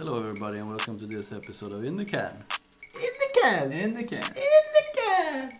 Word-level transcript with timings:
Hello, 0.00 0.14
everybody, 0.14 0.58
and 0.58 0.66
welcome 0.70 0.98
to 0.98 1.04
this 1.04 1.30
episode 1.30 1.72
of 1.72 1.84
In 1.84 1.94
the 1.98 2.06
Can. 2.06 2.24
In 2.94 3.12
the 3.20 3.28
can. 3.38 3.70
In 3.70 3.92
the 3.92 4.02
can. 4.04 4.22
In 4.22 4.62
the 4.72 4.82
can. 4.96 5.50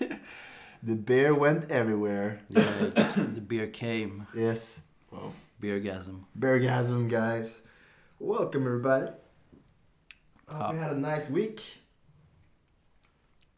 the 0.82 0.94
bear 0.94 1.34
went 1.34 1.70
everywhere. 1.70 2.40
Yeah, 2.48 2.62
the 2.94 3.44
beer 3.46 3.66
came. 3.66 4.26
Yes. 4.34 4.80
Well, 5.10 5.34
Beergasm. 5.60 6.20
beargasm, 6.38 7.10
guys. 7.10 7.60
Welcome, 8.18 8.64
everybody. 8.64 9.08
Hope 10.48 10.58
How- 10.58 10.72
you 10.72 10.78
ah. 10.78 10.82
had 10.84 10.92
a 10.92 10.98
nice 10.98 11.28
week. 11.28 11.60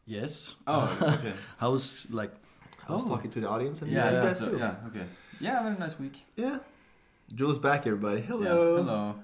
Yes. 0.05 0.55
Oh, 0.67 0.97
okay. 1.01 1.31
How's 1.59 2.05
like? 2.09 2.33
I 2.89 2.91
was 2.91 3.05
Oh. 3.05 3.07
talking 3.07 3.31
to 3.31 3.39
the 3.39 3.47
audience 3.47 3.81
and 3.81 3.89
Yeah, 3.89 4.09
you 4.09 4.17
yeah, 4.17 4.23
guys 4.23 4.39
so, 4.39 4.51
too. 4.51 4.57
yeah, 4.57 4.75
okay. 4.87 5.05
Yeah, 5.39 5.59
I 5.59 5.63
had 5.63 5.77
a 5.77 5.79
nice 5.79 5.99
week. 5.99 6.23
Yeah. 6.35 6.59
Jules 7.33 7.59
back, 7.59 7.85
everybody. 7.87 8.21
Hello. 8.21 8.77
Yeah, 8.77 8.83
hello. 8.83 9.15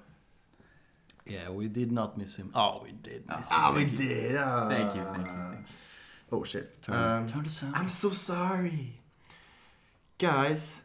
Yeah, 1.26 1.50
we 1.52 1.68
did 1.68 1.92
not 1.92 2.18
miss 2.18 2.36
him. 2.36 2.52
Oh, 2.56 2.82
we 2.84 2.92
did 2.92 3.28
miss 3.28 3.38
him. 3.38 3.46
Ah, 3.52 3.72
we 3.74 3.86
Thank 3.86 4.00
you. 4.00 4.08
did. 4.08 4.36
Ah. 4.38 4.68
Thank 4.70 4.96
you, 4.96 5.04
thank 5.04 5.26
you, 5.28 5.34
thank. 5.34 5.66
Oh 6.32 6.44
shit. 6.44 6.82
Turn, 6.82 6.96
Um, 6.96 7.28
turn 7.28 7.44
the 7.44 7.50
sound. 7.50 7.76
I'm 7.76 7.90
so 7.90 8.12
sorry. 8.12 9.00
Guys, 10.18 10.82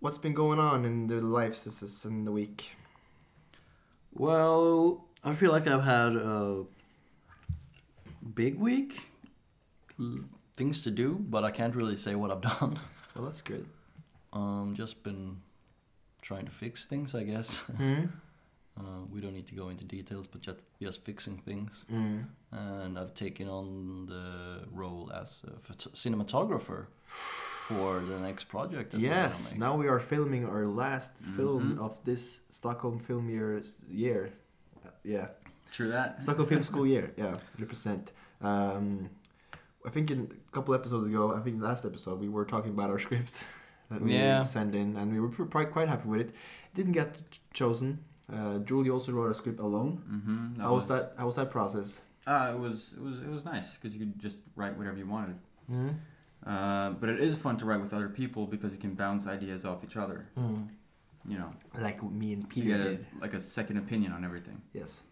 what's 0.00 0.18
been 0.18 0.34
going 0.34 0.58
on 0.58 0.84
in 0.84 1.06
the 1.06 1.20
lives 1.20 1.64
this 1.64 1.82
is 1.82 2.04
in 2.04 2.24
the 2.24 2.32
week? 2.32 2.72
Well, 4.12 5.04
I 5.24 5.34
feel 5.34 5.50
like 5.52 5.66
I've 5.66 5.84
had 5.84 6.16
a 6.16 6.64
big 8.34 8.58
week. 8.58 9.00
L- 10.00 10.24
Things 10.56 10.82
to 10.84 10.90
do, 10.90 11.16
but 11.28 11.44
I 11.44 11.50
can't 11.50 11.74
really 11.76 11.96
say 11.98 12.14
what 12.14 12.30
I've 12.30 12.40
done. 12.60 12.80
Well, 13.14 13.26
that's 13.26 13.42
good. 13.42 13.66
Um, 14.36 14.74
just 14.76 15.02
been 15.02 15.38
trying 16.22 16.44
to 16.46 16.52
fix 16.52 16.86
things, 16.86 17.14
I 17.14 17.24
guess. 17.24 17.58
Mm. 17.78 18.08
Uh, 18.78 19.00
we 19.10 19.22
don't 19.22 19.32
need 19.32 19.46
to 19.46 19.54
go 19.54 19.70
into 19.70 19.84
details, 19.84 20.26
but 20.28 20.42
just 20.42 20.58
just 20.82 21.02
fixing 21.02 21.38
things. 21.48 21.86
Mm. 21.90 22.24
and 22.52 22.98
I've 22.98 23.14
taken 23.14 23.48
on 23.48 24.04
the 24.06 24.68
role 24.70 25.10
as 25.22 25.42
a 25.48 25.52
phot- 25.66 25.94
cinematographer 25.94 26.80
for 27.06 28.00
the 28.00 28.18
next 28.20 28.44
project. 28.48 28.90
that 28.92 29.00
Yes, 29.00 29.52
make. 29.52 29.60
now 29.60 29.76
we 29.82 29.88
are 29.88 29.98
filming 29.98 30.44
our 30.44 30.66
last 30.66 31.12
film 31.36 31.62
Mhm. 31.78 31.84
of 31.86 31.92
this 32.04 32.40
Stockholm 32.50 32.98
Film 32.98 33.30
Year. 33.30 33.62
year. 33.88 34.22
Uh, 34.84 34.90
yeah, 35.04 35.28
True 35.72 35.88
that. 35.96 36.22
Stockholm 36.22 36.46
Film 36.48 36.62
School 36.62 36.86
year. 36.94 37.06
Yeah, 37.16 37.34
hundred 37.54 37.68
percent. 37.70 38.12
Um, 38.42 39.08
I 39.86 39.90
think 39.90 40.10
in 40.10 40.20
a 40.48 40.52
couple 40.52 40.74
episodes 40.74 41.08
ago, 41.08 41.32
I 41.34 41.40
think 41.40 41.62
last 41.62 41.84
episode 41.86 42.20
we 42.20 42.28
were 42.28 42.44
talking 42.44 42.72
about 42.76 42.90
our 42.90 42.98
script 42.98 43.32
that 43.90 44.02
we 44.02 44.14
Yeah. 44.14 44.42
sent 44.44 44.74
in, 44.74 44.96
and 44.96 45.12
we 45.12 45.20
were 45.20 45.28
pr- 45.28 45.64
quite 45.64 45.88
happy 45.88 46.08
with 46.08 46.20
it. 46.20 46.34
Didn't 46.74 46.92
get 46.92 47.16
chosen. 47.52 47.98
Uh, 48.32 48.58
Julie 48.58 48.90
also 48.90 49.12
wrote 49.12 49.30
a 49.30 49.34
script 49.34 49.60
alone. 49.60 50.02
Mm-hmm. 50.10 50.60
How 50.60 50.74
was 50.74 50.86
that? 50.88 51.14
How 51.18 51.26
was 51.26 51.36
that 51.36 51.50
process? 51.50 52.00
Uh, 52.26 52.52
it 52.54 52.58
was 52.58 52.92
it 52.96 53.00
was 53.02 53.20
it 53.20 53.28
was 53.28 53.44
nice 53.44 53.76
because 53.76 53.94
you 53.96 54.00
could 54.00 54.18
just 54.18 54.40
write 54.56 54.76
whatever 54.76 54.98
you 54.98 55.06
wanted. 55.06 55.36
Mm. 55.70 55.94
Uh, 56.44 56.90
but 56.90 57.08
it 57.08 57.20
is 57.20 57.38
fun 57.38 57.56
to 57.58 57.64
write 57.66 57.80
with 57.80 57.92
other 57.92 58.08
people 58.08 58.46
because 58.46 58.72
you 58.72 58.78
can 58.78 58.94
bounce 58.94 59.26
ideas 59.26 59.64
off 59.64 59.82
each 59.84 59.96
other. 59.96 60.26
Mm. 60.36 60.68
You 61.28 61.38
know, 61.38 61.52
Like 61.80 62.02
me 62.02 62.34
and 62.34 62.42
so 62.42 62.56
you 62.60 62.62
Peter 62.64 62.78
get 62.78 62.86
a, 62.86 62.96
did. 62.96 63.06
like 63.20 63.34
a 63.34 63.40
second 63.40 63.78
opinion 63.78 64.12
on 64.12 64.24
everything. 64.24 64.62
Yes. 64.72 65.02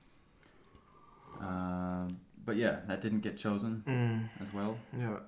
Uh, 1.41 2.09
but 2.44 2.56
yeah, 2.56 2.81
that 2.86 3.00
didn't 3.00 3.20
get 3.20 3.37
chosen 3.37 3.82
Mm. 3.87 4.28
as 4.41 4.53
well. 4.53 4.76
Yeah. 4.97 5.19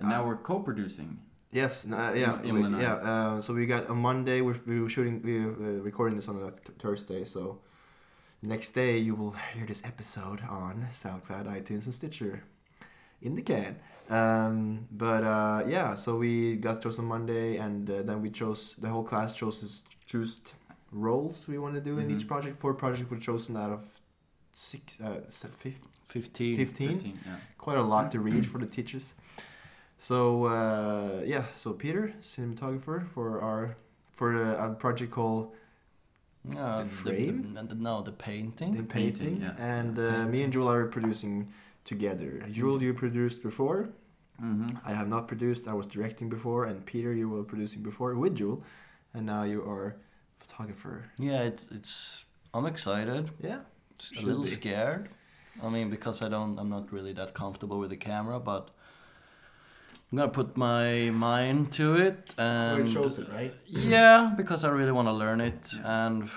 And 0.00 0.08
now 0.08 0.24
we're 0.26 0.36
co-producing. 0.36 1.18
Yes, 1.52 1.84
uh, 1.90 2.12
yeah, 2.14 2.40
we- 2.40 2.48
Emil 2.50 2.64
and 2.66 2.76
I. 2.76 2.80
yeah. 2.82 2.94
Uh, 2.94 3.40
so 3.40 3.54
we 3.54 3.66
got 3.66 3.88
on 3.90 3.98
Monday. 3.98 4.40
We're, 4.40 4.54
we 4.66 4.80
were 4.80 4.88
shooting, 4.88 5.20
we 5.22 5.44
were 5.44 5.52
uh, 5.52 5.82
recording 5.82 6.16
this 6.16 6.28
on 6.28 6.36
a 6.42 6.50
t- 6.52 6.72
Thursday. 6.78 7.24
So 7.24 7.58
next 8.42 8.70
day 8.70 8.98
you 8.98 9.14
will 9.16 9.34
hear 9.54 9.66
this 9.66 9.82
episode 9.84 10.40
on 10.48 10.86
SoundCloud, 10.92 11.46
iTunes, 11.46 11.86
and 11.86 11.94
Stitcher, 11.94 12.44
in 13.20 13.34
the 13.34 13.42
can. 13.42 13.76
Um, 14.08 14.86
but 14.92 15.24
uh, 15.24 15.64
yeah, 15.66 15.94
so 15.96 16.16
we 16.18 16.56
got 16.56 16.82
chosen 16.82 17.04
Monday, 17.04 17.56
and 17.56 17.88
uh, 17.90 18.02
then 18.02 18.22
we 18.22 18.30
chose 18.30 18.74
the 18.78 18.88
whole 18.88 19.04
class 19.04 19.34
chose 19.34 19.82
choose 20.06 20.40
roles 20.92 21.46
we 21.48 21.58
want 21.58 21.74
to 21.74 21.80
do 21.80 21.98
in 21.98 22.10
each 22.10 22.24
Mhm. 22.24 22.28
project. 22.28 22.56
Four 22.56 22.74
projects 22.74 23.10
were 23.10 23.18
chosen 23.18 23.56
out 23.56 23.70
of 23.72 23.82
six, 24.52 25.00
uh, 25.00 25.20
15. 25.30 25.74
15? 26.08 26.56
15, 26.56 27.18
yeah. 27.24 27.36
quite 27.58 27.76
a 27.78 27.82
lot 27.82 28.10
to 28.10 28.18
read 28.18 28.44
for 28.46 28.58
the 28.58 28.66
teachers. 28.66 29.14
So 30.00 30.46
uh, 30.46 31.20
yeah, 31.26 31.44
so 31.54 31.74
Peter, 31.74 32.14
cinematographer 32.22 33.06
for 33.14 33.40
our 33.42 33.76
for 34.16 34.28
a, 34.42 34.70
a 34.70 34.74
project 34.74 35.12
called 35.12 35.52
Uh, 36.56 36.82
The 36.82 36.86
frame? 36.86 37.52
The, 37.54 37.74
the, 37.74 37.74
no, 37.74 37.94
the 38.02 38.12
painting. 38.12 38.72
The 38.74 38.82
Painting, 38.82 39.36
Painting, 39.36 39.36
yeah. 39.42 39.76
and 39.76 39.98
uh, 39.98 40.24
me 40.32 40.42
and 40.44 40.50
Jewel 40.52 40.70
are 40.70 40.86
producing 40.86 41.34
together. 41.84 42.30
Jewel, 42.50 42.82
you 42.82 42.94
produced 42.94 43.42
before. 43.42 43.80
Mm-hmm. 44.42 44.68
I 44.90 44.92
have 45.00 45.08
not 45.14 45.28
produced. 45.28 45.68
I 45.68 45.74
was 45.74 45.86
directing 45.96 46.30
before, 46.30 46.64
and 46.64 46.76
Peter, 46.92 47.12
you 47.12 47.28
were 47.34 47.44
producing 47.44 47.82
before 47.82 48.14
with 48.22 48.34
Jewel, 48.40 48.58
and 49.14 49.22
now 49.26 49.42
you 49.52 49.60
are 49.74 49.96
photographer. 50.38 50.96
Yeah, 51.18 51.48
it, 51.48 51.58
it's. 51.76 52.24
I'm 52.54 52.66
excited. 52.74 53.24
Yeah. 53.48 53.60
A 54.18 54.22
little 54.22 54.44
be. 54.44 54.50
scared. 54.60 55.10
I 55.62 55.68
mean, 55.68 55.90
because 55.90 56.22
I 56.26 56.28
don't, 56.30 56.58
I'm 56.58 56.70
not 56.70 56.90
really 56.90 57.12
that 57.20 57.34
comfortable 57.34 57.78
with 57.82 57.90
the 57.90 57.98
camera, 58.10 58.40
but 58.40 58.70
I'm 60.12 60.18
gonna 60.18 60.30
put 60.30 60.56
my 60.56 61.10
mind 61.10 61.72
to 61.74 61.94
it 61.94 62.34
and. 62.36 62.88
it, 62.96 63.28
right? 63.32 63.54
Yeah, 63.66 64.32
because 64.36 64.64
I 64.64 64.68
really 64.70 64.90
want 64.90 65.06
to 65.06 65.12
learn 65.12 65.40
it, 65.40 65.72
and 65.84 66.28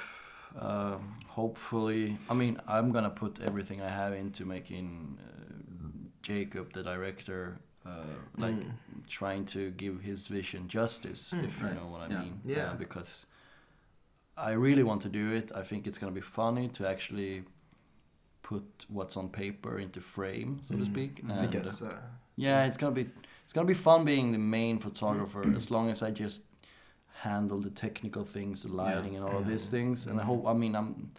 uh, 0.60 0.98
hopefully, 1.28 2.16
I 2.30 2.36
mean, 2.36 2.60
I'm 2.68 2.92
gonna 2.92 3.10
put 3.10 3.40
everything 3.42 3.82
I 3.82 3.90
have 3.90 4.14
into 4.14 4.46
making 4.46 5.18
uh, 5.20 5.88
Jacob, 6.22 6.74
the 6.74 6.84
director, 6.84 7.58
uh, 7.86 7.90
like 8.38 8.54
Mm. 8.54 8.74
trying 9.08 9.46
to 9.48 9.72
give 9.72 10.02
his 10.02 10.28
vision 10.28 10.68
justice, 10.68 11.34
Mm, 11.34 11.44
if 11.46 11.60
you 11.60 11.66
right. 11.66 11.76
know 11.76 11.88
what 11.88 12.02
I 12.02 12.10
Yeah. 12.14 12.20
mean. 12.22 12.40
Yeah. 12.46 12.72
Uh, 12.72 12.76
because 12.76 13.26
I 14.38 14.52
really 14.52 14.84
want 14.84 15.02
to 15.02 15.10
do 15.10 15.32
it. 15.36 15.52
I 15.56 15.64
think 15.64 15.88
it's 15.88 15.98
gonna 15.98 16.12
be 16.12 16.22
funny 16.22 16.68
to 16.70 16.88
actually 16.88 17.44
put 18.44 18.64
what's 18.88 19.18
on 19.18 19.30
paper 19.30 19.80
into 19.80 20.00
frame, 20.00 20.60
so 20.62 20.76
to 20.76 20.84
Mm. 20.84 20.92
speak. 20.94 21.24
Mhm. 21.26 21.44
I 21.44 21.48
guess. 21.48 21.82
Uh, 21.82 21.98
yeah, 22.36 22.66
it's 22.68 22.78
gonna 22.78 22.96
be 22.96 23.10
it's 23.44 23.54
gonna 23.54 23.68
be 23.68 23.74
fun 23.74 24.06
being 24.06 24.32
the 24.32 24.38
main 24.38 24.80
photographer 24.80 25.44
as 25.56 25.70
long 25.70 25.90
as 25.90 26.02
I 26.02 26.12
just 26.12 26.42
handle 27.22 27.60
the 27.60 27.70
technical 27.70 28.24
things, 28.24 28.64
the 28.64 28.70
lighting 28.70 29.16
and 29.16 29.24
all 29.24 29.38
of 29.38 29.48
these 29.48 29.70
things. 29.70 30.08
And 30.08 30.20
I 30.20 30.24
hope 30.24 30.46
I 30.46 30.54
mean 30.54 30.76
I'm 30.76 31.10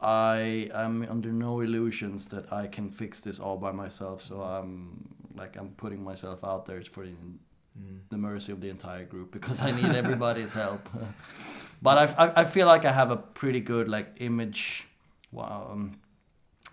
I 0.00 0.70
am 0.74 1.06
under 1.08 1.32
no 1.32 1.60
illusions 1.60 2.28
that 2.28 2.52
I 2.52 2.66
can 2.66 2.90
fix 2.90 3.20
this 3.20 3.40
all 3.40 3.56
by 3.56 3.72
myself. 3.72 4.20
So 4.20 4.42
I'm 4.42 5.08
like 5.34 5.56
I'm 5.56 5.70
putting 5.70 6.02
myself 6.02 6.44
out 6.44 6.66
there 6.66 6.82
for 6.82 7.04
the, 7.04 7.12
mm. 7.12 7.98
the 8.10 8.16
mercy 8.16 8.52
of 8.52 8.60
the 8.60 8.68
entire 8.68 9.04
group 9.04 9.32
because 9.32 9.62
I 9.62 9.70
need 9.70 9.94
everybody's 10.02 10.52
help. 10.52 10.88
but 11.82 11.98
I, 11.98 12.04
I 12.26 12.40
I 12.42 12.44
feel 12.44 12.66
like 12.66 12.84
I 12.84 12.92
have 12.92 13.10
a 13.10 13.16
pretty 13.16 13.60
good 13.60 13.88
like 13.88 14.08
image. 14.18 14.88
Wow. 15.32 15.68
Um, 15.72 15.92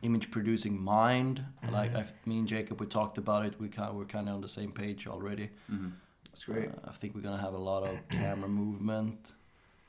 image 0.01 0.31
producing 0.31 0.81
mind 0.81 1.43
like 1.71 1.93
I, 1.95 2.05
me 2.25 2.39
and 2.39 2.47
jacob 2.47 2.79
we 2.81 2.87
talked 2.87 3.17
about 3.17 3.45
it 3.45 3.53
we 3.59 3.67
kind 3.67 3.95
we're 3.95 4.05
kind 4.05 4.27
of 4.29 4.35
on 4.35 4.41
the 4.41 4.49
same 4.59 4.71
page 4.71 5.07
already 5.07 5.49
Mm-hmm. 5.71 5.89
That's 6.31 6.45
great. 6.45 6.69
uh, 6.69 6.89
i 6.91 6.93
think 6.99 7.13
we're 7.15 7.21
gonna 7.29 7.41
have 7.47 7.53
a 7.53 7.63
lot 7.71 7.83
of 7.83 7.95
camera 8.09 8.49
movement 8.49 9.33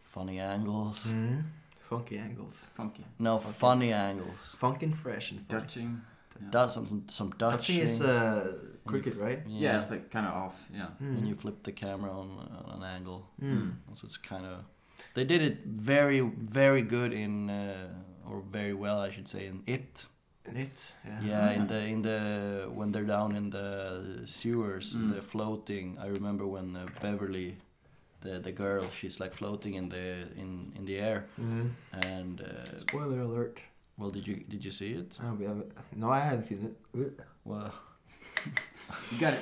funny 0.05 0.39
angles 0.41 1.07
Mm. 1.07 1.43
Funky 1.93 2.17
angles. 2.17 2.57
Funky. 2.75 3.05
no 3.19 3.37
Fucking- 3.39 3.53
funny 3.65 3.93
angles 3.93 4.57
Funkin' 4.63 4.95
fresh 5.05 5.31
and 5.33 5.41
funny. 5.47 5.61
Dutching. 5.61 6.01
Yeah. 6.41 6.51
Does 6.51 6.75
some 6.75 7.05
some 7.11 7.31
dutching 7.43 7.59
Touching 7.59 7.81
is 7.81 8.01
uh, 8.01 8.59
cricket, 8.87 9.15
right? 9.19 9.41
yeah. 9.47 9.79
it's 9.79 9.91
like 9.91 10.11
kind 10.11 10.27
of 10.27 10.33
off. 10.33 10.57
Yeah. 10.79 10.87
when 10.99 11.23
Mm. 11.25 11.29
you 11.29 11.35
flip 11.35 11.63
the 11.63 11.73
camera 11.73 12.11
on, 12.21 12.29
on 12.65 12.71
an 12.79 12.85
angle 12.97 13.21
Mm. 13.43 13.73
so 13.93 14.07
it's 14.07 14.17
kind 14.17 14.47
of 14.47 14.55
they 15.15 15.25
did 15.33 15.43
it 15.43 15.57
very 15.67 16.21
very 16.61 16.83
good 16.97 17.13
in 17.13 17.51
uh, 17.51 17.89
or 18.33 18.43
very 18.59 18.75
well 18.85 18.99
i 19.07 19.11
should 19.15 19.29
say 19.29 19.43
in 19.53 19.63
it 19.67 20.07
In 20.51 20.57
it, 20.57 20.79
yeah. 21.07 21.21
Yeah, 21.31 21.57
in 21.59 21.65
the 21.73 21.81
in 21.95 22.03
the 22.03 22.19
when 22.79 22.89
they're 22.93 23.11
down 23.17 23.31
in 23.41 23.51
the 23.51 23.69
sewers, 24.27 24.87
Mm. 24.95 25.11
they're 25.13 25.29
floating. 25.35 25.87
I 26.05 26.09
remember 26.19 26.45
when 26.55 26.69
uh, 26.77 26.83
Beverly, 27.03 27.49
the 28.25 28.33
the 28.47 28.53
girl, 28.53 28.85
she's 28.99 29.17
like 29.23 29.33
floating 29.41 29.75
in 29.81 29.89
the 29.89 30.07
in 30.43 30.51
in 30.79 30.85
the 30.85 30.97
air, 31.09 31.19
Mm. 31.39 31.69
and 32.17 32.41
uh, 32.41 32.79
Spoiler 32.87 33.21
alert. 33.29 33.57
well, 33.99 34.11
did 34.17 34.25
you 34.27 34.37
did 34.53 34.61
you 34.67 34.73
see 34.73 34.93
it? 35.01 35.11
Oh, 35.25 35.35
we 35.39 35.47
no, 36.03 36.07
I 36.19 36.21
hadn't 36.29 36.47
seen 36.49 36.61
it. 36.67 37.13
Well, 37.45 37.71
You 39.13 39.19
got 39.21 39.33
it. 39.35 39.41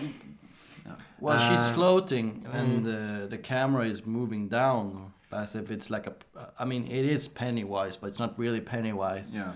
well, 1.20 1.38
she's 1.48 1.68
Uh, 1.70 1.74
floating, 1.74 2.28
and 2.52 2.68
mm. 2.68 2.84
the 2.90 3.28
the 3.36 3.38
camera 3.52 3.84
is 3.92 4.00
moving 4.04 4.48
down 4.50 5.12
as 5.32 5.54
if 5.54 5.70
it's 5.70 5.90
like 5.90 6.06
a. 6.06 6.14
I 6.58 6.64
mean, 6.64 6.86
it 6.86 7.04
is 7.06 7.28
Pennywise, 7.28 7.96
but 7.96 8.08
it's 8.08 8.18
not 8.18 8.38
really 8.38 8.60
Pennywise. 8.60 9.34
Yeah. 9.36 9.52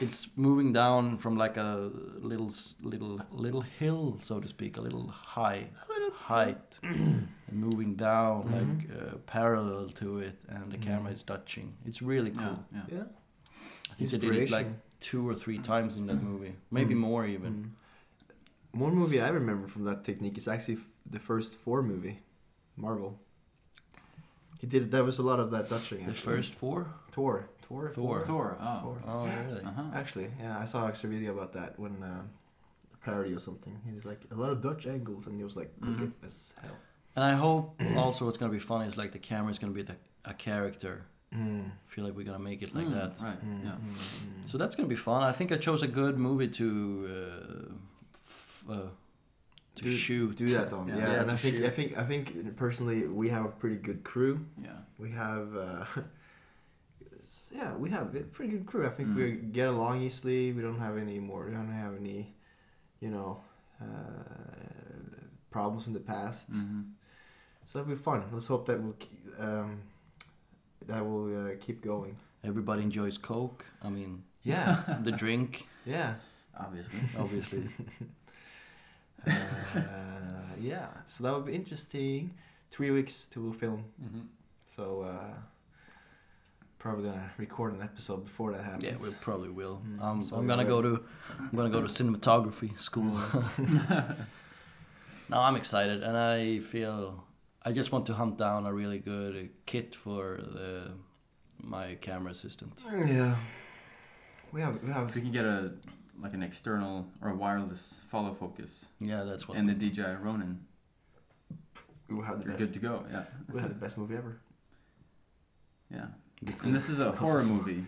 it's 0.00 0.26
moving 0.36 0.72
down 0.72 1.18
from 1.18 1.36
like 1.36 1.56
a 1.58 1.90
little 2.20 2.50
little 2.82 3.20
little 3.30 3.60
hill, 3.60 4.18
so 4.22 4.40
to 4.40 4.48
speak, 4.48 4.76
a 4.78 4.80
little 4.80 5.08
high 5.08 5.68
A 5.88 5.92
little 5.92 6.14
height, 6.16 6.78
And 6.82 7.28
moving 7.68 7.94
down 7.96 8.44
Mhm. 8.44 8.52
like 8.58 8.90
uh, 8.98 9.16
parallel 9.26 9.88
to 10.00 10.18
it, 10.20 10.36
and 10.48 10.72
the 10.72 10.78
camera 10.78 11.10
Mhm. 11.10 11.14
is 11.16 11.22
dutching. 11.24 11.74
It's 11.84 12.00
really 12.00 12.30
cool. 12.30 12.58
Yeah, 12.72 12.78
yeah. 12.88 12.96
Yeah. 12.96 13.04
I 13.90 13.94
think 13.96 14.10
they 14.10 14.18
did 14.18 14.34
it 14.34 14.50
like 14.50 14.68
two 15.00 15.28
or 15.28 15.34
three 15.34 15.58
times 15.58 15.96
in 15.96 16.06
that 16.06 16.22
movie, 16.22 16.54
maybe 16.70 16.94
Mm. 16.94 16.98
more 17.08 17.26
even. 17.26 17.52
Mm. 17.54 18.80
One 18.80 18.94
movie 18.94 19.20
I 19.20 19.28
remember 19.28 19.68
from 19.68 19.84
that 19.84 20.04
technique 20.04 20.38
is 20.38 20.48
actually 20.48 20.76
f- 20.76 20.88
the 21.04 21.18
first 21.18 21.54
four 21.54 21.82
movie, 21.82 22.20
Marvel. 22.76 23.18
He 24.62 24.66
did. 24.68 24.90
There 24.92 25.02
was 25.10 25.18
a 25.18 25.26
lot 25.30 25.40
of 25.40 25.50
that 25.50 25.68
dutching. 25.68 26.06
The 26.06 26.14
first 26.14 26.54
four. 26.54 26.80
Thor, 27.10 27.48
Thor, 27.66 27.90
Thor. 27.96 28.20
Thor. 28.20 28.56
Oh. 28.60 28.80
Thor. 28.82 28.96
Oh 29.12 29.24
really? 29.48 29.62
Uh-huh. 29.70 29.82
Actually, 30.00 30.28
yeah, 30.40 30.56
I 30.64 30.66
saw 30.66 30.86
actually 30.88 31.10
a 31.10 31.18
video 31.18 31.32
about 31.36 31.52
that 31.58 31.70
when 31.82 31.94
uh, 32.02 32.22
a 32.94 32.96
parody 33.04 33.32
or 33.34 33.40
something. 33.48 33.74
He 33.88 33.92
was 33.98 34.04
like 34.10 34.20
a 34.30 34.36
lot 34.42 34.50
of 34.54 34.62
Dutch 34.62 34.86
angles, 34.86 35.26
and 35.26 35.34
he 35.36 35.44
was 35.50 35.56
like 35.60 35.70
crooked 35.80 36.12
Mhm. 36.20 36.26
as 36.28 36.54
hell. 36.62 36.76
And 37.16 37.24
I 37.32 37.34
hope 37.44 37.66
also 37.96 38.24
what's 38.26 38.38
gonna 38.38 38.52
be 38.60 38.64
funny 38.72 38.86
is 38.88 38.96
like 38.96 39.10
the 39.12 39.18
camera 39.30 39.50
is 39.50 39.58
gonna 39.58 39.72
be 39.82 39.82
the, 39.82 39.96
a 40.24 40.34
character. 40.48 40.94
Mm. 41.34 41.64
I 41.66 41.88
feel 41.92 42.04
like 42.04 42.14
we're 42.18 42.28
gonna 42.30 42.38
make 42.50 42.62
it 42.62 42.70
like 42.78 42.86
Mm, 42.86 42.94
that. 43.00 43.10
Right. 43.28 43.40
Mm, 43.44 43.64
Yeah. 43.64 43.70
mm, 43.72 43.96
mm. 43.96 44.48
So 44.50 44.58
that's 44.58 44.76
gonna 44.76 44.88
be 44.96 45.02
fun. 45.10 45.22
I 45.30 45.32
think 45.32 45.50
I 45.50 45.56
chose 45.56 45.82
a 45.82 45.88
good 46.00 46.16
movie 46.18 46.48
to 46.60 46.66
uh, 47.16 47.72
f- 48.14 48.64
uh, 48.76 48.88
to 49.76 49.82
Do- 49.84 49.92
shoot. 49.96 50.36
do 50.36 50.48
that 50.48 50.72
on. 50.72 50.88
Yeah. 50.88 50.96
Yeah, 50.96 51.12
Yeah, 51.12 51.20
and 51.22 51.30
I 51.30 51.36
think 51.36 51.56
shoot. 51.56 51.64
I 51.66 51.70
think 51.70 51.98
I 51.98 52.04
think 52.04 52.56
personally 52.56 53.06
we 53.06 53.28
have 53.30 53.44
a 53.44 53.48
pretty 53.60 53.76
good 53.76 54.02
crew. 54.04 54.44
Yeah. 54.62 54.78
We 54.98 55.10
have. 55.12 55.56
Uh, 55.56 55.84
yeah, 57.54 57.74
we 57.76 57.90
have 57.90 58.14
a 58.14 58.20
pretty 58.20 58.52
good 58.52 58.66
crew. 58.66 58.86
I 58.86 58.90
think 58.90 59.08
Mm. 59.10 59.16
we 59.16 59.32
get 59.52 59.68
along 59.68 60.02
easily. 60.02 60.52
We 60.52 60.62
don't 60.62 60.78
have 60.80 60.96
any 60.98 61.18
more. 61.20 61.46
We 61.46 61.52
don't 61.52 61.72
have 61.72 61.96
any, 61.96 62.34
you 63.00 63.10
know, 63.10 63.40
uh, 63.80 63.84
problems 65.50 65.86
in 65.86 65.92
the 65.92 66.00
past. 66.00 66.48
hmm 66.50 66.82
So 67.66 67.78
that'll 67.78 67.94
be 67.94 68.00
fun. 68.02 68.24
Let's 68.32 68.46
hope 68.48 68.66
that 68.66 68.82
will 68.82 68.94
keep, 68.98 69.20
um, 69.38 69.82
that 70.86 71.04
will 71.04 71.26
uh, 71.46 71.50
keep 71.60 71.82
going. 71.82 72.16
Everybody 72.44 72.82
enjoys 72.82 73.18
Coke. 73.18 73.64
I 73.82 73.88
mean, 73.90 74.24
Yeah, 74.42 74.82
the 75.04 75.12
drink, 75.12 75.66
yeah, 75.86 76.14
Obviously. 76.58 76.98
obviously. 77.18 77.68
Uh, 79.26 79.82
yeah. 80.60 80.86
So 81.06 81.24
that 81.24 81.32
would 81.34 81.46
be 81.46 81.54
interesting. 81.54 82.34
Three 82.70 82.90
weeks 82.90 83.26
to 83.32 83.52
film. 83.52 83.84
hmm 84.00 84.20
So 84.66 85.02
uh, 85.02 85.34
probably 86.78 87.04
gonna 87.10 87.30
record 87.38 87.74
an 87.74 87.82
episode 87.82 88.24
before 88.24 88.52
that 88.52 88.64
happens. 88.64 88.84
yeah, 88.84 88.96
we 89.08 89.14
probably 89.20 89.50
will. 89.50 89.80
Mm, 89.86 90.02
Um, 90.02 90.24
so 90.24 90.36
I'm 90.36 90.46
gonna 90.46 90.64
go 90.64 90.80
to 90.82 91.00
I'm 91.38 91.56
gonna 91.56 91.70
go 91.70 91.80
to 91.86 91.88
cinematography 91.88 92.78
school. 92.80 93.12
no, 95.30 95.38
I'm 95.40 95.56
excited, 95.56 96.02
and 96.02 96.16
I 96.16 96.60
feel 96.60 97.24
I 97.62 97.72
just 97.72 97.92
want 97.92 98.06
to 98.06 98.14
hunt 98.14 98.38
down 98.38 98.66
a 98.66 98.72
really 98.72 98.98
good 98.98 99.36
uh, 99.36 99.48
kit 99.66 99.94
for 99.94 100.38
the 100.38 100.92
my 101.62 101.94
camera 102.00 102.32
assistant. 102.32 102.80
Yeah. 102.84 103.36
We 104.52 104.60
have 104.60 104.82
we 104.82 104.90
have 104.92 105.14
we 105.14 105.20
can 105.20 105.32
get 105.32 105.44
a 105.44 105.72
like 106.22 106.34
an 106.34 106.42
external 106.42 107.06
or 107.20 107.30
a 107.30 107.34
wireless 107.34 108.00
follow 108.08 108.32
focus 108.32 108.86
Yeah, 109.00 109.24
that's 109.24 109.48
what. 109.48 109.56
and 109.58 109.68
the 109.68 109.74
DJI 109.74 110.16
Ronin, 110.22 110.60
We'll 112.08 112.22
have 112.22 112.38
the 112.38 112.44
you're 112.44 112.52
best 112.58 112.72
good 112.72 112.74
to 112.74 112.80
go. 112.80 113.04
Yeah. 113.10 113.24
we 113.52 113.60
have 113.60 113.70
the 113.70 113.74
best 113.74 113.96
movie 113.98 114.14
ever. 114.16 114.38
Yeah. 115.90 116.06
And 116.62 116.74
this 116.74 116.88
is 116.88 117.00
a 117.00 117.12
horror 117.12 117.42
movie. 117.44 117.84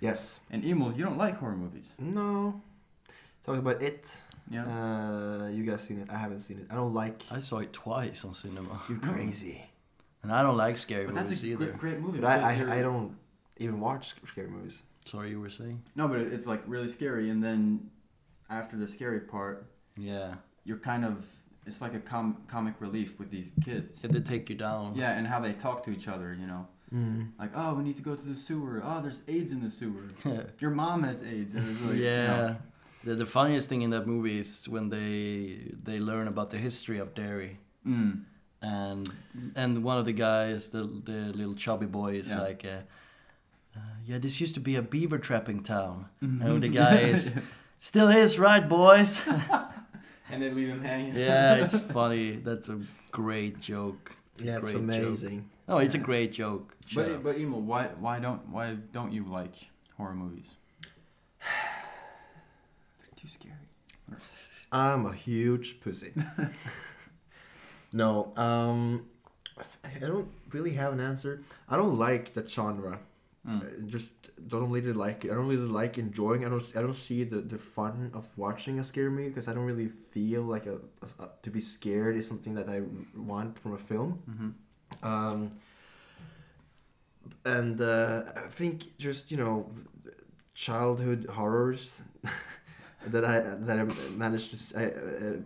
Yes. 0.00 0.40
And 0.50 0.64
Emil, 0.64 0.92
you 0.96 1.04
don't 1.04 1.16
like 1.16 1.38
horror 1.38 1.56
movies. 1.56 1.94
No. 1.98 2.60
Talk 3.44 3.56
about 3.58 3.80
it. 3.82 4.16
Yeah. 4.50 4.64
Uh, 4.66 5.48
you 5.48 5.64
guys 5.64 5.82
seen 5.82 6.00
it? 6.00 6.08
I 6.10 6.16
haven't 6.18 6.40
seen 6.40 6.58
it. 6.58 6.66
I 6.70 6.74
don't 6.74 6.92
like. 6.92 7.22
I 7.30 7.40
saw 7.40 7.58
it 7.58 7.72
twice 7.72 8.24
on 8.24 8.34
cinema, 8.34 8.82
You're 8.88 8.98
crazy. 8.98 9.64
and 10.22 10.30
I 10.32 10.42
don't 10.42 10.56
like 10.58 10.76
scary 10.76 11.06
movies. 11.06 11.16
but 11.16 11.28
that's 11.28 11.42
a 11.42 11.46
either. 11.46 11.66
great, 11.66 11.78
great 11.78 12.00
movie. 12.00 12.18
But 12.20 12.28
I, 12.42 12.64
I, 12.66 12.78
I 12.78 12.82
don't 12.82 13.16
even 13.56 13.80
watch 13.80 14.14
scary 14.26 14.48
movies. 14.48 14.82
Sorry, 15.04 15.30
you 15.30 15.40
were 15.40 15.50
saying? 15.50 15.82
No, 15.96 16.08
but 16.08 16.18
it's 16.20 16.46
like 16.46 16.62
really 16.66 16.88
scary, 16.88 17.30
and 17.30 17.42
then 17.42 17.90
after 18.50 18.76
the 18.76 18.88
scary 18.88 19.20
part, 19.20 19.66
Yeah, 19.96 20.34
you're 20.64 20.78
kind 20.78 21.04
of 21.04 21.26
it's 21.66 21.80
like 21.80 21.94
a 21.94 22.00
com- 22.00 22.42
comic 22.46 22.74
relief 22.80 23.18
with 23.18 23.30
these 23.30 23.52
kids. 23.64 24.02
did 24.02 24.12
they 24.12 24.20
take 24.20 24.50
you 24.50 24.56
down? 24.56 24.94
Yeah, 24.96 25.16
and 25.16 25.26
how 25.26 25.40
they 25.40 25.52
talk 25.52 25.82
to 25.84 25.90
each 25.90 26.08
other, 26.08 26.34
you 26.38 26.46
know, 26.46 26.66
Mm. 26.94 27.30
like 27.38 27.50
oh, 27.54 27.74
we 27.74 27.82
need 27.82 27.96
to 27.96 28.02
go 28.02 28.14
to 28.14 28.28
the 28.28 28.36
sewer. 28.36 28.80
Oh, 28.84 29.00
there's 29.02 29.22
AIDS 29.26 29.50
in 29.52 29.60
the 29.62 29.70
sewer. 29.70 30.04
Your 30.60 30.70
mom 30.70 31.02
has 31.02 31.22
AIDS. 31.22 31.54
And 31.54 31.68
it's 31.70 31.80
like, 31.80 31.96
you 31.96 32.04
yeah. 32.04 32.26
know, 32.26 32.56
The, 33.04 33.14
the 33.16 33.26
funniest 33.26 33.68
thing 33.68 33.82
in 33.82 33.90
that 33.90 34.06
movie 34.06 34.38
is 34.38 34.68
when 34.68 34.88
they 34.90 35.72
they 35.88 35.98
learn 35.98 36.28
about 36.28 36.48
the 36.50 36.58
history 36.58 36.98
of 36.98 37.08
Derry, 37.14 37.58
mm, 37.86 38.22
and 38.62 39.10
and 39.56 39.82
one 39.84 39.98
of 39.98 40.04
the 40.06 40.12
guys, 40.28 40.70
the 40.70 40.82
the 41.10 41.32
little 41.40 41.54
chubby 41.64 41.86
boy, 41.86 42.10
is 42.20 42.28
Yeah. 42.28 42.40
like, 42.48 42.64
uh, 42.64 42.82
uh, 43.76 43.80
"Yeah, 44.06 44.18
this 44.18 44.40
used 44.40 44.54
to 44.54 44.60
be 44.60 44.76
a 44.76 44.82
beaver 44.82 45.18
trapping 45.18 45.62
town," 45.62 46.06
Mm-hmm. 46.22 46.46
and 46.46 46.62
the 46.62 46.68
guy 46.68 46.98
is, 47.00 47.32
"Still 47.78 48.08
is, 48.08 48.38
right, 48.38 48.66
boys?" 48.68 49.20
and 50.30 50.42
they 50.42 50.50
leave 50.50 50.68
him 50.68 50.82
hanging. 50.82 51.14
yeah, 51.16 51.54
it's 51.64 51.78
funny. 51.92 52.32
That's 52.36 52.68
a 52.68 52.80
great 53.12 53.60
joke. 53.60 54.16
It's 54.34 54.42
a 54.42 54.46
Yeah, 54.46 54.58
it's 54.58 54.70
amazing. 54.70 55.38
Joke. 55.40 55.68
No, 55.68 55.78
it's 55.78 55.94
a 55.94 55.98
great 55.98 56.32
joke. 56.32 56.74
Shut 56.86 57.06
But 57.06 57.14
up. 57.14 57.22
but 57.24 57.36
Emil, 57.38 57.60
why 57.62 57.88
why 57.98 58.18
don't 58.20 58.48
why 58.48 58.76
don't 58.92 59.12
you 59.12 59.24
like 59.24 59.54
horror 59.96 60.14
movies? 60.14 60.56
They're 62.98 63.16
too 63.16 63.28
scary. 63.28 63.54
I'm 64.72 65.06
a 65.06 65.12
huge 65.14 65.80
pussy. 65.80 66.12
no, 67.92 68.32
um, 68.36 69.06
I 69.84 69.98
don't 70.00 70.28
really 70.50 70.72
have 70.72 70.92
an 70.92 71.00
answer. 71.00 71.42
I 71.68 71.76
don't 71.76 71.96
like 71.98 72.34
that 72.34 72.50
genre. 72.50 72.98
Mm. 73.48 73.86
Just 73.86 74.10
don't 74.48 74.70
really 74.70 74.92
like 74.94 75.24
it. 75.24 75.30
I 75.30 75.34
don't 75.34 75.48
really 75.48 75.68
like 75.68 75.98
enjoying. 75.98 76.44
I 76.46 76.48
don't. 76.48 76.62
I 76.76 76.80
don't 76.80 76.94
see 76.94 77.24
the, 77.24 77.40
the 77.42 77.58
fun 77.58 78.10
of 78.14 78.26
watching 78.38 78.78
a 78.78 78.84
scary 78.84 79.10
movie 79.10 79.28
because 79.28 79.48
I 79.48 79.52
don't 79.54 79.64
really 79.66 79.90
feel 80.12 80.42
like 80.42 80.66
a, 80.66 80.78
a- 81.20 81.28
to 81.42 81.50
be 81.50 81.60
scared 81.60 82.16
is 82.16 82.26
something 82.26 82.54
that 82.54 82.68
I 82.68 82.80
want 83.14 83.58
from 83.58 83.74
a 83.74 83.78
film. 83.78 84.22
Mm-hmm. 84.30 85.06
Um, 85.06 85.52
and 87.44 87.80
uh, 87.80 88.22
I 88.36 88.48
think 88.48 88.96
just 88.98 89.30
you 89.30 89.36
know, 89.36 89.70
childhood 90.54 91.26
horrors 91.30 92.00
that 93.06 93.24
I 93.24 93.40
that 93.40 93.78
I 93.78 93.84
managed 94.10 94.50
to 94.50 94.56
s- 94.56 94.74
I, 94.76 94.84
uh, 94.86 95.36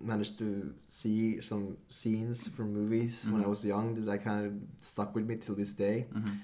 managed 0.00 0.38
to 0.38 0.74
see 0.88 1.40
some 1.40 1.76
scenes 1.88 2.48
from 2.48 2.72
movies 2.72 3.26
when 3.30 3.42
I 3.44 3.48
was 3.48 3.64
young 3.64 3.94
that 4.04 4.08
I 4.10 4.18
kind 4.18 4.46
of 4.46 4.52
stuck 4.80 5.14
with 5.14 5.26
me 5.26 5.36
till 5.36 5.54
this 5.54 5.72
day. 5.72 6.06
Mm-hmm. 6.14 6.34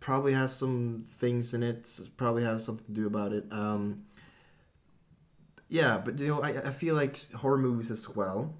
Probably 0.00 0.32
has 0.32 0.54
some 0.54 1.06
things 1.10 1.54
in 1.54 1.62
it. 1.62 1.88
Probably 2.16 2.44
has 2.44 2.64
something 2.64 2.86
to 2.86 2.92
do 2.92 3.06
about 3.06 3.32
it. 3.32 3.44
Um, 3.50 4.04
yeah, 5.68 5.98
but 6.04 6.18
you 6.18 6.28
know, 6.28 6.42
I, 6.42 6.50
I 6.68 6.70
feel 6.72 6.94
like 6.94 7.18
horror 7.32 7.58
movies 7.58 7.90
as 7.90 8.08
well 8.08 8.54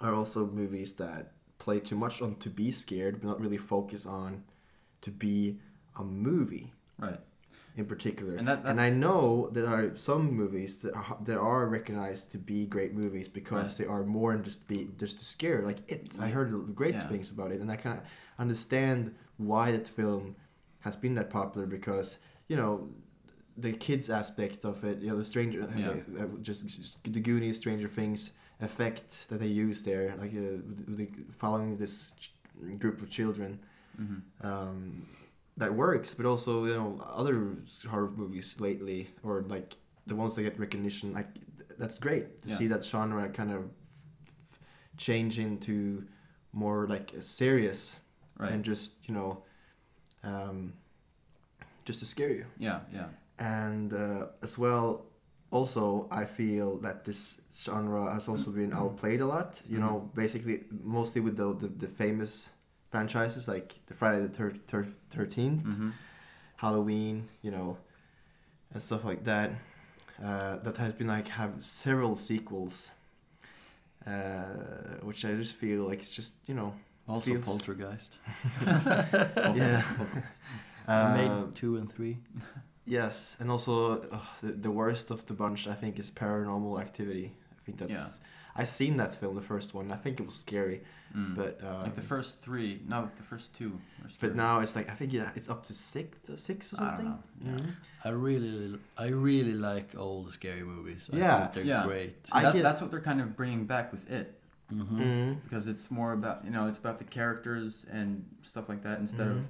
are 0.00 0.14
also 0.14 0.46
movies 0.46 0.94
that 0.94 1.32
play 1.58 1.78
too 1.80 1.96
much 1.96 2.20
on 2.22 2.36
to 2.36 2.50
be 2.50 2.70
scared, 2.70 3.20
but 3.20 3.26
not 3.28 3.40
really 3.40 3.56
focus 3.56 4.04
on 4.06 4.44
to 5.02 5.10
be 5.10 5.58
a 5.98 6.02
movie 6.04 6.72
Right. 6.98 7.20
in 7.76 7.86
particular. 7.86 8.36
And 8.36 8.46
that- 8.48 8.64
and 8.64 8.80
I 8.80 8.90
know 8.90 9.48
there 9.52 9.66
are 9.66 9.94
some 9.94 10.32
movies 10.32 10.82
that 10.82 10.94
are, 10.94 11.18
that 11.24 11.38
are 11.38 11.68
recognized 11.68 12.30
to 12.32 12.38
be 12.38 12.66
great 12.66 12.94
movies 12.94 13.28
because 13.28 13.66
Right. 13.66 13.76
they 13.78 13.86
are 13.86 14.04
more 14.04 14.32
than 14.32 14.42
just 14.44 14.66
be 14.68 14.90
just 14.98 15.18
to 15.18 15.24
scare. 15.24 15.62
Like 15.62 15.78
it, 15.90 16.16
I 16.20 16.28
heard 16.28 16.74
great 16.74 16.94
Yeah. 16.94 17.08
things 17.08 17.30
about 17.30 17.52
it, 17.52 17.60
and 17.60 17.70
I 17.70 17.76
kind 17.76 17.98
of 17.98 18.04
understand 18.38 19.14
why 19.46 19.72
that 19.72 19.88
film 19.88 20.36
has 20.80 20.96
been 20.96 21.14
that 21.14 21.30
popular 21.30 21.66
because 21.66 22.18
you 22.48 22.56
know 22.56 22.88
the 23.56 23.72
kids 23.72 24.08
aspect 24.10 24.64
of 24.64 24.82
it. 24.84 24.98
You 25.02 25.10
know 25.10 25.16
the 25.18 25.24
stranger, 25.24 25.68
Yeah. 25.76 26.22
uh, 26.22 26.26
just, 26.40 26.66
just 26.66 27.02
the 27.04 27.20
Goonies, 27.20 27.56
Stranger 27.58 27.88
Things 27.88 28.32
effect 28.60 29.28
that 29.28 29.40
they 29.40 29.46
use 29.48 29.82
there, 29.82 30.14
like 30.18 30.30
uh, 30.32 30.62
the, 30.98 31.06
following 31.30 31.76
this 31.76 32.12
ch- 32.18 32.32
group 32.78 33.02
of 33.02 33.10
children 33.10 33.60
Mm-hmm. 34.00 34.46
um, 34.46 35.02
that 35.58 35.74
works, 35.74 36.14
but 36.14 36.24
also 36.24 36.64
you 36.64 36.74
know 36.74 36.98
other 37.14 37.56
horror 37.90 38.10
movies 38.16 38.58
lately, 38.58 39.08
or 39.22 39.42
like 39.48 39.76
the 40.06 40.16
ones 40.16 40.34
that 40.34 40.42
get 40.44 40.58
recognition, 40.58 41.12
like 41.12 41.28
that's 41.78 41.98
great 41.98 42.40
to 42.42 42.48
Yeah. 42.48 42.56
see 42.56 42.68
that 42.68 42.82
genre 42.84 43.28
kind 43.28 43.52
of 43.52 43.62
change 44.96 45.38
into 45.38 46.04
more 46.52 46.86
like 46.86 47.12
a 47.12 47.22
serious 47.22 47.96
Right. 48.38 48.50
than 48.50 48.62
just 48.62 49.08
you 49.08 49.14
know 49.14 49.42
um, 50.24 50.72
just 51.84 51.98
to 52.00 52.06
scare 52.06 52.30
you. 52.30 52.46
yeah. 52.58 52.80
Yeah. 52.92 53.06
And 53.38 53.92
uh, 53.92 54.26
as 54.42 54.56
well, 54.56 55.04
also 55.50 56.06
I 56.10 56.24
feel 56.24 56.78
that 56.78 57.04
this 57.04 57.40
genre 57.64 58.12
has 58.14 58.28
also 58.28 58.50
been 58.50 58.72
outplayed 58.72 59.20
a 59.20 59.26
lot. 59.26 59.62
You 59.68 59.78
know, 59.78 60.10
basically 60.14 60.64
mostly 60.70 61.20
with 61.20 61.36
the 61.36 61.54
the, 61.54 61.68
the 61.68 61.88
famous 61.88 62.50
franchises 62.90 63.48
like 63.48 63.74
the 63.86 63.94
Friday 63.94 64.20
the 64.20 64.28
thir- 64.28 64.60
thir- 64.66 64.94
13th, 65.10 65.62
Mm-hmm. 65.62 65.90
Halloween, 66.56 67.28
you 67.42 67.50
know, 67.50 67.76
and 68.72 68.82
stuff 68.82 69.04
like 69.04 69.24
that. 69.24 69.50
Uh, 70.22 70.58
that 70.58 70.76
has 70.76 70.92
been 70.92 71.08
like 71.08 71.26
have 71.28 71.52
several 71.64 72.14
sequels, 72.16 72.90
uh, 74.06 74.98
which 75.02 75.24
I 75.24 75.32
just 75.32 75.54
feel 75.56 75.84
like 75.88 75.98
it's 76.00 76.10
just 76.14 76.34
you 76.46 76.54
know 76.54 76.74
Also 77.08 77.30
Feels- 77.32 77.44
Poltergeist. 77.44 78.12
yeah. 78.66 79.82
I 80.88 80.92
Uh, 80.94 81.16
made 81.16 81.54
two 81.54 81.76
and 81.76 81.92
three. 81.92 82.18
yes, 82.84 83.36
and 83.40 83.50
also 83.50 84.00
uh, 84.10 84.18
the, 84.42 84.52
the 84.52 84.70
worst 84.70 85.10
of 85.10 85.24
the 85.26 85.34
bunch 85.34 85.68
I 85.68 85.74
think 85.74 85.98
is 85.98 86.10
Paranormal 86.10 86.80
Activity. 86.80 87.32
I 87.52 87.64
think 87.64 87.78
that's. 87.78 87.92
Yeah. 87.92 88.06
I 88.54 88.64
seen 88.66 88.98
that 88.98 89.14
film, 89.14 89.34
the 89.34 89.40
first 89.40 89.72
one. 89.74 89.90
I 89.92 89.96
think 89.96 90.20
it 90.20 90.26
was 90.26 90.34
scary, 90.34 90.82
Mm. 91.16 91.34
but 91.36 91.60
uh, 91.62 91.80
like 91.82 91.94
the 91.94 92.02
first 92.02 92.38
three, 92.38 92.80
no, 92.88 93.08
the 93.16 93.22
first 93.22 93.52
two. 93.54 93.70
Were 94.02 94.08
but 94.20 94.34
now 94.34 94.60
it's 94.60 94.74
like 94.74 94.88
I 94.90 94.94
think 94.94 95.12
yeah, 95.12 95.30
it's 95.34 95.48
up 95.48 95.64
to 95.66 95.74
six, 95.74 96.16
six 96.36 96.72
or 96.74 96.82
I 96.82 96.84
don't 96.84 96.90
something. 96.96 97.06
know. 97.06 97.18
Yeah. 97.44 97.58
Mhm. 97.58 97.74
I 98.04 98.08
really, 98.10 98.78
I 98.98 99.08
really 99.08 99.52
like 99.54 99.94
old 99.96 100.32
scary 100.32 100.64
movies. 100.64 101.08
I 101.12 101.16
Yeah. 101.16 101.38
think 101.40 101.52
they're 101.54 101.64
Yeah. 101.76 101.86
great. 101.86 102.16
I 102.32 102.42
That- 102.42 102.54
get- 102.54 102.62
that's 102.62 102.80
what 102.80 102.90
they're 102.90 103.00
kind 103.10 103.20
of 103.20 103.36
bringing 103.36 103.66
back 103.66 103.92
with 103.92 104.10
it 104.10 104.40
hmm 104.72 105.00
Mhm. 105.00 105.42
because 105.44 105.66
it's 105.66 105.90
more 105.90 106.12
about 106.12 106.44
you 106.44 106.50
know 106.50 106.66
it's 106.66 106.78
about 106.78 106.98
the 106.98 107.04
characters 107.04 107.86
and 107.90 108.24
stuff 108.42 108.68
like 108.68 108.82
that 108.82 108.98
instead 109.00 109.28
of 109.28 109.38
Mhm. 109.38 109.48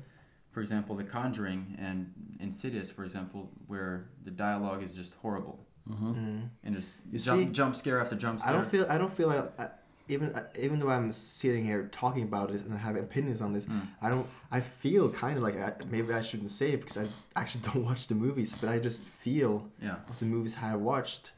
for 0.50 0.60
example 0.60 0.96
the 0.96 1.04
conjuring 1.04 1.76
and 1.78 2.12
insidious 2.40 2.90
for 2.90 3.04
example 3.04 3.50
where 3.66 3.92
the 4.24 4.30
dialogue 4.30 4.82
is 4.82 4.94
just 4.94 5.14
horrible 5.22 5.58
hmm 5.86 6.12
Mhm. 6.12 6.48
and 6.64 6.74
just 6.74 7.00
You 7.10 7.18
jump, 7.18 7.40
see, 7.42 7.46
jump 7.60 7.76
scare 7.76 7.98
after 8.00 8.16
jump 8.16 8.40
scare 8.40 8.50
I 8.52 8.56
don't 8.56 8.68
feel 8.68 8.86
I 8.94 8.98
don't 8.98 9.12
feel 9.12 9.28
like 9.28 9.60
I, 9.60 9.68
even 10.08 10.28
even 10.58 10.76
though 10.80 10.90
I'm 10.90 11.12
sitting 11.12 11.64
here 11.64 11.88
talking 12.02 12.24
about 12.24 12.50
this 12.52 12.60
and 12.62 12.74
I 12.74 12.80
have 12.88 12.96
opinions 12.96 13.40
on 13.40 13.52
this, 13.52 13.66
Mm. 13.66 13.86
I 14.04 14.08
don't. 14.12 14.26
I 14.50 14.60
feel 14.60 15.08
kind 15.24 15.36
of 15.38 15.42
like 15.44 15.56
I, 15.56 15.72
maybe 15.94 16.12
I 16.12 16.20
shouldn't 16.28 16.50
say 16.50 16.72
it 16.72 16.80
because 16.80 16.96
I 17.04 17.06
actually 17.40 17.62
don't 17.72 17.84
watch 17.84 18.08
the 18.08 18.16
movies, 18.16 18.50
but 18.60 18.68
I 18.68 18.78
just 18.80 19.02
feel 19.04 19.52
yeah 19.80 19.98
of 20.10 20.18
the 20.18 20.26
movies 20.26 20.56
I 20.60 20.74
watched. 20.76 21.32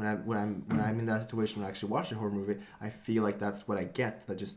When 0.00 0.08
I 0.08 0.14
when 0.14 0.38
I'm 0.38 0.64
when 0.66 0.80
I'm 0.80 0.98
in 0.98 1.04
that 1.12 1.20
situation 1.24 1.60
when 1.60 1.66
I 1.66 1.68
actually 1.68 1.90
watch 1.90 2.10
a 2.10 2.14
horror 2.14 2.30
movie, 2.30 2.56
I 2.80 2.88
feel 2.88 3.22
like 3.22 3.38
that's 3.38 3.68
what 3.68 3.76
I 3.76 3.84
get. 3.84 4.26
That 4.26 4.38
just 4.38 4.56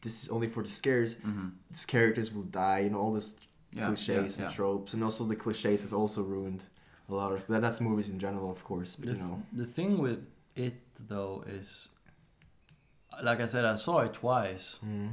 this 0.00 0.22
is 0.22 0.30
only 0.30 0.48
for 0.48 0.62
the 0.62 0.70
scares. 0.70 1.12
hmm 1.16 1.48
These 1.70 1.84
characters 1.84 2.32
will 2.32 2.48
die, 2.64 2.78
you 2.84 2.90
know, 2.90 3.00
all 3.04 3.12
this 3.12 3.34
yeah 3.72 3.84
cliches 3.86 4.08
yeah, 4.08 4.44
and 4.44 4.50
yeah. 4.50 4.56
tropes, 4.56 4.94
and 4.94 5.04
also 5.04 5.24
the 5.24 5.36
cliches 5.36 5.82
has 5.82 5.92
also 5.92 6.22
ruined 6.22 6.64
a 7.10 7.14
lot 7.14 7.32
of. 7.32 7.46
But 7.46 7.60
that's 7.60 7.82
movies 7.82 8.08
in 8.08 8.18
general, 8.18 8.50
of 8.50 8.64
course. 8.64 8.96
But 8.96 9.08
The, 9.08 9.12
you 9.12 9.18
know, 9.18 9.42
the 9.52 9.66
thing 9.66 9.98
with 9.98 10.20
it 10.56 10.76
though 11.06 11.44
is, 11.46 11.88
like 13.22 13.40
I 13.40 13.46
said, 13.46 13.66
I 13.66 13.74
saw 13.74 13.98
it 14.06 14.14
twice, 14.14 14.76
mm. 14.82 15.10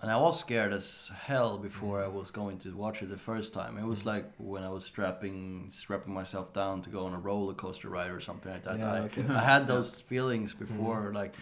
And 0.00 0.10
I 0.10 0.16
was 0.16 0.38
scared 0.38 0.72
as 0.72 1.10
hell 1.24 1.58
before 1.58 2.02
I 2.02 2.06
mm. 2.06 2.12
was 2.12 2.30
going 2.30 2.58
to 2.60 2.76
watch 2.76 3.02
it 3.02 3.10
the 3.10 3.16
first 3.16 3.52
time. 3.52 3.78
It 3.78 3.84
was 3.84 4.02
mm. 4.02 4.06
like 4.06 4.30
when 4.38 4.62
I 4.62 4.68
was 4.68 4.84
strapping 4.84 5.70
strapping 5.74 6.14
myself 6.14 6.52
down 6.52 6.82
to 6.82 6.90
go 6.90 7.06
on 7.06 7.14
a 7.14 7.18
roller 7.18 7.54
coaster 7.54 7.88
ride 7.88 8.10
or 8.10 8.20
something 8.20 8.52
like 8.52 8.64
that. 8.64 8.78
Yeah, 8.78 8.92
I, 8.92 8.98
okay. 9.00 9.24
I 9.28 9.42
had 9.42 9.66
those 9.72 10.00
feelings 10.00 10.54
before, 10.54 11.10
mm. 11.10 11.14
like. 11.14 11.34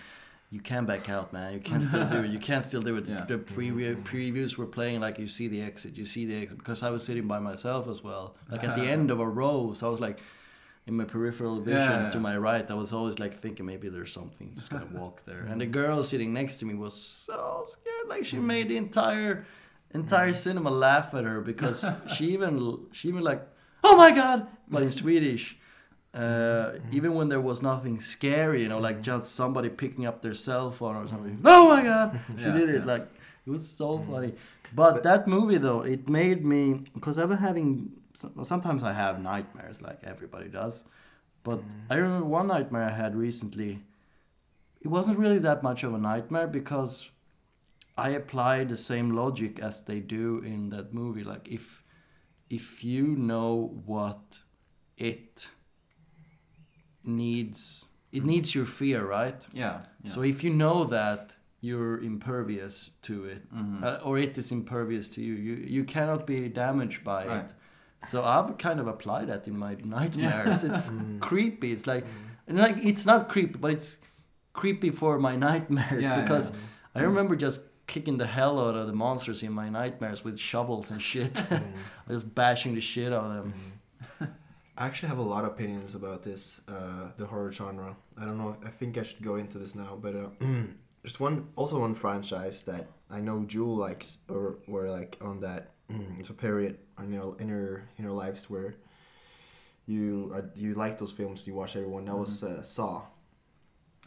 You 0.49 0.61
can 0.61 0.87
back 0.87 1.11
out, 1.11 1.33
man. 1.33 1.55
You 1.55 1.59
can 1.71 1.83
still 1.83 2.09
do 2.09 2.19
it. 2.19 2.31
You 2.31 2.39
can 2.39 2.63
still 2.63 2.81
do 2.81 2.97
it. 2.97 3.07
Yeah. 3.07 3.25
The 3.25 3.39
mm-hmm. 3.39 3.59
preview 3.59 3.97
previews 3.97 4.53
mm-hmm. 4.53 4.63
were 4.63 4.69
playing 4.69 5.01
like 5.01 5.19
you 5.19 5.27
see 5.27 5.49
the 5.49 5.61
exit, 5.61 5.97
you 5.97 6.07
see 6.07 6.25
the 6.25 6.37
exit. 6.37 6.59
Because 6.59 6.85
I 6.85 6.91
was 6.91 7.03
sitting 7.05 7.27
by 7.27 7.41
myself 7.41 7.89
as 7.89 8.01
well, 8.01 8.37
like 8.49 8.63
at 8.63 8.77
the 8.77 8.83
uh-huh. 8.83 8.93
end 8.93 9.11
of 9.11 9.19
a 9.19 9.29
row. 9.29 9.73
So 9.75 9.89
I 9.89 9.91
was 9.91 9.99
like, 9.99 10.21
in 10.87 10.95
my 10.95 11.05
peripheral 11.05 11.61
vision 11.61 12.05
Yeah. 12.05 12.11
to 12.11 12.21
my 12.21 12.37
right, 12.37 12.71
I 12.71 12.75
was 12.75 12.93
always 12.93 13.19
like 13.19 13.41
thinking 13.41 13.67
maybe 13.67 13.89
there's 13.89 14.13
something 14.13 14.53
just 14.55 14.71
gonna 14.71 14.89
walk 14.93 15.23
there. 15.27 15.41
And 15.41 15.61
the 15.61 15.67
girl 15.67 16.05
sitting 16.05 16.33
next 16.33 16.59
to 16.59 16.65
me 16.65 16.75
was 16.75 16.95
so 16.95 17.67
scared, 17.69 18.09
like 18.09 18.25
she 18.25 18.39
made 18.39 18.69
the 18.69 18.77
entire 18.77 19.47
entire 19.93 20.33
mm. 20.33 20.37
cinema 20.37 20.71
laugh 20.71 21.15
at 21.15 21.25
her 21.25 21.41
because 21.41 21.85
she 22.17 22.33
even 22.33 22.87
she 22.93 23.09
even 23.09 23.23
like, 23.23 23.43
oh 23.83 23.97
my 23.97 24.11
god, 24.11 24.47
but 24.69 24.83
in 24.83 24.91
Swedish. 24.91 25.57
Uh, 26.15 26.73
mm-hmm. 26.73 26.97
even 26.97 27.15
when 27.15 27.29
there 27.29 27.43
was 27.43 27.61
nothing 27.61 28.01
scary, 28.01 28.63
you 28.63 28.69
know, 28.71 28.79
like 28.79 28.95
mm-hmm. 28.97 29.03
just 29.03 29.35
somebody 29.35 29.69
picking 29.69 30.07
up 30.07 30.23
their 30.23 30.33
cell 30.33 30.71
phone 30.71 30.97
or 30.97 31.07
something. 31.07 31.37
Mm-hmm. 31.37 31.47
Oh 31.47 31.69
my 31.69 31.83
god, 31.83 32.19
she 32.39 32.43
Yeah, 32.43 32.53
did 32.53 32.69
it! 32.71 32.79
yeah. 32.79 32.85
Like 32.87 33.07
it 33.47 33.51
was 33.51 33.69
so 33.69 33.99
funny. 34.11 34.33
But, 34.75 35.03
that 35.03 35.29
movie 35.29 35.59
though, 35.59 35.83
it 35.83 36.09
made 36.09 36.43
me 36.45 36.85
because 36.95 37.19
I've 37.19 37.29
been 37.29 37.39
having 37.39 37.93
so- 38.19 38.33
sometimes 38.53 38.83
I 38.83 38.93
have 38.93 39.21
nightmares 39.33 39.79
like 39.83 39.99
everybody 40.13 40.49
does. 40.49 40.85
But 41.43 41.61
I 41.91 41.95
remember 41.97 42.27
one 42.27 42.47
nightmare 42.49 42.85
I 42.93 42.97
had 43.05 43.15
recently. 43.15 43.73
It 44.81 44.89
wasn't 44.89 45.19
really 45.19 45.39
that 45.41 45.63
much 45.63 45.85
of 45.85 45.95
a 45.95 45.99
nightmare 45.99 46.49
because 46.49 47.11
I 47.97 48.09
applied 48.21 48.69
the 48.69 48.77
same 48.77 49.09
logic 49.23 49.61
as 49.61 49.85
they 49.85 50.01
do 50.01 50.39
in 50.53 50.71
that 50.71 50.93
movie. 50.93 51.25
Like 51.25 51.47
if 51.59 51.83
if 52.51 52.85
you 52.85 53.05
know 53.31 53.55
what 53.87 54.39
it 54.97 55.49
needs, 57.05 57.87
it 58.13 58.25
needs 58.25 58.55
your 58.55 58.67
fear, 58.67 59.05
right? 59.07 59.47
yeah, 59.53 59.81
yeah. 60.03 60.13
So 60.13 60.23
if 60.23 60.43
you 60.45 60.51
know 60.51 60.85
that 60.85 61.37
you're 61.61 61.99
impervious 62.01 62.91
to 63.03 63.25
it, 63.25 63.43
Mhm. 63.53 63.83
uh, 63.83 64.01
or 64.05 64.19
it 64.19 64.37
is 64.39 64.53
impervious 64.53 65.09
to 65.11 65.21
you, 65.23 65.35
you 65.35 65.55
you 65.77 65.85
cannot 65.85 66.27
be 66.27 66.49
damaged 66.49 67.03
by 67.05 67.27
Right. 67.27 67.45
it. 67.45 67.53
So 68.09 68.25
I've 68.25 68.57
kind 68.59 68.79
of 68.81 68.87
applied 68.87 69.29
that 69.29 69.47
in 69.49 69.57
my 69.59 69.75
nightmares. 69.83 70.65
It's 70.65 70.91
Mm. 70.97 71.21
creepy. 71.21 71.73
It's 71.73 71.87
like, 71.87 72.05
and 72.47 72.59
like 72.59 72.77
it's 72.85 73.05
not 73.07 73.29
creepy, 73.29 73.59
but 73.59 73.71
it's 73.73 73.97
creepy 74.53 74.91
for 74.91 75.19
my 75.19 75.37
nightmares 75.49 76.03
Yeah, 76.03 76.21
because 76.23 76.51
yeah. 76.51 76.57
I 76.95 77.01
remember 77.03 77.37
just 77.37 77.61
kicking 77.87 78.17
the 78.19 78.27
hell 78.27 78.59
out 78.59 78.75
of 78.75 78.87
the 78.87 78.93
monsters 78.93 79.43
in 79.43 79.53
my 79.53 79.69
nightmares 79.69 80.25
with 80.25 80.39
shovels 80.39 80.91
and 80.91 81.01
shit, 81.01 81.33
just 82.09 82.35
bashing 82.35 82.75
the 82.75 82.81
shit 82.81 83.13
out 83.13 83.31
of 83.37 83.45
them. 83.45 83.53
I 84.79 84.87
actually 84.87 85.09
have 85.09 85.19
a 85.19 85.23
lot 85.23 85.45
of 85.45 85.53
opinions 85.53 85.95
about 85.95 86.23
this, 86.23 86.61
uh, 86.69 87.11
the 87.17 87.27
horror 87.27 87.51
genre. 87.53 87.97
I 88.21 88.25
don't 88.27 88.37
know. 88.39 88.57
I 88.65 88.69
think 88.69 88.99
I 88.99 89.05
should 89.05 89.23
go 89.23 89.37
into 89.37 89.57
this 89.59 89.75
now, 89.75 89.97
but 90.01 90.15
uh, 90.15 90.29
there's 91.07 91.21
one, 91.21 91.47
also 91.55 91.79
one 91.79 91.95
franchise 91.95 92.65
that 92.65 92.89
I 93.09 93.21
know 93.21 93.45
Jewel 93.47 93.77
likes, 93.77 94.19
or 94.29 94.59
were 94.67 94.91
like 94.91 95.17
on 95.21 95.39
that. 95.41 95.71
it's 96.19 96.31
a 96.31 96.35
period 96.35 96.79
in 96.99 97.13
your 97.13 97.37
in 97.39 97.49
your 97.49 97.85
in 97.97 98.05
your 98.05 98.13
lives 98.13 98.51
where 98.51 98.75
you 99.87 100.33
uh, 100.37 100.43
you 100.57 100.75
like 100.75 100.99
those 100.99 101.13
films, 101.13 101.47
you 101.47 101.55
watch 101.55 101.77
everyone. 101.77 102.07
That 102.07 102.17
was 102.17 102.43
uh, 102.43 102.61
Saw, 102.63 103.03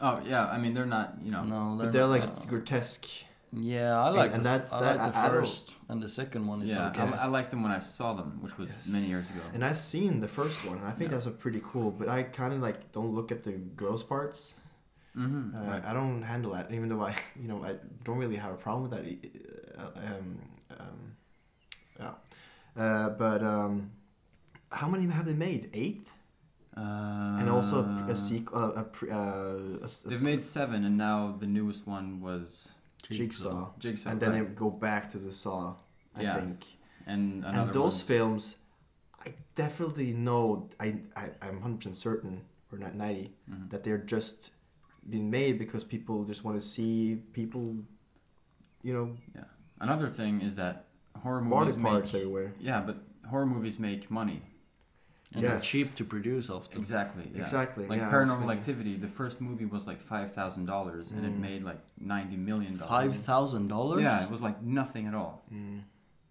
oh 0.02 0.20
yeah 0.26 0.44
i 0.46 0.58
mean 0.58 0.74
they're 0.74 0.84
not 0.98 1.14
you 1.22 1.30
know 1.30 1.42
No, 1.42 1.76
but 1.78 1.90
they're 1.92 2.06
like 2.06 2.46
grotesque. 2.46 3.06
Yeah, 3.52 3.98
I 3.98 4.10
like 4.10 4.32
and 4.34 4.44
the, 4.44 4.50
s- 4.50 4.70
that's- 4.70 4.72
I 4.74 4.80
that- 4.80 4.96
like 4.98 5.12
the 5.12 5.18
I- 5.18 5.26
I 5.26 5.28
first 5.30 5.74
and 5.88 6.02
the 6.02 6.08
second 6.08 6.46
one 6.46 6.60
is 6.62 6.68
yeah. 6.70 6.92
I, 6.94 7.24
I 7.24 7.26
liked 7.28 7.50
them 7.50 7.62
when 7.64 7.72
i 7.72 7.78
saw 7.80 8.12
them 8.12 8.38
which 8.42 8.56
was 8.58 8.68
Yes. 8.68 8.86
many 8.88 9.06
years 9.06 9.28
ago 9.30 9.40
And 9.54 9.64
I've 9.64 9.78
seen 9.78 10.20
the 10.20 10.28
first 10.28 10.64
one. 10.68 10.76
and 10.78 10.86
I 10.86 10.90
think 10.92 11.04
Yeah. 11.10 11.16
that 11.16 11.24
was 11.24 11.26
a 11.34 11.36
pretty 11.44 11.62
cool, 11.72 11.90
but 11.90 12.06
I 12.08 12.22
kind 12.24 12.52
of 12.54 12.60
like 12.60 12.92
don't 12.92 13.12
look 13.18 13.32
at 13.32 13.42
the 13.42 13.52
gross 13.52 14.02
parts. 14.02 14.54
Mm-hmm. 15.16 15.56
Uh, 15.56 15.70
right. 15.70 15.84
I 15.84 15.92
don't 15.92 16.22
handle 16.22 16.52
that, 16.52 16.70
even 16.72 16.88
though 16.88 17.02
I, 17.02 17.16
you 17.40 17.48
know, 17.48 17.62
I 17.64 17.76
don't 18.04 18.18
really 18.18 18.36
have 18.36 18.52
a 18.52 18.56
problem 18.56 18.88
with 18.90 18.92
that. 18.92 19.04
Uh, 19.78 20.00
um, 20.06 20.38
um, 20.78 21.16
yeah, 21.98 22.12
uh, 22.76 23.10
but 23.10 23.42
um, 23.42 23.90
how 24.70 24.88
many 24.88 25.06
have 25.12 25.26
they 25.26 25.34
made? 25.34 25.70
Eight, 25.74 26.06
uh, 26.76 27.36
and 27.40 27.48
also 27.50 27.82
a, 27.84 28.06
a 28.10 28.14
sequel. 28.14 28.58
Uh, 28.58 28.82
a, 28.82 29.12
uh, 29.12 29.78
a, 29.82 29.84
s- 29.84 30.04
a 30.04 30.08
they've 30.08 30.22
made 30.22 30.42
seven 30.42 30.84
and 30.84 30.96
now 30.96 31.34
the 31.38 31.46
newest 31.46 31.86
one 31.86 32.20
was 32.20 32.74
Jigsaw, 33.08 33.70
jigsaw 33.78 34.10
and 34.10 34.20
then 34.20 34.30
right. 34.32 34.48
they 34.48 34.54
go 34.54 34.70
back 34.70 35.10
to 35.10 35.18
the 35.18 35.32
Saw. 35.32 35.74
I 36.14 36.22
Yeah. 36.22 36.36
think, 36.38 36.64
and 37.06 37.44
and 37.44 37.68
those 37.72 37.76
one's- 37.94 38.02
films, 38.02 38.54
I 39.26 39.34
definitely 39.56 40.12
know. 40.12 40.68
I, 40.78 40.96
I 41.16 41.30
I'm 41.42 41.60
hundred 41.60 41.78
percent 41.78 41.96
certain, 41.96 42.42
or 42.72 42.78
not 42.78 42.94
90 42.94 43.32
Mhm. 43.50 43.70
that 43.70 43.82
they're 43.84 43.98
just 43.98 44.50
being 45.10 45.30
made 45.30 45.58
because 45.58 45.84
people 45.84 46.24
just 46.24 46.44
want 46.44 46.56
to 46.60 46.66
see 46.66 47.16
people, 47.32 47.76
you 48.82 48.92
know, 48.94 49.16
Yeah. 49.34 49.44
another 49.80 50.08
thing 50.08 50.40
is 50.40 50.56
that 50.56 50.86
horror 51.22 51.40
body 51.40 51.66
movies 51.72 51.76
parts 51.82 52.12
make 52.12 52.22
everywhere. 52.22 52.52
yeah 52.60 52.80
but 52.80 52.96
horror 53.28 53.44
movies 53.46 53.78
make 53.78 54.10
money 54.10 54.40
and 55.34 55.44
they're 55.44 55.58
cheap 55.60 55.94
to 55.96 56.04
produce 56.04 56.48
often. 56.48 56.78
exactly 56.78 57.30
yeah. 57.34 57.42
Exactly. 57.42 57.86
like 57.86 57.98
yeah, 58.00 58.10
paranormal 58.10 58.50
activity 58.52 58.96
the 58.96 59.08
first 59.08 59.40
movie 59.40 59.66
was 59.66 59.86
like 59.86 60.00
five 60.00 60.32
thousand 60.32 60.64
dollars 60.66 61.10
and 61.10 61.26
it 61.26 61.32
Mm. 61.36 61.40
made 61.40 61.62
like 61.64 61.80
90 61.98 62.36
million 62.36 62.76
dollars 62.78 62.90
Five 63.12 63.16
thousand 63.30 63.68
dollars. 63.68 64.00
yeah 64.02 64.22
it 64.24 64.30
was 64.30 64.40
like 64.40 64.62
nothing 64.62 65.06
at 65.06 65.14
all 65.14 65.42
Mm. 65.52 65.80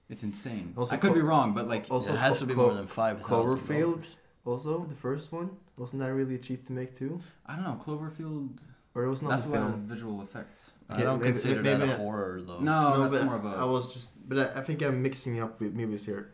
it's 0.09 0.23
insane 0.23 0.73
Also 0.77 0.93
i 0.93 0.97
could 0.97 1.13
be 1.13 1.21
wrong 1.21 1.53
but 1.53 1.67
like 1.67 1.85
also 1.91 2.13
it 2.13 2.19
has 2.19 2.37
Clo- 2.37 2.39
to 2.39 2.45
be 2.47 2.53
Clo- 2.55 2.65
more 2.67 2.73
than 2.75 2.87
five 2.87 3.21
thousand. 3.21 3.57
Cloverfield, 3.59 4.05
also 4.45 4.85
the 4.85 4.95
first 4.95 5.31
one, 5.31 5.49
wasn't 5.77 6.01
that 6.01 6.13
really 6.13 6.37
cheap 6.37 6.65
to 6.67 6.73
make 6.73 6.97
too? 6.97 7.19
i 7.45 7.55
don't 7.55 7.63
know 7.65 7.79
cloverfield 7.85 8.57
Or 8.95 9.03
it 9.03 9.09
was 9.09 9.21
not 9.21 9.29
that's 9.31 9.45
the 9.45 9.51
a 9.51 9.53
lot 9.59 9.63
of 9.63 9.69
film. 9.71 9.87
visual 9.87 10.21
effects 10.21 10.71
I 10.89 11.03
don't 11.03 11.19
maybe- 11.19 11.33
consider 11.33 11.61
maybe 11.61 11.79
that 11.85 11.89
I- 11.89 11.93
a 11.93 11.97
horror 11.97 12.41
though. 12.41 12.59
no, 12.59 13.01
that's 13.01 13.17
but 13.17 13.25
more 13.25 13.35
of 13.35 13.45
a 13.45 13.49
I 13.49 13.63
was 13.65 13.93
just, 13.93 14.09
but 14.27 14.37
I, 14.55 14.59
I 14.59 14.61
think 14.63 14.81
I'm 14.81 15.01
mixing 15.03 15.39
up 15.39 15.59
with 15.61 15.73
movies 15.75 16.05
here. 16.05 16.31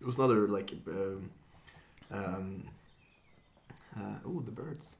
It 0.00 0.06
was 0.06 0.16
another 0.18 0.46
like, 0.46 0.70
um, 0.86 1.30
um, 2.12 2.62
uh, 3.96 4.14
oh 4.24 4.40
the 4.40 4.52
birds. 4.52 4.96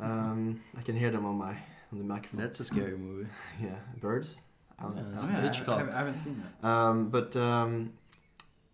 Um, 0.00 0.60
I 0.78 0.82
can 0.82 0.96
hear 0.96 1.10
them 1.10 1.26
on 1.26 1.36
my 1.36 1.54
on 1.92 1.98
the 1.98 2.04
microphone. 2.04 2.40
That's 2.40 2.60
a 2.60 2.64
scary 2.64 2.96
movie. 2.96 3.28
yeah, 3.62 3.76
birds. 4.00 4.40
I'll- 4.78 4.94
Yeah, 4.96 5.02
I'll- 5.02 5.46
it's 5.46 5.60
oh, 5.66 5.76
yeah, 5.76 5.84
I, 5.90 5.94
I 5.94 5.98
haven't 5.98 6.16
seen 6.16 6.42
that 6.42 6.66
Um, 6.68 7.08
but 7.10 7.36
um, 7.36 7.92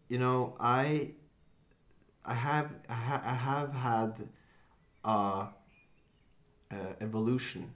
you 0.09 0.19
know, 0.19 0.55
I 0.61 1.13
I 2.25 2.35
have 2.35 2.71
I, 2.89 2.93
ha- 2.95 3.23
I 3.25 3.35
have 3.35 3.73
had 3.75 4.29
uh, 5.05 5.47
uh, 6.71 6.77
evolution 7.01 7.73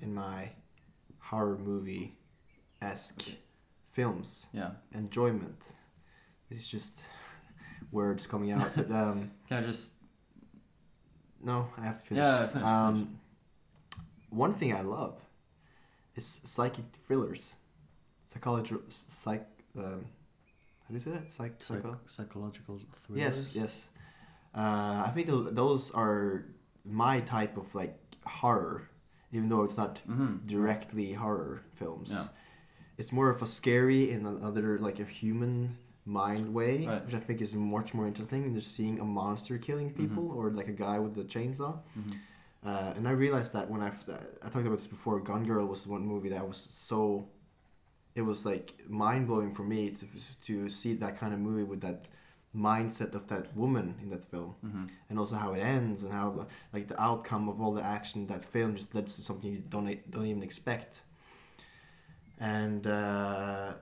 in 0.00 0.14
my 0.14 0.50
horror 1.18 1.58
movie 1.58 2.16
esque 2.80 3.22
films. 3.92 4.46
Yeah. 4.52 4.70
Enjoyment. 4.94 5.72
It's 6.50 6.66
just 6.68 7.04
words 7.92 8.26
coming 8.26 8.50
out, 8.52 8.70
but 8.74 8.90
um, 8.90 9.30
Can 9.48 9.58
I 9.58 9.62
just? 9.62 9.94
no, 11.44 11.68
I 11.78 11.84
have 11.84 11.98
to 12.00 12.04
finish. 12.06 12.22
Yeah, 12.22 12.46
finish, 12.46 12.66
um, 12.68 12.94
finish. 12.94 13.08
One 14.30 14.54
thing 14.54 14.74
I 14.74 14.80
love 14.82 15.20
is 16.16 16.40
psychic 16.44 16.84
thrillers, 17.06 17.56
psychology, 18.26 18.76
psych. 18.88 19.46
Um, 19.76 20.06
do 20.92 20.96
you 20.96 21.00
say 21.00 21.10
that? 21.12 21.30
Psych, 21.30 21.54
Psych- 21.58 21.82
psycho. 21.82 21.98
psychological 22.06 22.78
thrillers. 23.06 23.24
Yes, 23.24 23.56
yes. 23.56 23.88
Uh, 24.54 25.04
I 25.06 25.10
think 25.14 25.26
tho- 25.28 25.50
those 25.50 25.90
are 25.92 26.44
my 26.84 27.20
type 27.20 27.56
of 27.56 27.74
like 27.74 27.94
horror, 28.26 28.88
even 29.32 29.48
though 29.48 29.62
it's 29.62 29.78
not 29.78 30.02
Mm-hmm. 30.08 30.46
directly 30.46 31.12
horror 31.14 31.62
films. 31.76 32.10
Yeah. 32.12 32.26
It's 32.98 33.10
more 33.12 33.30
of 33.30 33.40
a 33.42 33.46
scary 33.46 34.10
in 34.10 34.26
another 34.26 34.78
like 34.78 35.00
a 35.00 35.04
human 35.04 35.78
mind 36.04 36.52
way, 36.52 36.86
Right. 36.86 37.04
which 37.06 37.14
I 37.14 37.20
think 37.20 37.40
is 37.40 37.54
much 37.54 37.94
more 37.94 38.06
interesting 38.06 38.42
than 38.42 38.54
just 38.54 38.72
seeing 38.76 39.00
a 39.00 39.04
monster 39.04 39.56
killing 39.56 39.88
people 39.94 40.24
Mhm. 40.24 40.36
or 40.36 40.50
like 40.50 40.68
a 40.68 40.72
guy 40.86 40.98
with 40.98 41.16
a 41.16 41.24
chainsaw. 41.24 41.78
Mm-hmm. 41.98 42.12
Uh, 42.64 42.92
and 42.96 43.08
I 43.08 43.12
realized 43.12 43.52
that 43.54 43.70
when 43.70 43.80
I 43.82 43.90
I 44.44 44.48
talked 44.50 44.66
about 44.66 44.76
this 44.82 44.86
before, 44.96 45.18
Gone 45.20 45.44
Girl 45.46 45.64
was 45.66 45.84
the 45.84 45.90
one 45.90 46.04
movie 46.06 46.28
that 46.28 46.46
was 46.46 46.58
so 46.58 47.26
it 48.14 48.22
was 48.22 48.44
like 48.44 48.74
mind 48.88 49.26
blowing 49.26 49.52
for 49.54 49.62
me 49.64 49.90
to 49.90 50.06
to 50.46 50.68
see 50.68 50.92
that 50.94 51.18
kind 51.18 51.32
of 51.34 51.40
movie 51.40 51.62
with 51.64 51.80
that 51.80 52.06
mindset 52.54 53.14
of 53.14 53.26
that 53.28 53.56
woman 53.56 53.94
in 54.02 54.10
that 54.10 54.24
film 54.24 54.54
Mm-hmm. 54.64 54.84
and 55.08 55.18
also 55.18 55.36
how 55.36 55.54
it 55.54 55.60
ends 55.60 56.02
and 56.02 56.12
how 56.12 56.46
like 56.74 56.88
the 56.88 57.00
outcome 57.02 57.48
of 57.48 57.60
all 57.62 57.72
the 57.72 57.82
action 57.82 58.26
that 58.26 58.42
film 58.44 58.76
just 58.76 58.94
leads 58.94 59.16
to 59.16 59.22
something 59.22 59.50
you 59.50 59.62
don't 59.74 60.10
don't 60.10 60.26
even 60.26 60.42
expect 60.42 61.00
and 62.38 62.86
uh, 62.86 63.72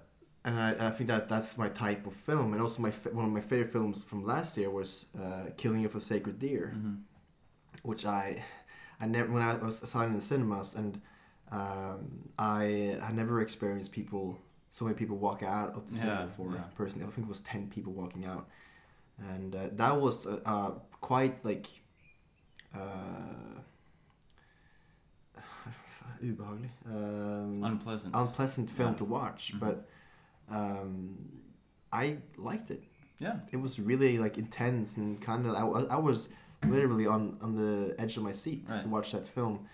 and 0.44 0.58
I, 0.58 0.88
I 0.88 0.90
think 0.90 1.08
that 1.08 1.28
that's 1.28 1.58
my 1.58 1.68
type 1.68 2.06
of 2.06 2.14
film 2.14 2.52
and 2.52 2.62
also 2.62 2.80
my 2.82 2.90
one 3.12 3.24
of 3.24 3.32
my 3.32 3.40
favorite 3.40 3.72
films 3.72 4.02
from 4.02 4.24
last 4.24 4.56
year 4.56 4.70
was 4.70 5.06
uh, 5.20 5.50
Killing 5.56 5.84
of 5.84 5.94
a 5.94 6.00
Sacred 6.00 6.38
Deer 6.38 6.74
Mm-hmm. 6.76 6.94
which 7.82 8.04
I 8.06 8.42
I 9.00 9.06
never 9.06 9.32
when 9.32 9.42
I 9.42 9.56
was 9.56 9.78
saw 9.88 10.02
it 10.02 10.06
in 10.06 10.14
the 10.14 10.20
cinemas 10.20 10.74
and 10.74 11.00
um, 11.52 12.28
I 12.38 12.96
had 13.02 13.14
never 13.16 13.40
experienced 13.40 13.92
people 13.92 14.38
so 14.70 14.84
many 14.84 14.96
people 14.96 15.16
walk 15.16 15.42
out 15.42 15.74
of 15.74 15.86
the 15.88 15.94
cinema 15.94 16.20
Yeah, 16.20 16.26
before 16.26 16.52
yeah. 16.54 16.62
personally 16.76 17.06
I 17.06 17.10
think 17.10 17.26
it 17.26 17.30
was 17.30 17.40
ten 17.40 17.68
people 17.68 17.92
walking 17.92 18.24
out 18.24 18.48
and 19.32 19.54
uh, 19.54 19.68
that 19.72 20.00
was 20.00 20.26
uh, 20.26 20.38
uh, 20.46 20.70
quite 21.00 21.44
like 21.44 21.66
uh, 22.74 23.60
ubehaglig 26.22 26.70
um, 26.86 27.64
Unpleasant. 27.64 28.14
unpleasant 28.14 28.70
film 28.70 28.92
Yeah. 28.92 28.96
to 28.98 29.04
watch 29.04 29.52
Mhm. 29.54 29.60
but 29.60 29.88
um, 30.48 31.16
I 31.92 32.18
liked 32.36 32.70
it 32.70 32.82
yeah. 33.18 33.36
it 33.52 33.56
was 33.56 33.78
really 33.80 34.18
like 34.18 34.38
intense 34.38 34.96
and 34.96 35.20
kind 35.20 35.46
of 35.46 35.54
I, 35.54 35.94
I 35.96 35.98
was 35.98 36.28
literally 36.66 37.06
on 37.06 37.38
on 37.40 37.54
the 37.54 37.94
edge 37.98 38.16
of 38.16 38.22
my 38.22 38.32
seat 38.32 38.64
Right. 38.68 38.82
to 38.82 38.88
watch 38.88 39.12
that 39.12 39.26
film 39.26 39.66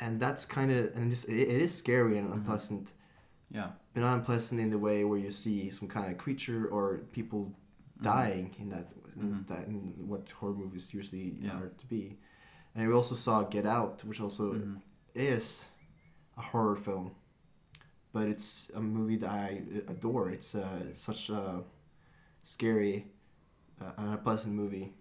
and 0.00 0.20
that's 0.20 0.44
kind 0.44 0.70
of 0.70 0.94
and 0.96 1.10
this, 1.12 1.24
it, 1.24 1.36
it 1.36 1.60
is 1.60 1.74
scary 1.74 2.18
and 2.18 2.28
Mhm. 2.28 2.34
unpleasant 2.36 2.92
Yeah. 3.50 3.70
but 3.92 4.00
not 4.00 4.14
unpleasant 4.18 4.60
in 4.60 4.70
the 4.70 4.78
way 4.78 5.04
where 5.04 5.18
you 5.18 5.30
see 5.30 5.70
some 5.70 5.88
kind 5.88 6.12
of 6.12 6.18
creature 6.18 6.66
or 6.68 6.98
people 7.12 7.42
Mhm. 7.98 8.02
dying 8.02 8.54
in 8.58 8.68
that 8.70 8.92
in, 9.16 9.22
Mhm. 9.32 9.46
that 9.48 9.66
in 9.66 10.08
what 10.10 10.30
horror 10.38 10.54
movies 10.54 10.94
usually 10.94 11.36
Yeah. 11.40 11.58
are 11.58 11.68
to 11.82 11.86
be 11.86 12.18
and 12.74 12.86
we 12.88 12.94
also 12.94 13.14
saw 13.14 13.42
Get 13.44 13.66
Out 13.66 14.04
which 14.04 14.20
also 14.20 14.44
is 15.14 15.66
a 16.36 16.42
horror 16.42 16.76
film, 16.76 17.10
but 18.12 18.28
it's 18.28 18.70
a 18.74 18.80
movie 18.80 19.16
that 19.16 19.30
I 19.30 19.62
adore. 19.88 20.30
It's 20.30 20.54
uh, 20.54 20.94
such 20.94 21.30
a 21.30 21.64
scary, 22.44 23.10
uh, 23.80 23.92
and 23.96 24.08
unpleasant 24.14 24.54
movie, 24.54 24.92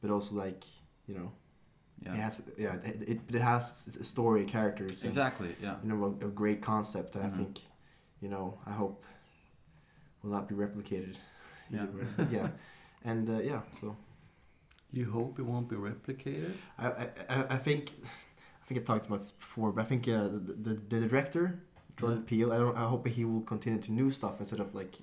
but 0.00 0.10
also 0.10 0.36
like 0.36 0.62
you 1.08 1.14
know, 1.18 1.32
Yeah. 2.04 2.14
it 2.14 2.20
has 2.20 2.42
yeah 2.56 2.74
it, 2.84 3.08
it, 3.12 3.20
it 3.36 3.40
has 3.42 3.86
a 4.00 4.04
story, 4.04 4.44
characters, 4.46 5.02
and, 5.02 5.10
Exactly. 5.10 5.54
Yeah. 5.62 5.74
you 5.82 5.88
know, 5.90 6.04
a, 6.22 6.26
a 6.26 6.30
great 6.30 6.60
concept 6.62 7.12
that 7.12 7.22
Mhm. 7.22 7.26
I 7.26 7.36
think, 7.36 7.58
you 8.22 8.28
know, 8.28 8.58
I 8.66 8.72
hope 8.72 9.04
will 10.22 10.30
not 10.30 10.48
be 10.48 10.54
replicated. 10.54 11.16
Yeah. 11.70 11.86
yeah, 12.30 12.48
and 13.04 13.28
uh, 13.28 13.40
yeah, 13.50 13.60
so 13.80 13.96
You 14.92 15.10
hope 15.10 15.38
it 15.38 15.46
won't 15.52 15.68
be 15.68 15.76
replicated. 15.76 16.54
I, 16.78 16.86
I, 16.88 17.06
I- 17.36 17.46
I 17.56 17.58
think 17.66 17.82
I 18.62 18.64
think 18.66 18.80
I 18.80 18.84
talked 18.84 19.06
about 19.06 19.20
this 19.20 19.32
before, 19.32 19.70
but 19.72 19.82
I 19.84 19.88
think 19.90 20.08
uh, 20.08 20.24
the, 20.46 20.54
the 20.66 20.72
the 20.92 20.98
director 21.08 21.44
Jordan 21.98 22.18
Yeah. 22.22 22.28
Peele. 22.30 22.52
I 22.52 22.58
don't. 22.58 22.76
I 22.84 22.86
hope 22.92 23.06
he 23.18 23.24
will 23.24 23.42
continue 23.54 23.80
to 23.86 23.92
new 23.92 24.10
stuff 24.10 24.34
instead 24.40 24.60
of 24.60 24.74
like 24.80 24.94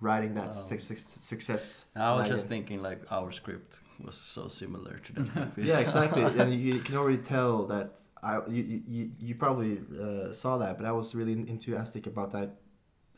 writing 0.00 0.34
that 0.34 0.50
Oh. 0.50 0.68
suc- 0.68 0.80
suc- 0.90 1.22
success. 1.32 1.84
I 1.96 1.98
was 2.12 2.22
wagon. 2.22 2.36
just 2.36 2.48
thinking 2.48 2.78
like 2.88 3.00
our 3.10 3.30
script 3.32 3.80
was 4.04 4.16
so 4.16 4.48
similar 4.48 4.98
to 4.98 5.12
that 5.22 5.56
movie. 5.56 5.68
Yeah, 5.70 5.78
exactly. 5.80 6.22
and 6.24 6.52
you, 6.52 6.74
you 6.74 6.80
can 6.80 6.96
already 6.96 7.18
tell 7.18 7.66
that 7.66 8.00
I 8.22 8.40
you 8.48 8.82
you, 8.86 9.10
you, 9.18 9.34
probably 9.34 9.80
uh, 10.00 10.32
saw 10.32 10.58
that, 10.58 10.76
but 10.78 10.86
I 10.86 10.92
was 10.92 11.14
really 11.14 11.32
enthusiastic 11.32 12.06
about 12.06 12.32
that 12.32 12.50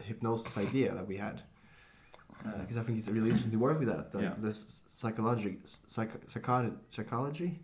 hypnosis 0.03 0.57
idea 0.59 0.95
that 0.95 1.07
we 1.07 1.17
had. 1.17 1.43
Because 2.61 2.77
I 2.77 2.83
think 2.83 2.99
it's 2.99 3.09
really 3.09 3.29
interesting 3.31 3.53
to 3.53 3.59
work 3.59 3.79
with 3.79 3.89
that, 3.89 4.13
the, 4.13 4.21
Yeah. 4.21 4.35
this 4.39 4.83
psychology, 4.89 5.59
psych, 5.87 6.11
psychology, 6.27 6.75
psychology, 6.91 7.59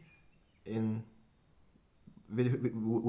in 0.65 1.03
with, 2.35 2.49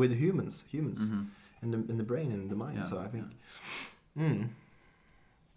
with, 0.02 0.14
humans, 0.18 0.66
humans, 0.70 1.00
Mhm. 1.02 1.28
in 1.62 1.72
the 1.72 1.78
in 1.92 1.98
the 1.98 2.04
brain 2.04 2.32
and 2.32 2.50
the 2.50 2.56
mind. 2.56 2.78
Yeah, 2.78 2.84
So 2.86 2.98
I 3.00 3.08
think, 3.08 3.26
mm, 4.18 4.50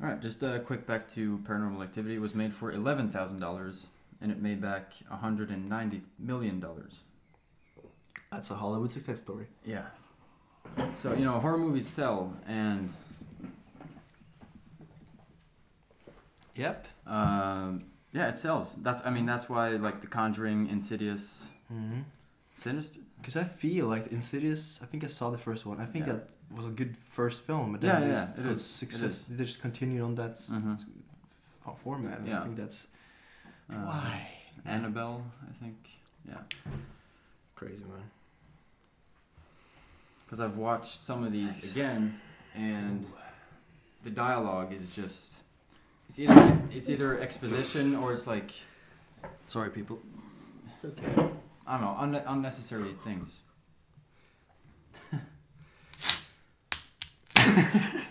All 0.00 0.08
right, 0.08 0.20
just 0.20 0.42
a 0.42 0.60
quick 0.60 0.86
back 0.86 1.08
to 1.16 1.38
Paranormal 1.38 1.82
Activity. 1.82 2.14
It 2.16 2.20
was 2.20 2.34
made 2.34 2.52
for 2.52 2.70
eleven 2.70 3.10
thousand 3.10 3.38
dollars, 3.40 3.88
and 4.24 4.32
it 4.32 4.40
made 4.40 4.60
back 4.60 4.94
hundred 5.10 5.50
and 5.50 5.68
ninety 5.68 6.00
million 6.18 6.58
dollars. 6.58 7.02
that's 8.32 8.50
a 8.50 8.54
Hollywood 8.54 8.90
success 8.90 9.20
story. 9.20 9.46
Yeah. 9.64 9.84
So 10.94 11.12
you 11.12 11.24
know, 11.26 11.38
horror 11.38 11.58
movies 11.58 11.86
sell, 11.86 12.32
and 12.48 12.90
Yep. 16.54 16.86
um, 17.06 17.84
yeah, 18.12 18.28
it 18.28 18.38
sells. 18.38 18.76
That's 18.76 19.04
I 19.04 19.10
mean 19.10 19.26
that's 19.26 19.48
why 19.48 19.70
like 19.70 20.00
The 20.00 20.06
Conjuring, 20.06 20.68
Insidious, 20.68 21.50
Mm-hmm. 21.72 22.00
Sinister. 22.54 23.00
Because 23.18 23.36
I 23.36 23.44
feel 23.44 23.86
like 23.86 24.06
Insidious. 24.12 24.80
I 24.82 24.86
think 24.86 25.02
I 25.04 25.08
saw 25.08 25.30
the 25.30 25.38
first 25.38 25.66
one. 25.66 25.80
I 25.80 25.86
think 25.86 26.06
Yeah. 26.06 26.12
that 26.14 26.28
was 26.58 26.66
a 26.66 26.70
good 26.80 26.96
first 26.96 27.42
film. 27.42 27.72
But 27.72 27.82
Yeah, 27.82 28.00
then 28.00 28.08
yeah, 28.08 28.14
just 28.26 28.38
it 28.38 28.42
got 28.42 28.52
is, 28.52 28.60
it 28.60 28.64
Success. 28.64 29.02
is. 29.10 29.26
They 29.36 29.44
just 29.44 29.60
continued 29.60 30.02
on 30.02 30.14
that 30.16 30.34
Mhm. 30.36 30.78
format. 31.82 32.18
Yeah. 32.26 32.40
I 32.40 32.44
think 32.44 32.56
that's 32.56 32.86
Uh, 33.70 33.74
why 33.76 34.28
Annabelle, 34.64 35.24
I 35.42 35.52
think. 35.64 35.76
Yeah. 36.28 36.38
crazy 37.54 37.84
man. 37.84 38.10
Because 40.24 40.40
I've 40.40 40.56
watched 40.56 41.02
some 41.02 41.22
of 41.24 41.32
these 41.32 41.70
again, 41.70 42.18
and 42.54 43.06
the 44.02 44.10
dialogue 44.10 44.72
is 44.72 44.88
just. 44.88 45.40
It's 46.08 46.18
either 46.18 46.58
it's 46.70 46.88
either 46.90 47.18
exposition 47.20 47.94
or 47.96 48.12
it's 48.12 48.26
like 48.26 48.52
Sorry, 49.46 49.70
people. 49.70 49.98
It's 50.74 50.84
okay. 50.84 51.30
I 51.66 51.78
don't 51.78 51.82
know 51.82 52.18
unne- 52.18 52.24
unnecessary 52.26 52.94
things. 53.04 53.42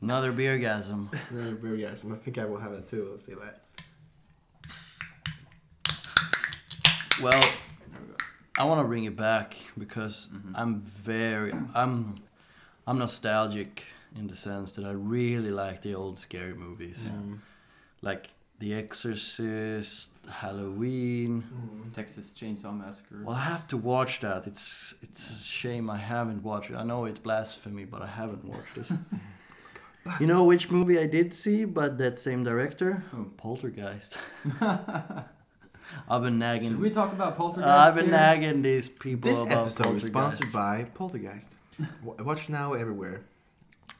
Another 0.00 0.32
beer 0.32 0.58
gasm. 0.58 1.08
Another 1.30 1.54
beer 1.54 1.76
guys. 1.76 2.04
I 2.10 2.16
think 2.16 2.38
I 2.38 2.44
will 2.44 2.58
have 2.58 2.72
it 2.72 2.86
too. 2.88 3.08
Let's 3.10 3.24
see 3.26 3.34
that. 3.34 3.65
Well, 7.22 7.38
we. 7.40 7.46
I 8.58 8.64
want 8.64 8.80
to 8.80 8.84
bring 8.88 9.04
it 9.04 9.16
back 9.16 9.56
because 9.78 10.28
Mhm. 10.32 10.52
I'm 10.54 10.80
very 10.82 11.52
I'm 11.74 12.16
I'm 12.86 12.98
nostalgic 12.98 13.84
in 14.14 14.28
the 14.28 14.36
sense 14.36 14.72
that 14.72 14.84
I 14.84 14.92
really 14.92 15.50
like 15.50 15.82
the 15.82 15.94
old 15.94 16.18
scary 16.18 16.54
movies, 16.54 17.00
Mm. 17.04 17.38
like 18.02 18.30
The 18.58 18.72
Exorcist, 18.72 20.08
Halloween. 20.42 21.42
Mm. 21.42 21.92
Texas 21.92 22.32
Chainsaw 22.32 22.72
Massacre. 22.72 23.22
Well, 23.24 23.36
I 23.36 23.40
have 23.52 23.66
to 23.68 23.76
watch 23.76 24.20
that. 24.20 24.46
It's 24.46 24.94
it's 25.02 25.30
a 25.30 25.34
shame 25.42 25.90
I 25.90 25.98
haven't 25.98 26.42
watched 26.42 26.70
it. 26.70 26.76
I 26.76 26.84
know 26.84 27.04
it's 27.06 27.18
blasphemy, 27.18 27.84
but 27.84 28.00
I 28.02 28.06
haven't 28.06 28.44
watched 28.44 28.78
it. 28.78 28.86
you 30.20 30.26
know 30.26 30.44
which 30.44 30.70
movie 30.70 30.98
I 30.98 31.06
did 31.06 31.34
see, 31.34 31.64
but 31.66 31.98
that 31.98 32.18
same 32.18 32.42
director, 32.44 33.04
Who? 33.10 33.24
Poltergeist. 33.36 34.16
I've 36.08 36.22
been 36.22 36.38
nagging. 36.38 36.70
Should 36.70 36.80
we 36.80 36.90
talk 36.90 37.12
about 37.12 37.36
Poltergeist? 37.36 37.68
I've 37.68 37.94
been 37.94 38.06
Peter? 38.06 38.16
nagging 38.16 38.62
these 38.62 38.88
people 38.88 39.30
This 39.30 39.40
about 39.40 39.66
episode 39.66 39.68
is 39.68 39.76
Poltergeist. 39.76 40.06
sponsored 40.06 40.52
by 40.52 40.84
Poltergeist. 40.94 41.50
Watch 42.02 42.48
now 42.48 42.72
everywhere. 42.72 43.22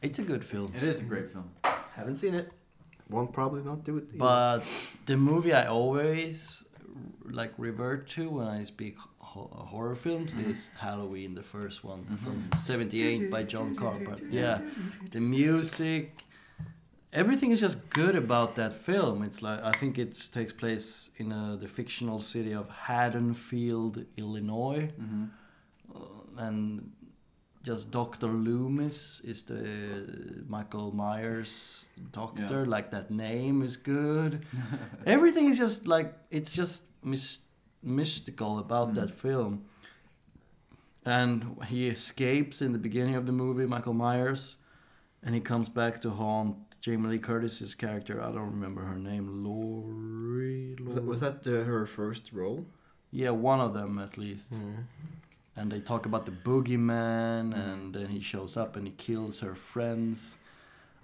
It's 0.02 0.18
a 0.18 0.22
good 0.22 0.44
film. 0.44 0.68
It 0.74 0.82
is 0.82 1.00
a 1.00 1.04
great 1.04 1.30
film. 1.30 1.50
Haven't 1.94 2.16
seen 2.16 2.34
it. 2.34 2.52
Won't 3.08 3.32
probably 3.32 3.62
not 3.62 3.84
do 3.84 3.98
it. 3.98 4.04
either. 4.08 4.18
But 4.18 4.64
the 5.06 5.16
movie 5.16 5.52
I 5.52 5.66
always 5.66 6.64
like 7.24 7.52
revert 7.56 8.08
to 8.10 8.28
when 8.28 8.46
I 8.46 8.64
speak 8.64 8.96
ho- 9.18 9.66
horror 9.70 9.94
films 9.94 10.34
mm-hmm. 10.34 10.50
is 10.50 10.70
Halloween, 10.78 11.34
the 11.34 11.42
first 11.42 11.84
one 11.84 12.00
mm-hmm. 12.00 12.24
from 12.24 12.58
'78 12.58 13.30
by 13.30 13.42
John 13.42 13.76
Carpenter. 13.76 14.24
Yeah, 14.30 14.60
the 15.10 15.20
music, 15.20 16.24
everything 17.22 17.50
is 17.54 17.60
just 17.60 17.78
good 17.90 18.14
about 18.24 18.54
that 18.60 18.72
film. 18.88 19.22
It's 19.28 19.40
like 19.42 19.60
I 19.70 19.72
think 19.80 19.98
it 19.98 20.12
takes 20.32 20.52
place 20.52 21.10
in 21.20 21.32
uh, 21.32 21.56
the 21.62 21.68
fictional 21.68 22.20
city 22.20 22.52
of 22.54 22.66
Haddonfield, 22.88 23.94
Illinois, 24.16 24.90
hmm 24.98 25.24
uh, 25.94 26.44
and 26.46 26.92
just 27.68 27.90
Doctor 27.90 28.28
Loomis 28.28 29.20
is 29.24 29.42
the 29.44 30.44
Michael 30.48 30.90
Myers 30.94 31.86
doctor. 32.12 32.60
Yeah. 32.62 32.70
Like 32.76 32.90
that 32.90 33.10
name 33.10 33.62
is 33.68 33.76
good. 33.76 34.32
Everything 35.06 35.48
is 35.50 35.58
just 35.58 35.86
like 35.94 36.08
it's 36.30 36.52
just 36.52 36.84
mys- 37.02 37.40
mystical 37.82 38.58
about 38.58 38.88
Mm. 38.90 38.94
that 38.98 39.10
film. 39.10 39.52
And 41.04 41.56
he 41.68 41.88
escapes 41.88 42.60
in 42.60 42.72
the 42.72 42.78
beginning 42.78 43.14
of 43.14 43.26
the 43.26 43.32
movie, 43.32 43.66
Michael 43.66 43.94
Myers, 43.94 44.56
and 45.22 45.34
he 45.34 45.40
comes 45.40 45.68
back 45.68 46.00
to 46.02 46.10
haunt 46.10 46.56
Jamie 46.86 47.08
Lee 47.08 47.18
Curtis's 47.18 47.74
character. 47.74 48.22
I 48.22 48.26
don't 48.30 48.52
remember 48.52 48.82
her 48.82 48.94
name, 48.94 49.42
Laurie. 49.44 50.76
Was 50.86 50.94
that, 50.94 51.04
was 51.04 51.18
that 51.18 51.42
the, 51.42 51.64
her 51.64 51.84
first 51.84 52.32
role? 52.32 52.64
Yeah, 53.10 53.30
one 53.30 53.58
of 53.58 53.74
them 53.74 53.98
at 53.98 54.16
least. 54.16 54.54
Mm. 54.54 54.84
And 55.56 55.72
they 55.72 55.80
talk 55.80 56.06
about 56.06 56.26
the 56.26 56.30
boogeyman, 56.30 57.52
and 57.56 57.92
then 57.92 58.06
he 58.06 58.20
shows 58.20 58.56
up 58.56 58.76
and 58.76 58.86
he 58.86 58.92
kills 58.92 59.40
her 59.40 59.56
friends. 59.56 60.36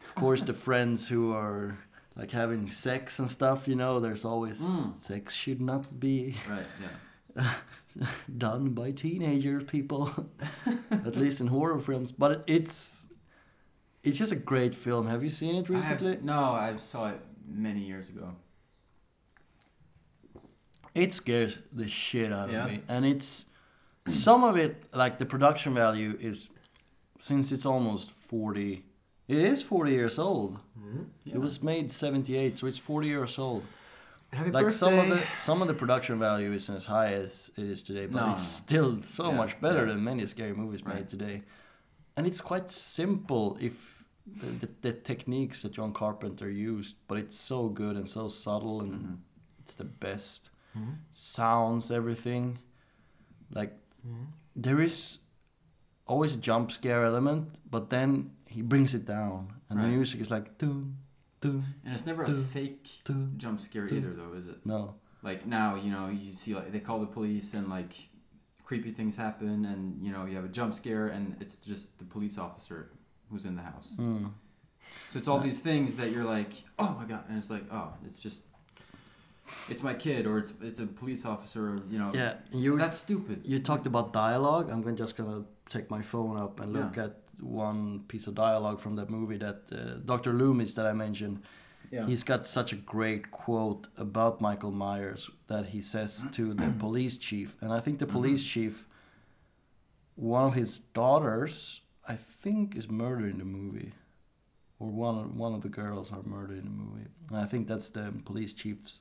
Of 0.05 0.15
course, 0.15 0.43
the 0.43 0.55
friends 0.67 1.09
who 1.09 1.33
are 1.33 1.77
like 2.15 2.31
having 2.31 2.69
sex 2.69 3.19
and 3.19 3.29
stuff, 3.29 3.67
you 3.67 3.75
know, 3.75 3.99
there's 3.99 4.25
always 4.25 4.61
Mm. 4.63 4.97
sex 4.97 5.35
should 5.35 5.61
not 5.61 5.99
be 5.99 6.37
Right. 6.49 6.67
Yeah. 7.37 7.55
done 8.39 8.69
by 8.71 8.93
teenagers, 8.93 9.65
people. 9.65 10.29
At 10.93 11.17
least 11.17 11.41
in 11.41 11.49
horror 11.49 11.81
films, 11.81 12.13
but 12.13 12.45
it's 12.47 13.09
it's 14.03 14.19
just 14.19 14.33
a 14.33 14.37
great 14.37 14.75
film. 14.75 15.07
Have 15.07 15.23
you 15.23 15.31
seen 15.31 15.55
it 15.57 15.71
I 15.71 15.81
have- 15.81 16.01
recently? 16.03 16.19
no, 16.25 16.41
I 16.53 16.77
saw 16.77 17.09
it 17.09 17.21
many 17.47 17.81
years 17.81 18.09
ago. 18.09 18.35
It 20.95 21.15
scares 21.15 21.59
the 21.73 21.89
shit 21.89 22.33
out 22.33 22.51
Yeah. 22.51 22.65
of 22.65 22.71
me, 22.71 22.81
and 22.89 23.05
it's 23.07 23.47
some 24.09 24.45
of 24.45 24.57
it 24.57 24.85
like 24.93 25.19
the 25.19 25.25
production 25.27 25.73
value 25.75 26.19
is 26.21 26.49
since 27.19 27.51
it's 27.53 27.65
almost 27.65 28.11
forty. 28.11 28.85
It 29.29 29.39
is 29.39 29.63
forty 29.63 29.93
years 29.93 30.19
old. 30.19 30.59
Mm. 30.79 31.07
Yeah. 31.25 31.35
It 31.37 31.41
was 31.41 31.63
made 31.63 31.91
seventy 31.91 32.37
eight, 32.37 32.59
so 32.59 32.67
it's 32.67 32.79
forty 32.79 33.09
years 33.09 33.39
old. 33.39 33.65
Happy 34.35 34.51
like 34.51 34.65
birthday. 34.65 34.77
some 34.79 34.99
of 34.99 35.09
the 35.09 35.23
some 35.39 35.63
of 35.63 35.69
the 35.69 35.75
production 35.75 36.19
value 36.19 36.53
isn't 36.53 36.75
as 36.75 36.85
high 36.85 37.13
as 37.15 37.51
it 37.57 37.65
is 37.65 37.83
today, 37.83 38.07
but 38.07 38.27
No, 38.27 38.33
it's 38.33 38.43
still 38.47 39.03
so 39.03 39.31
Yeah, 39.31 39.37
much 39.37 39.61
better 39.61 39.87
yeah. 39.87 39.93
than 39.93 40.05
many 40.05 40.27
scary 40.27 40.53
movies 40.55 40.85
made 40.85 41.09
today. 41.09 41.43
And 42.17 42.27
it's 42.27 42.43
quite 42.43 42.71
simple 42.71 43.57
if 43.61 43.92
the, 44.27 44.47
the, 44.67 44.69
the 44.83 44.93
techniques 44.93 45.63
that 45.63 45.73
John 45.73 45.93
Carpenter 45.93 46.51
used, 46.51 46.97
but 47.09 47.19
it's 47.19 47.37
so 47.37 47.69
good 47.69 47.97
and 47.97 48.09
so 48.09 48.29
subtle 48.29 48.81
and 48.81 48.93
Mhm. 48.93 49.19
it's 49.61 49.75
the 49.75 49.85
best. 49.85 50.51
Mhm. 50.77 50.97
Sounds, 51.13 51.91
everything. 51.91 52.59
Like 53.51 53.73
Mhm. 54.07 54.27
there 54.57 54.81
is 54.81 55.19
always 56.07 56.35
a 56.35 56.39
jump 56.39 56.71
scare 56.73 57.05
element, 57.05 57.59
but 57.71 57.91
then 57.91 58.31
he 58.47 58.63
brings 58.63 58.95
it 58.95 59.05
down, 59.07 59.53
and 59.71 59.81
the 59.81 59.87
music 59.87 60.21
is 60.21 60.31
like 60.31 60.59
dun 60.59 60.97
dun 61.41 61.63
And 61.85 61.95
it's 61.95 62.07
never 62.07 62.23
a 62.25 62.31
fake 62.31 63.01
dun. 63.05 63.35
jump 63.37 63.61
scare 63.61 63.87
either, 63.93 64.13
though, 64.15 64.33
is 64.35 64.47
it? 64.47 64.65
No, 64.65 64.95
Like 65.23 65.47
now, 65.47 65.77
you 65.77 65.91
know, 65.91 66.09
you 66.09 66.33
see 66.35 66.55
like 66.55 66.73
they 66.73 66.81
call 66.81 66.99
the 67.01 67.07
police 67.07 67.55
and 67.55 67.69
like 67.69 68.09
creepy 68.65 68.91
things 68.93 69.17
happen, 69.17 69.65
and 69.65 70.05
you 70.05 70.11
know 70.13 70.25
you 70.27 70.35
have 70.37 70.45
a 70.45 70.49
jump 70.59 70.73
scare, 70.75 71.09
and 71.09 71.37
it's 71.41 71.57
just 71.65 71.99
the 71.99 72.05
police 72.05 72.39
officer 72.39 72.91
who's 73.33 73.45
in 73.45 73.57
the 73.57 73.63
house. 73.63 73.95
mm. 73.99 74.31
So 75.09 75.19
it's 75.19 75.29
all 75.29 75.41
these 75.41 75.61
things 75.61 75.97
that 75.97 76.11
you're 76.13 76.25
like, 76.25 76.53
oh 76.79 76.97
my 76.99 77.05
god, 77.07 77.25
and 77.29 77.37
it's 77.39 77.51
like, 77.51 77.65
oh, 77.73 77.89
it's 78.07 78.21
just, 78.21 78.43
it's 79.69 79.83
my 79.83 79.95
kid, 79.95 80.27
or 80.27 80.39
it's 80.39 80.53
it's 80.63 80.81
a 80.81 80.87
police 80.87 81.25
officer, 81.27 81.63
or, 81.71 81.77
you 81.91 81.99
know. 81.99 82.11
yeah. 82.15 82.35
You 82.53 82.77
That's 82.79 82.99
stupid. 82.99 83.41
you 83.45 83.59
talked 83.61 83.87
about 83.87 84.13
dialogue. 84.13 84.71
I'm 84.71 84.83
going 84.83 84.97
just 84.97 85.17
gonna 85.17 85.45
take 85.69 85.91
my 85.91 86.03
phone 86.03 86.37
up 86.39 86.61
and 86.61 86.73
look 86.73 86.97
Yeah. 86.97 87.05
at 87.05 87.17
one 87.41 88.05
piece 88.09 88.27
of 88.29 88.35
dialogue 88.35 88.79
from 88.81 88.97
that 88.97 89.09
movie 89.11 89.39
that 89.39 89.61
uh, 89.73 89.79
Dr. 90.05 90.33
Loomis 90.33 90.75
that 90.75 90.87
I 90.87 90.93
mentioned. 90.93 91.43
Yeah. 91.91 92.07
He's 92.07 92.25
got 92.25 92.47
such 92.47 92.73
a 92.73 92.77
great 92.77 93.31
quote 93.31 93.89
about 93.99 94.41
Michael 94.41 94.71
Myers 94.73 95.31
that 95.49 95.67
he 95.67 95.83
says 95.83 96.25
to 96.33 96.55
the 96.55 96.71
police 96.79 97.17
chief, 97.19 97.57
and 97.61 97.71
I 97.73 97.81
think 97.81 97.99
the 97.99 98.07
police 98.07 98.43
chief, 98.45 98.87
one 100.15 100.45
of 100.49 100.55
his 100.55 100.79
daughters, 100.95 101.81
I 102.13 102.19
think, 102.43 102.77
is 102.77 102.91
murdered 102.91 103.31
in 103.31 103.39
the 103.39 103.45
movie, 103.45 103.93
or 104.79 104.89
one 104.89 105.19
of, 105.19 105.37
one 105.37 105.55
of 105.55 105.63
the 105.63 105.71
girls 105.71 106.13
are 106.13 106.23
murdered 106.25 106.59
in 106.59 106.65
the 106.65 106.71
movie, 106.71 107.09
and 107.29 107.39
I 107.39 107.47
think 107.47 107.67
that's 107.67 107.89
the 107.89 108.13
police 108.27 108.53
chief's 108.53 109.01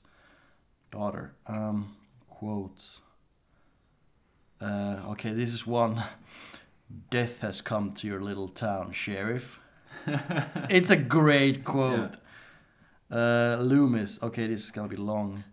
daughter. 0.91 1.33
Um, 1.45 1.97
quotes. 2.29 2.99
Uh, 4.61 4.97
okay, 5.09 5.33
this 5.33 5.53
is 5.53 5.67
one. 5.67 6.01
Death 7.09 7.41
has 7.41 7.61
come 7.61 7.91
to 7.93 8.07
your 8.07 8.21
little 8.21 8.47
town, 8.47 8.93
sheriff. 8.93 9.59
it's 10.69 10.89
a 10.89 10.95
great 10.95 11.65
quote. 11.65 12.15
Uh, 13.11 13.57
Loomis. 13.59 14.19
Okay, 14.23 14.47
this 14.47 14.63
is 14.63 14.71
gonna 14.71 14.87
be 14.87 14.95
long. 14.95 15.43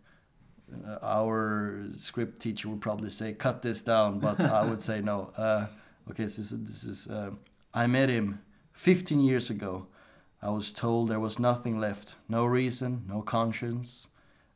Uh, 0.86 0.98
our 1.02 1.86
script 1.96 2.40
teacher 2.40 2.68
would 2.68 2.80
probably 2.80 3.10
say 3.10 3.32
cut 3.32 3.62
this 3.62 3.82
down, 3.82 4.20
but 4.20 4.38
I 4.40 4.64
would 4.64 4.80
say 4.80 5.00
no. 5.00 5.32
Okay, 6.10 6.28
so, 6.28 6.40
is 6.40 6.50
this 6.50 6.84
is. 6.84 7.06
Uh, 7.06 7.30
I 7.74 7.86
met 7.86 8.08
him 8.08 8.40
15 8.72 9.20
years 9.20 9.50
ago. 9.50 9.86
I 10.40 10.50
was 10.50 10.70
told 10.70 11.08
there 11.08 11.20
was 11.20 11.38
nothing 11.38 11.78
left, 11.80 12.14
no 12.28 12.44
reason, 12.44 13.04
no 13.08 13.22
conscience, 13.22 14.06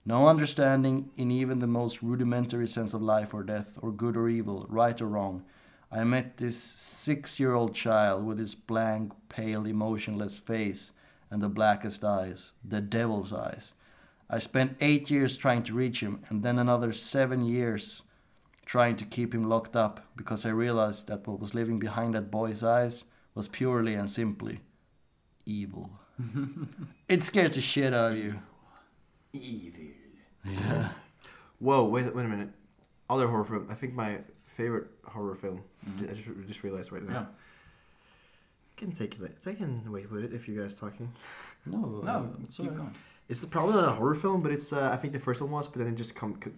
no 0.06 0.28
understanding 0.28 1.10
in 1.16 1.30
even 1.30 1.58
the 1.58 1.66
most 1.66 2.02
rudimentary 2.02 2.68
sense 2.68 2.94
of 2.94 3.02
life 3.02 3.34
or 3.34 3.42
death, 3.42 3.78
or 3.82 3.90
good 3.90 4.16
or 4.16 4.28
evil, 4.28 4.64
right 4.68 5.00
or 5.00 5.08
wrong. 5.08 5.44
I 5.90 6.04
met 6.04 6.38
this 6.38 6.56
six 6.56 7.38
year 7.38 7.52
old 7.52 7.74
child 7.74 8.24
with 8.24 8.38
his 8.38 8.54
blank, 8.54 9.12
pale, 9.28 9.66
emotionless 9.66 10.38
face 10.38 10.92
and 11.30 11.42
the 11.42 11.48
blackest 11.48 12.04
eyes, 12.04 12.52
the 12.62 12.80
devil's 12.80 13.32
eyes. 13.32 13.72
I 14.28 14.38
spent 14.38 14.76
eight 14.80 15.10
years 15.10 15.36
trying 15.36 15.62
to 15.64 15.74
reach 15.74 16.00
him, 16.00 16.22
and 16.28 16.42
then 16.42 16.58
another 16.58 16.92
seven 16.92 17.44
years 17.44 18.02
trying 18.66 18.96
to 18.96 19.04
keep 19.04 19.34
him 19.34 19.44
locked 19.48 19.76
up 19.76 20.06
because 20.16 20.44
I 20.46 20.50
realized 20.50 21.08
that 21.08 21.26
what 21.26 21.40
was 21.40 21.54
living 21.54 21.78
behind 21.78 22.14
that 22.14 22.30
boy's 22.30 22.62
eyes 22.62 23.04
was 23.34 23.48
purely 23.48 23.94
and 23.94 24.10
simply 24.10 24.60
evil. 25.46 25.90
it 27.08 27.22
scares 27.22 27.54
the 27.54 27.60
shit 27.60 27.92
out 27.92 28.12
of 28.12 28.18
you. 28.18 28.34
Evil. 29.32 29.80
Yeah. 30.44 30.88
Whoa, 31.58 31.84
wait, 31.84 32.14
wait 32.14 32.24
a 32.24 32.28
minute. 32.28 32.50
Other 33.08 33.28
horror 33.28 33.44
film. 33.44 33.66
I 33.70 33.74
think 33.74 33.94
my 33.94 34.18
favorite 34.44 34.88
horror 35.04 35.34
film. 35.34 35.62
Mhm. 35.88 36.10
I 36.10 36.14
just, 36.14 36.28
just 36.46 36.62
realized 36.62 36.92
right 36.92 37.02
now. 37.02 37.12
Yeah. 37.14 37.24
can 38.76 38.92
take 38.92 39.18
it. 39.20 39.36
I 39.46 39.54
can 39.54 39.90
wait 39.90 40.10
with 40.10 40.24
it 40.24 40.32
if 40.32 40.48
you 40.48 40.60
guys 40.60 40.74
talking. 40.74 41.12
No, 41.66 42.00
uh, 42.02 42.06
No, 42.06 42.30
it's 42.44 42.56
keep 42.56 42.74
going. 42.74 42.94
It's 43.28 43.40
the 43.40 43.46
probably 43.46 43.74
not 43.74 43.88
a 43.88 43.92
horror 43.92 44.14
film, 44.14 44.42
but 44.42 44.52
it's 44.52 44.72
uh, 44.72 44.90
I 44.92 44.96
think 44.96 45.12
the 45.12 45.18
first 45.20 45.40
one 45.40 45.50
was, 45.50 45.68
but 45.68 45.78
then 45.78 45.88
it 45.88 45.94
just 45.94 46.14
come 46.14 46.38
c- 46.42 46.50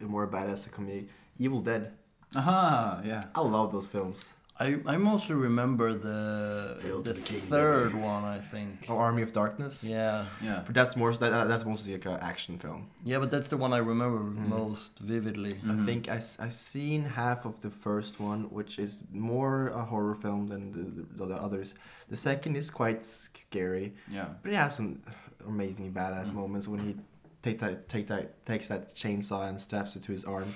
uh, 0.00 0.06
more 0.06 0.26
badass 0.26 0.70
comedy. 0.70 1.08
Evil 1.38 1.60
Dead. 1.60 1.92
Aha, 2.36 3.00
yeah. 3.04 3.24
I 3.34 3.40
love 3.40 3.72
those 3.72 3.86
films. 3.88 4.34
I, 4.58 4.76
I 4.86 4.96
mostly 4.98 5.34
remember 5.34 5.92
the 5.94 6.78
Hail 6.80 7.02
the 7.02 7.14
the 7.14 7.20
king, 7.20 7.40
third 7.40 7.90
baby. 7.92 8.04
one. 8.04 8.22
I 8.22 8.38
think. 8.38 8.86
Oh, 8.88 8.96
Army 8.98 9.22
of 9.22 9.32
Darkness. 9.32 9.82
Yeah, 9.82 10.26
Yeah. 10.40 10.62
But 10.64 10.74
that's 10.76 10.94
more 10.94 11.12
that, 11.12 11.48
that's 11.48 11.64
mostly 11.64 11.92
like 11.92 12.04
an 12.06 12.18
action 12.20 12.58
film. 12.60 12.86
yeah, 13.04 13.18
but 13.18 13.32
that's 13.32 13.48
the 13.48 13.56
one 13.56 13.72
I 13.72 13.78
remember 13.78 14.20
Mhm. 14.20 14.48
most 14.48 15.00
vividly. 15.00 15.54
Mhm. 15.54 15.82
I 15.82 15.86
think 15.86 16.08
I 16.08 16.16
s- 16.18 16.38
I 16.38 16.50
seen 16.50 17.02
half 17.04 17.44
of 17.44 17.62
the 17.62 17.70
first 17.70 18.20
one, 18.20 18.44
which 18.44 18.78
is 18.78 19.02
more 19.12 19.68
a 19.70 19.82
horror 19.84 20.14
film 20.14 20.46
than 20.46 20.70
the, 20.70 20.84
the, 21.18 21.26
the 21.26 21.34
others. 21.34 21.74
The 22.08 22.16
second 22.16 22.54
is 22.56 22.70
quite 22.70 23.04
scary, 23.04 23.94
Yeah. 24.08 24.28
but 24.42 24.52
it 24.52 24.56
has 24.56 24.76
some 24.76 25.02
amazing 25.44 25.92
badass 25.92 26.28
Mm. 26.30 26.34
moments 26.34 26.68
when 26.68 26.78
he 26.80 26.94
take 27.42 27.58
that 27.58 27.88
take 27.88 28.06
that 28.06 28.46
takes 28.46 28.68
that 28.68 28.94
chainsaw 28.94 29.48
and 29.48 29.60
straps 29.60 29.96
it 29.96 30.02
to 30.04 30.12
his 30.12 30.24
arm. 30.24 30.54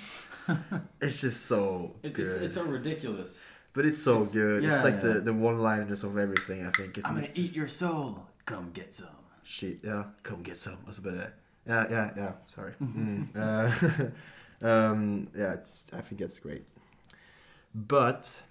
it's 1.01 1.21
just 1.21 1.45
so 1.45 1.95
It, 2.03 2.13
good. 2.13 2.25
it's, 2.25 2.35
it's 2.35 2.55
so 2.55 2.63
ridiculous. 2.65 3.49
but 3.73 3.85
it's 3.85 3.97
so 4.01 4.17
it's- 4.17 4.33
good. 4.33 4.63
yeah, 4.63 4.75
it's 4.75 4.83
like 4.83 4.95
yeah. 4.95 5.13
the 5.13 5.19
the 5.21 5.33
one 5.33 5.59
liners 5.59 6.03
of 6.03 6.17
everything. 6.17 6.65
I 6.65 6.71
think. 6.71 6.97
It's, 6.97 7.07
I'm 7.07 7.15
gonna 7.15 7.27
eat 7.35 7.55
your 7.55 7.67
soul. 7.67 8.27
Come 8.45 8.71
get 8.71 8.93
some. 8.93 9.07
Shit, 9.43 9.79
yeah. 9.83 10.03
Come 10.23 10.43
get 10.43 10.57
some. 10.57 10.77
That's 10.85 10.97
a 10.99 11.01
bit 11.01 11.13
of 11.13 11.31
Yeah, 11.65 11.85
yeah, 11.89 12.11
yeah. 12.15 12.31
Sorry. 12.47 12.73
Mm. 12.81 13.27
Uh, 13.35 14.67
um, 14.67 15.27
yeah, 15.35 15.53
it's, 15.53 15.85
I 15.93 16.01
think 16.01 16.19
that's 16.21 16.39
great. 16.39 16.63
But 17.73 18.41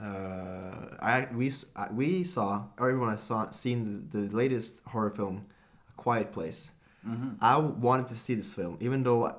uh, 0.00 0.96
I 1.00 1.28
we 1.34 1.52
we 1.92 2.24
saw 2.24 2.64
or 2.78 2.88
everyone 2.90 3.10
has 3.10 3.22
saw 3.22 3.50
seen 3.50 4.08
the, 4.10 4.18
the 4.18 4.34
latest 4.36 4.82
horror 4.86 5.10
film, 5.10 5.46
A 5.90 5.92
Quiet 6.00 6.32
Place. 6.32 6.72
Mm-hmm. 7.06 7.30
I 7.40 7.56
wanted 7.58 8.06
to 8.08 8.14
see 8.14 8.34
this 8.34 8.54
film, 8.54 8.76
even 8.80 9.02
though 9.02 9.36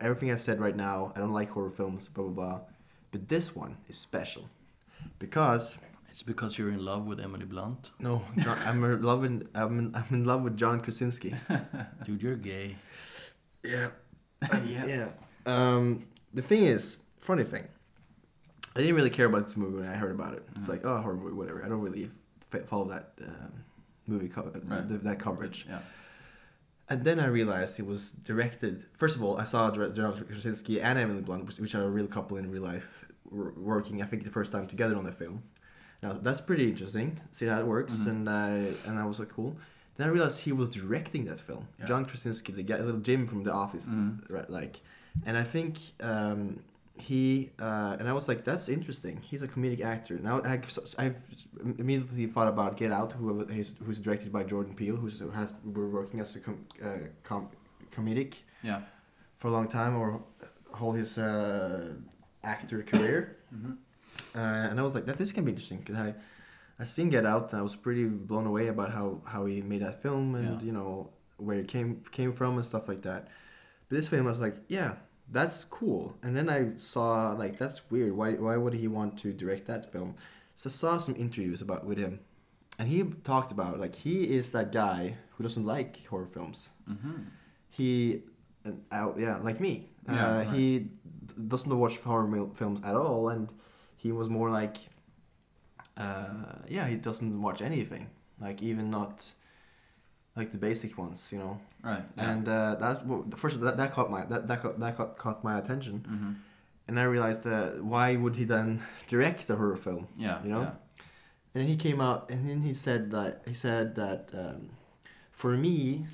everything 0.00 0.30
I 0.32 0.36
said 0.36 0.60
right 0.60 0.76
now. 0.76 1.12
I 1.16 1.20
don't 1.20 1.32
like 1.32 1.50
horror 1.50 1.70
films. 1.70 2.08
Blah 2.08 2.24
blah 2.24 2.32
blah. 2.32 2.60
But 3.12 3.28
this 3.28 3.54
one 3.54 3.76
is 3.88 3.96
special 3.96 4.48
because 5.18 5.78
It's 6.10 6.22
because 6.22 6.56
you're 6.58 6.70
in 6.70 6.84
love 6.84 7.04
with 7.06 7.20
Emily 7.20 7.44
Blunt. 7.46 7.90
no, 8.00 8.22
John, 8.38 8.58
I'm 8.64 8.82
in 8.84 9.02
love 9.02 9.20
with 9.20 9.48
I'm 9.54 9.78
in, 9.78 9.94
I'm 9.94 10.06
in 10.10 10.24
love 10.24 10.42
with 10.42 10.56
John 10.56 10.80
Krasinski. 10.80 11.34
Dude, 12.04 12.22
you're 12.22 12.36
gay. 12.36 12.76
Yeah. 13.62 13.88
yeah. 14.64 14.86
Yeah. 14.86 15.08
Um, 15.46 16.06
the 16.34 16.42
thing 16.42 16.64
is, 16.64 16.98
funny 17.20 17.44
thing, 17.44 17.66
I 18.74 18.80
didn't 18.80 18.94
really 18.96 19.10
care 19.10 19.26
about 19.26 19.44
this 19.46 19.56
movie 19.56 19.78
when 19.78 19.88
I 19.88 19.94
heard 19.94 20.10
about 20.12 20.34
it. 20.34 20.42
It's 20.56 20.66
Mhm. 20.66 20.68
like, 20.68 20.84
oh, 20.84 20.98
horror 21.00 21.16
movie, 21.16 21.34
whatever. 21.34 21.64
I 21.64 21.68
don't 21.68 21.80
really 21.80 22.10
f- 22.52 22.66
follow 22.66 22.88
that 22.88 23.12
um, 23.22 23.52
movie, 24.06 24.28
co- 24.28 24.52
Right. 24.64 24.88
th- 24.88 25.00
that 25.02 25.18
coverage. 25.18 25.66
Yeah. 25.68 25.80
And 26.88 27.04
then 27.04 27.18
I 27.18 27.26
realized 27.26 27.80
it 27.80 27.86
was 27.86 28.12
directed. 28.12 28.84
First 28.92 29.16
of 29.16 29.22
all, 29.22 29.36
I 29.38 29.44
saw 29.44 29.70
John 29.70 30.12
Krasinski 30.24 30.80
and 30.80 30.98
Emily 30.98 31.22
Blunt, 31.22 31.44
which- 31.60 31.74
are 31.74 31.82
a 31.84 31.90
real 31.90 32.06
couple 32.06 32.36
in 32.36 32.50
real 32.50 32.62
life, 32.62 33.04
working. 33.30 34.00
I 34.02 34.06
think 34.06 34.22
the 34.24 34.30
first 34.30 34.52
time 34.52 34.66
together 34.68 34.96
on 34.96 35.04
the 35.04 35.12
film. 35.12 35.42
Now 36.02 36.12
that's 36.12 36.40
pretty 36.40 36.68
interesting. 36.68 37.20
See 37.32 37.46
how 37.46 37.58
it 37.58 37.66
works, 37.66 37.94
Mhm. 37.96 38.06
and 38.10 38.30
I 38.30 38.48
and 38.86 38.98
I 38.98 39.04
was 39.04 39.18
like, 39.18 39.30
cool. 39.30 39.56
Then 39.96 40.08
I 40.08 40.10
realized 40.10 40.40
he 40.40 40.52
was 40.52 40.68
directing 40.68 41.24
that 41.24 41.40
film. 41.40 41.66
Yeah. 41.80 41.86
John 41.86 42.04
Krasinski, 42.04 42.52
the 42.52 42.62
guy, 42.62 42.78
little 42.80 43.00
Jim 43.00 43.26
from 43.26 43.42
The 43.44 43.52
Office, 43.52 43.86
Mhm. 43.86 44.28
right? 44.30 44.48
Like, 44.48 44.80
and 45.24 45.36
I 45.38 45.42
think 45.42 45.78
um, 46.00 46.60
he 46.98 47.50
uh, 47.60 47.96
and 47.98 48.08
I 48.08 48.12
was 48.12 48.26
like, 48.28 48.44
that's 48.44 48.68
interesting. 48.68 49.20
He's 49.22 49.42
a 49.42 49.48
comedic 49.48 49.82
actor. 49.82 50.18
Now 50.18 50.40
I, 50.44 50.60
I've 50.98 51.16
immediately 51.78 52.26
thought 52.26 52.48
about 52.48 52.76
Get 52.76 52.92
Out, 52.92 53.12
who 53.12 53.42
is 53.42 53.74
who's 53.84 53.98
directed 54.00 54.32
by 54.32 54.44
Jordan 54.44 54.74
Peele, 54.74 54.96
who's 54.96 55.20
who 55.20 55.30
has 55.30 55.52
we're 55.64 55.88
working 55.88 56.20
as 56.20 56.34
a 56.36 56.40
com, 56.40 56.64
uh, 56.82 56.88
com, 57.22 57.48
comedic 57.90 58.34
Yeah. 58.62 58.80
for 59.36 59.48
a 59.48 59.50
long 59.50 59.68
time 59.68 59.96
or 59.96 60.22
whole 60.72 60.92
his 60.92 61.18
uh, 61.18 61.94
actor 62.42 62.82
career. 62.82 63.36
Mm-hmm. 63.54 63.72
Uh, 64.34 64.68
and 64.70 64.80
I 64.80 64.82
was 64.82 64.94
like, 64.94 65.06
that 65.06 65.16
this 65.18 65.32
can 65.32 65.44
be 65.44 65.50
interesting 65.52 65.78
because 65.78 65.96
I, 65.98 66.14
I 66.78 66.84
seen 66.84 67.10
Get 67.10 67.26
Out 67.26 67.50
and 67.52 67.58
I 67.60 67.62
was 67.62 67.76
pretty 67.76 68.04
blown 68.04 68.46
away 68.46 68.68
about 68.68 68.92
how, 68.92 69.20
how 69.26 69.44
he 69.46 69.60
made 69.62 69.82
that 69.82 70.02
film 70.02 70.34
and 70.34 70.60
Yeah. 70.60 70.66
you 70.66 70.72
know 70.72 71.10
where 71.38 71.58
it 71.58 71.68
came 71.68 72.02
came 72.12 72.32
from 72.32 72.54
and 72.56 72.64
stuff 72.64 72.88
like 72.88 73.02
that. 73.02 73.28
But 73.88 73.96
this 73.96 74.08
film 74.08 74.26
I 74.26 74.30
was 74.30 74.40
like, 74.40 74.56
yeah, 74.68 74.94
that's 75.30 75.64
cool. 75.64 76.16
And 76.22 76.36
then 76.36 76.48
I 76.48 76.76
saw 76.76 77.32
like 77.32 77.58
that's 77.58 77.90
weird. 77.90 78.16
Why 78.16 78.32
why 78.32 78.56
would 78.56 78.74
he 78.74 78.88
want 78.88 79.18
to 79.18 79.32
direct 79.32 79.66
that 79.66 79.92
film? 79.92 80.14
So 80.54 80.70
I 80.70 80.72
saw 80.72 80.98
some 80.98 81.16
interviews 81.16 81.60
about 81.60 81.84
with 81.84 81.98
him, 81.98 82.20
and 82.78 82.88
he 82.88 83.02
talked 83.24 83.52
about 83.52 83.78
like 83.78 83.94
he 83.94 84.36
is 84.36 84.52
that 84.52 84.72
guy 84.72 85.16
who 85.36 85.42
doesn't 85.42 85.64
like 85.66 86.06
horror 86.06 86.26
films. 86.26 86.70
Mm-hmm. 86.90 87.12
He, 87.68 88.22
and 88.64 88.82
out 88.90 89.16
yeah, 89.18 89.36
like 89.36 89.60
me. 89.60 89.88
Yeah, 90.08 90.26
uh, 90.26 90.36
right. 90.38 90.48
He 90.54 90.78
d- 90.78 90.90
doesn't 91.48 91.78
watch 91.78 91.98
horror 91.98 92.26
mil- 92.26 92.52
films 92.54 92.80
at 92.84 92.94
all, 92.94 93.28
and 93.28 93.48
he 93.96 94.12
was 94.12 94.28
more 94.28 94.50
like, 94.50 94.76
uh, 95.96 96.60
yeah, 96.68 96.86
he 96.86 96.96
doesn't 96.96 97.42
watch 97.42 97.60
anything, 97.60 98.08
like 98.40 98.62
even 98.62 98.90
not, 98.90 99.24
like 100.36 100.52
the 100.52 100.58
basic 100.58 100.98
ones, 100.98 101.28
you 101.32 101.38
know. 101.38 101.58
Right. 101.82 102.02
Yeah. 102.16 102.30
And 102.30 102.48
uh, 102.48 102.74
that 102.76 103.06
well, 103.06 103.24
first 103.36 103.60
that, 103.60 103.76
that 103.76 103.92
caught 103.92 104.10
my 104.10 104.24
that 104.26 104.46
that 104.46 104.62
caught, 104.62 104.78
that 104.78 104.96
caught, 104.96 105.16
caught 105.18 105.42
my 105.42 105.58
attention, 105.58 106.04
mm-hmm. 106.08 106.32
and 106.88 107.00
I 107.00 107.04
realized 107.04 107.42
that 107.44 107.82
why 107.82 108.16
would 108.16 108.36
he 108.36 108.44
then 108.44 108.82
direct 109.08 109.46
the 109.46 109.56
horror 109.56 109.76
film? 109.76 110.08
Yeah. 110.16 110.42
You 110.42 110.50
know? 110.50 110.60
Yeah. 110.62 110.70
And 111.54 111.62
then 111.62 111.68
he 111.68 111.76
came 111.76 112.00
out 112.02 112.30
and 112.30 112.48
then 112.48 112.60
he 112.62 112.74
said 112.74 113.10
that 113.12 113.42
he 113.46 113.54
said 113.54 113.94
that 113.94 114.28
um, 114.34 114.70
for 115.32 115.56
me, 115.56 116.06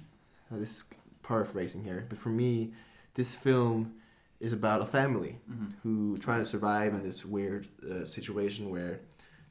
this 0.50 0.76
is 0.76 0.84
paraphrasing 1.22 1.82
here, 1.84 2.06
but 2.08 2.18
for 2.18 2.28
me, 2.28 2.72
this 3.14 3.34
film 3.34 3.94
is 4.40 4.52
about 4.52 4.82
a 4.82 4.86
family 4.86 5.38
Mm-hmm. 5.50 5.66
who 5.82 6.18
trying 6.18 6.40
to 6.40 6.44
survive 6.44 6.94
in 6.94 7.02
this 7.02 7.24
weird 7.24 7.66
uh, 7.88 8.04
situation 8.04 8.70
where 8.70 9.00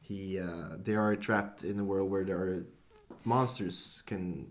he 0.01 0.39
uh, 0.39 0.77
they 0.81 0.95
are 0.95 1.15
trapped 1.15 1.63
in 1.63 1.79
a 1.79 1.84
world 1.84 2.10
where 2.12 2.23
there 2.23 2.38
are 2.38 2.65
monsters 3.25 4.03
can 4.05 4.47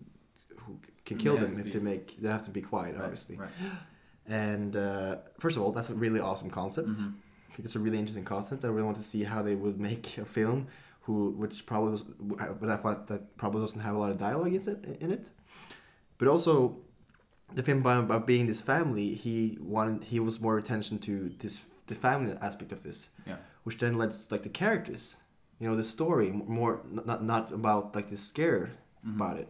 can 1.11 1.19
kill 1.25 1.37
them 1.43 1.53
if 1.63 1.67
be- 1.67 1.73
they 1.77 1.85
make 1.93 2.05
they 2.23 2.31
have 2.37 2.45
to 2.49 2.55
be 2.59 2.63
quiet 2.73 2.93
obviously 3.05 3.37
Right. 3.37 3.51
and 4.47 4.73
uh, 4.77 5.17
first 5.43 5.55
of 5.57 5.63
all 5.63 5.73
that's 5.77 5.91
a 5.97 5.99
really 6.05 6.21
awesome 6.29 6.51
concept 6.61 6.89
Mhm. 6.89 7.13
I 7.51 7.53
think 7.55 7.65
it's 7.69 7.75
a 7.83 7.85
really 7.87 7.99
interesting 8.03 8.25
concept. 8.37 8.65
I 8.65 8.69
really 8.69 8.85
want 8.91 8.97
to 9.05 9.09
see 9.13 9.23
how 9.33 9.41
they 9.49 9.57
would 9.65 9.79
make 9.91 10.05
a 10.19 10.25
film 10.39 10.59
who, 11.07 11.17
which 11.43 11.67
probably, 11.71 11.91
was, 11.97 12.05
but 12.61 12.69
I 12.71 12.77
thought 12.83 13.09
that 13.09 13.23
probably 13.37 13.61
doesn't 13.65 13.81
have 13.89 13.97
a 13.97 13.99
lot 13.99 14.11
of 14.15 14.19
dialogue 14.19 14.55
in 14.59 14.63
it. 14.75 14.97
In 15.05 15.11
it, 15.17 15.25
but 16.19 16.27
also, 16.29 16.53
the 17.53 17.63
film 17.65 17.79
about, 17.81 18.05
about 18.05 18.25
being 18.33 18.47
this 18.47 18.63
family, 18.63 19.09
he 19.25 19.59
wanted, 19.61 20.05
he 20.05 20.21
was 20.21 20.41
more 20.41 20.57
attention 20.59 21.01
to 21.01 21.13
this 21.41 21.55
the 21.89 21.97
family 21.97 22.33
aspect 22.41 22.71
of 22.71 22.81
this, 22.85 23.09
Yeah. 23.27 23.39
which 23.65 23.77
then 23.79 23.95
led 23.99 24.13
to 24.13 24.19
like 24.31 24.45
the 24.45 24.55
characters, 24.63 25.17
you 25.59 25.69
know, 25.69 25.77
the 25.77 25.89
story 25.97 26.31
more 26.31 26.83
not 26.89 27.19
not 27.33 27.53
about 27.61 27.85
like 27.97 28.09
the 28.11 28.17
scare 28.17 28.71
Mhm. 29.05 29.17
about 29.17 29.37
it. 29.43 29.49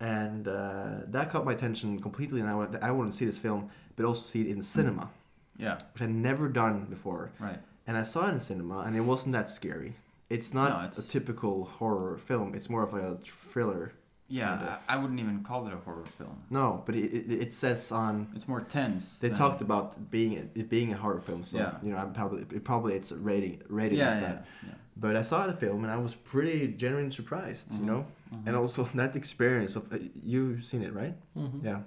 And 0.00 0.46
uh, 0.46 1.00
that 1.08 1.28
caught 1.30 1.44
my 1.44 1.52
attention 1.52 1.98
completely, 2.00 2.40
and 2.40 2.48
I 2.48 2.54
want 2.54 2.76
I 2.82 2.90
want 2.92 3.10
to 3.10 3.16
see 3.16 3.24
this 3.24 3.38
film, 3.38 3.70
but 3.96 4.04
also 4.06 4.22
see 4.22 4.42
it 4.42 4.46
in 4.46 4.62
cinema 4.62 5.10
Yeah. 5.56 5.78
which 5.92 6.02
I'd 6.02 6.10
never 6.10 6.48
done 6.48 6.86
before. 6.88 7.30
Right. 7.40 7.58
And 7.86 7.96
I 7.96 8.04
saw 8.04 8.28
it 8.28 8.32
in 8.34 8.40
cinema, 8.40 8.80
and 8.80 8.94
it 8.96 9.00
wasn't 9.00 9.32
that 9.32 9.48
scary. 9.48 9.94
It's 10.30 10.54
not 10.54 10.70
No, 10.70 10.78
it's- 10.86 10.98
a 10.98 11.02
typical 11.08 11.64
horror 11.64 12.16
film. 12.18 12.54
It's 12.54 12.68
more 12.70 12.82
of 12.84 12.94
a 12.94 13.16
thriller. 13.24 13.92
Yeah. 14.30 14.48
Kind 14.48 14.62
of. 14.62 14.68
I, 14.68 14.94
I 14.94 14.96
wouldn't 14.98 15.18
even 15.20 15.42
call 15.42 15.66
it 15.66 15.72
a 15.72 15.78
horror 15.78 16.04
film. 16.18 16.42
No, 16.50 16.82
but 16.86 16.94
it, 16.94 17.06
it, 17.12 17.32
it 17.44 17.52
says 17.54 17.90
on. 17.90 18.28
It's 18.36 18.46
more 18.46 18.60
tense. 18.60 19.18
They 19.18 19.28
than- 19.30 19.38
talked 19.38 19.62
about 19.62 20.10
being 20.10 20.32
it 20.34 20.68
being 20.68 20.92
a 20.92 20.96
horror 20.98 21.20
film, 21.20 21.42
so 21.42 21.58
Yeah. 21.58 21.72
you 21.82 21.90
know, 21.92 21.96
I'm 21.98 22.12
probably 22.12 22.42
it 22.42 22.62
probably 22.62 22.94
it's 22.94 23.10
rating 23.10 23.62
rated 23.68 23.98
Yeah. 23.98 24.08
as 24.08 24.14
Yeah. 24.16 24.20
that. 24.28 24.46
yeah. 24.66 24.74
But 25.00 25.14
I 25.16 25.22
saw 25.22 25.46
the 25.46 25.52
film, 25.64 25.84
and 25.84 25.92
I 25.92 25.96
was 26.06 26.14
pretty 26.14 26.68
genuinely 26.82 27.12
surprised, 27.20 27.72
you 27.72 27.80
Mhm. 27.80 27.84
know. 27.90 28.06
Mhm. 28.32 28.46
And 28.46 28.56
also 28.56 28.80
that 29.00 29.14
experience 29.16 29.76
of 29.76 29.82
uh, 29.92 29.98
you've 30.34 30.64
seen 30.64 30.82
it, 30.82 30.92
right? 30.92 31.14
Mm-hmm. 31.36 31.64
Yeah. 31.68 31.80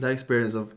That 0.00 0.10
experience 0.12 0.54
of 0.54 0.74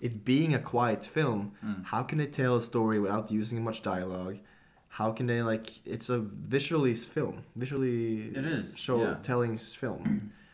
it 0.00 0.24
being 0.24 0.52
a 0.54 0.58
quiet 0.58 1.02
film 1.06 1.40
Mm. 1.64 1.84
how 1.92 2.02
can 2.08 2.18
they 2.18 2.26
tell 2.40 2.54
a 2.56 2.60
story 2.72 2.98
without 3.04 3.30
using 3.40 3.58
much 3.68 3.78
dialogue 3.82 4.36
how 4.98 5.12
can 5.16 5.26
they 5.26 5.40
like 5.52 5.66
it's 5.94 6.08
a 6.10 6.18
visually 6.54 6.94
film 6.94 7.36
visually 7.56 8.00
It 8.38 8.44
is, 8.44 8.76
show 8.86 8.98
yeah. 9.00 9.14
telling 9.22 9.56
film 9.56 10.02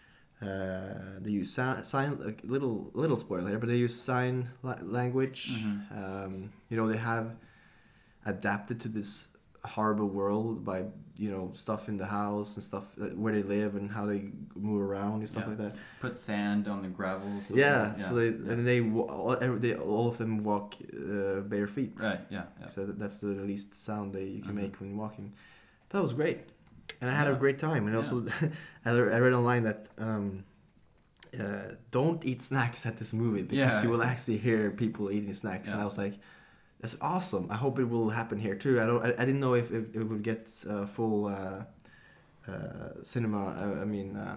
uh, 0.43 1.19
they 1.23 1.31
use 1.41 1.51
sign, 1.53 1.83
sign 1.83 2.19
like 2.29 2.41
little 2.45 2.91
little 2.95 3.17
spoiler 3.17 3.49
here 3.49 3.59
but 3.59 3.69
they 3.69 3.77
use 3.87 3.97
sign 4.11 4.35
la- 4.63 4.83
language 4.83 5.41
Mhm. 5.63 5.79
um, 6.03 6.33
you 6.69 6.77
know 6.77 6.87
they 6.93 6.99
have 6.99 7.27
adapted 8.25 8.79
to 8.81 8.89
this 8.89 9.29
horrible 9.69 10.09
world 10.09 10.65
by 10.65 10.85
you 11.25 11.31
know 11.35 11.51
stuff 11.55 11.89
in 11.89 11.97
the 11.97 12.07
house 12.07 12.57
and 12.57 12.63
stuff 12.71 12.85
uh, 13.01 13.07
where 13.23 13.33
they 13.35 13.43
live 13.43 13.75
and 13.79 13.91
how 13.91 14.05
they 14.07 14.21
move 14.55 14.81
around 14.89 15.17
and 15.21 15.29
stuff 15.29 15.45
Yeah. 15.45 15.49
like 15.49 15.59
that 15.59 15.75
Put 16.01 16.17
sand 16.17 16.69
on 16.69 16.83
the 16.83 16.89
gravel. 16.99 17.41
So 17.41 17.55
yeah, 17.57 17.95
that- 17.97 18.01
so 18.01 18.15
they 18.15 18.29
and 18.53 18.67
they, 18.67 18.81
all, 18.81 19.37
they 19.65 19.75
all 19.75 20.07
of 20.13 20.17
them 20.19 20.33
walk 20.45 20.75
uh, 20.95 21.41
bare 21.53 21.67
feet 21.67 21.93
Right. 21.97 22.21
Yeah. 22.31 22.45
Yeah. 22.61 22.67
so 22.67 22.87
that's 22.87 23.19
the 23.19 23.29
least 23.51 23.75
sound 23.75 24.13
that 24.15 24.23
you 24.35 24.43
can 24.43 24.53
Mhm. 24.53 24.63
make 24.63 24.81
when 24.81 24.97
walking. 24.97 25.33
That 25.91 26.03
was 26.03 26.13
great, 26.13 26.39
and 27.01 27.11
I 27.11 27.15
had 27.15 27.29
a 27.29 27.35
great 27.45 27.59
time. 27.59 27.83
And 27.89 27.97
also, 27.97 28.15
I 28.85 28.91
read 28.93 29.33
online 29.33 29.63
that 29.65 29.89
um, 29.99 30.45
uh, 31.39 31.75
don't 31.91 32.25
eat 32.25 32.43
snacks 32.43 32.87
at 32.87 32.97
this 32.99 33.13
movie 33.13 33.43
because 33.43 33.59
Yeah. 33.59 33.83
you 33.83 33.89
will 33.91 34.03
actually 34.03 34.39
hear 34.39 34.71
people 34.71 35.11
eating 35.11 35.33
snacks. 35.35 35.73
And 35.73 35.81
I 35.81 35.85
was 35.85 35.99
like, 35.99 36.15
that's 36.81 36.97
awesome. 37.01 37.47
I 37.51 37.57
hope 37.57 37.79
it 37.79 37.85
will 37.89 38.11
happen 38.11 38.39
here 38.39 38.55
too. 38.55 38.81
I 38.81 38.87
don't. 38.87 39.05
I, 39.05 39.09
I 39.09 39.25
didn't 39.25 39.41
know 39.41 39.55
if, 39.55 39.71
if 39.73 39.95
it 39.97 40.05
would 40.05 40.23
get 40.23 40.51
uh, 40.69 40.87
full 40.87 41.27
uh, 41.27 41.65
uh, 42.51 43.03
cinema. 43.03 43.43
Uh, 43.49 43.83
I 43.83 43.85
mean, 43.85 44.17
uh, 44.17 44.37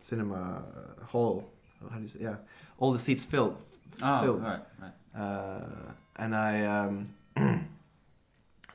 cinema 0.00 0.64
uh, 1.00 1.04
hall. 1.06 1.50
How 1.90 1.96
do 1.96 2.02
you 2.02 2.08
say? 2.08 2.20
Yeah, 2.22 2.36
all 2.78 2.92
the 2.92 2.98
seats 2.98 3.24
filled. 3.24 3.56
Oh. 4.02 4.20
filled. 4.22 4.42
Right. 4.42 4.60
Right. 4.82 5.20
Uh, 5.22 5.92
and 6.16 6.34
I 6.34 6.64
um, 6.64 7.14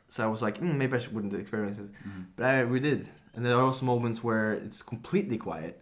so 0.09 0.23
I 0.23 0.27
was 0.27 0.41
like, 0.41 0.59
mm, 0.59 0.75
maybe 0.75 0.97
I 0.97 1.01
wouldn't 1.11 1.33
experience 1.33 1.77
this, 1.77 1.89
Mhm. 2.07 2.25
but 2.35 2.45
I 2.45 2.65
we 2.65 2.79
did. 2.79 3.07
And 3.35 3.45
there 3.45 3.55
are 3.55 3.61
also 3.61 3.85
moments 3.85 4.23
where 4.23 4.53
it's 4.53 4.81
completely 4.81 5.37
quiet, 5.37 5.81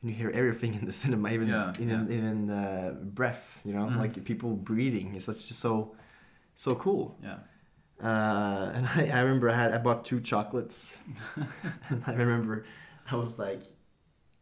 and 0.00 0.10
you 0.10 0.16
hear 0.16 0.30
everything 0.30 0.74
in 0.74 0.84
the 0.86 0.92
cinema, 0.92 1.30
even 1.30 1.48
Yeah, 1.48 1.72
even 1.78 2.06
yeah. 2.08 2.16
even 2.16 2.50
uh, 2.50 2.94
breath. 3.02 3.60
You 3.64 3.72
know, 3.74 3.86
Mhm. 3.86 3.98
like 3.98 4.24
people 4.24 4.50
breathing. 4.54 5.14
It's 5.14 5.26
just 5.26 5.48
so 5.60 5.94
so 6.54 6.74
cool. 6.74 7.16
Yeah. 7.22 7.38
Uh, 8.02 8.72
and 8.74 8.86
I, 8.94 9.10
I 9.12 9.20
remember 9.20 9.48
I 9.50 9.54
had 9.54 9.72
I 9.72 9.78
bought 9.78 10.04
two 10.04 10.20
chocolates, 10.20 10.96
and 11.88 12.02
I 12.06 12.12
remember 12.12 12.64
I 13.10 13.16
was 13.16 13.38
like, 13.38 13.62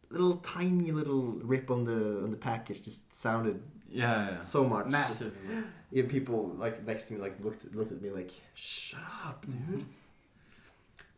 little 0.09 0.37
tiny 0.37 0.91
little 0.91 1.39
rip 1.43 1.69
on 1.71 1.85
the 1.85 2.23
on 2.23 2.31
the 2.31 2.37
package 2.37 2.81
just 2.83 3.13
sounded 3.13 3.61
Yeah. 3.89 4.29
yeah. 4.31 4.41
so 4.41 4.63
much. 4.63 4.87
Massive. 4.87 5.33
Even 5.91 6.09
people 6.09 6.47
like 6.57 6.85
next 6.87 7.03
to 7.07 7.13
me 7.13 7.19
like 7.19 7.35
looked 7.43 7.73
looked 7.75 7.91
at 7.91 8.01
me 8.01 8.09
like, 8.09 8.31
"Shut 8.55 8.99
up, 9.25 9.45
Mm-hmm. 9.45 9.71
dude." 9.77 9.85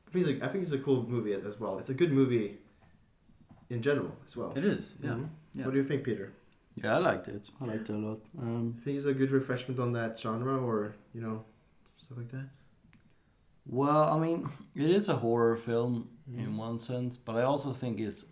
I 0.07 0.11
think 0.11 0.27
it's 0.27 0.41
a, 0.41 0.45
I 0.45 0.47
think 0.49 0.63
it's 0.63 0.71
a 0.73 0.77
cool 0.79 1.03
movie 1.07 1.33
as 1.33 1.59
well. 1.59 1.77
It's 1.79 1.89
a 1.89 1.93
good 1.93 2.11
movie 2.11 2.57
in 3.69 3.81
general 3.81 4.11
as 4.25 4.35
well. 4.37 4.53
It 4.55 4.63
is. 4.63 4.95
Yeah. 5.03 5.11
Mhm. 5.11 5.29
Yeah. 5.53 5.65
What 5.65 5.71
do 5.73 5.77
you 5.77 5.83
think, 5.85 6.03
Peter? 6.03 6.31
Yeah, 6.83 6.95
I 6.95 6.99
liked 6.99 7.27
it. 7.29 7.49
I 7.61 7.65
liked 7.65 7.89
it 7.89 7.93
a 7.93 7.97
lot. 7.97 8.19
Um, 8.39 8.75
I 8.77 8.83
think 8.83 8.97
it's 8.97 9.05
a 9.05 9.13
good 9.13 9.31
refreshment 9.31 9.79
on 9.79 9.93
that 9.93 10.19
genre, 10.19 10.57
or 10.57 10.93
you 11.13 11.21
know, 11.21 11.43
stuff 11.97 12.17
like 12.17 12.31
that. 12.31 12.49
well, 13.67 14.03
I 14.13 14.19
mean, 14.19 14.49
it 14.75 14.89
is 14.89 15.09
a 15.09 15.15
horror 15.15 15.57
film 15.57 16.09
Mm. 16.29 16.39
in 16.43 16.57
one 16.57 16.79
sense, 16.79 17.17
but 17.17 17.35
I 17.35 17.43
also 17.43 17.71
think 17.71 17.99
it's 17.99 18.25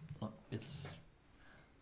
it's 0.51 0.88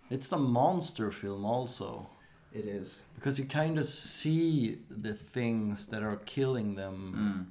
it's 0.10 0.32
a 0.34 0.38
monster 0.38 1.10
film 1.12 1.46
also 1.46 2.10
It 2.54 2.66
is. 2.66 3.00
because 3.16 3.40
you 3.40 3.46
kind 3.46 3.80
of 3.80 3.86
see 3.86 4.80
the 4.90 5.14
things 5.14 5.88
that 5.88 6.04
are 6.04 6.18
killing 6.26 6.76
them 6.76 6.98
Mm. 7.16 7.46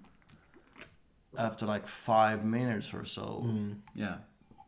after 1.39 1.67
like 1.67 1.87
five 1.89 2.45
minutes 2.45 2.93
or 2.95 3.05
so. 3.05 3.43
Mm. 3.47 3.77
Yeah. 3.95 4.17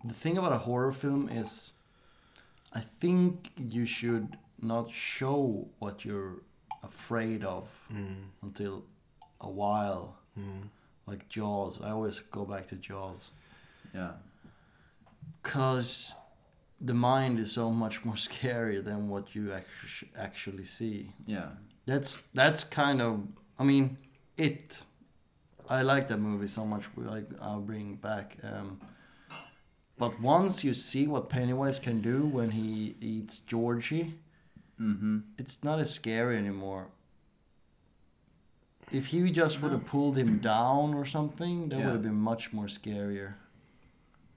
The 0.05 0.15
thing 0.15 0.39
about 0.39 0.53
a 0.53 0.59
horror 0.59 0.93
film 0.93 1.29
is, 1.29 1.73
I 2.75 2.81
think 2.81 3.51
you 3.57 3.85
should 3.87 4.37
not 4.61 4.91
show 4.93 5.69
what 5.79 6.05
you're 6.05 6.37
afraid 6.83 7.45
of 7.45 7.69
Mm. 7.93 8.25
until 8.43 8.85
a 9.41 9.49
while. 9.51 10.17
Mm. 10.39 10.69
Like 11.07 11.29
Jaws, 11.29 11.81
I 11.83 11.91
always 11.91 12.21
go 12.21 12.45
back 12.45 12.69
to 12.69 12.77
Jaws. 12.77 13.33
Yeah. 13.95 14.13
Cause 15.43 16.15
the 16.81 16.95
mind 16.95 17.39
is 17.39 17.53
so 17.53 17.71
much 17.71 18.05
more 18.05 18.17
scary 18.29 18.81
than 18.81 19.09
what 19.09 19.35
you 19.35 19.53
actu- 19.53 20.07
actually 20.17 20.65
see. 20.65 21.13
Yeah. 21.27 21.49
That's 21.87 22.19
that's 22.35 22.65
kind 22.65 23.01
of. 23.03 23.21
I 23.59 23.65
mean, 23.65 23.97
it. 24.37 24.83
I 25.69 25.83
like 25.83 26.09
that 26.09 26.19
movie 26.19 26.49
so 26.49 26.65
much. 26.65 26.85
Like 26.97 27.29
I'll 27.41 27.61
bring 27.61 27.97
back. 27.97 28.37
Um, 28.43 28.81
but 30.03 30.19
once 30.21 30.65
you 30.65 30.75
see 30.75 31.07
what 31.07 31.29
Pennywise 31.29 31.79
can 31.79 32.01
do 32.01 32.27
when 32.27 32.51
he 32.51 32.97
eats 33.01 33.39
Georgie, 33.39 34.15
Mm-hmm. 34.81 35.19
it's 35.39 35.59
not 35.63 35.79
as 35.79 35.95
scary 35.95 36.37
anymore. 36.37 36.89
If 38.91 39.07
he 39.07 39.31
just 39.31 39.63
would 39.63 39.71
have 39.71 39.87
pulled 39.87 40.19
him 40.19 40.39
down 40.39 40.93
or 40.95 41.05
something, 41.07 41.69
that 41.69 41.79
Yeah. 41.79 41.85
would 41.87 41.93
have 41.93 42.03
been 42.03 42.21
much 42.33 42.53
more 42.53 42.67
scarier, 42.67 43.35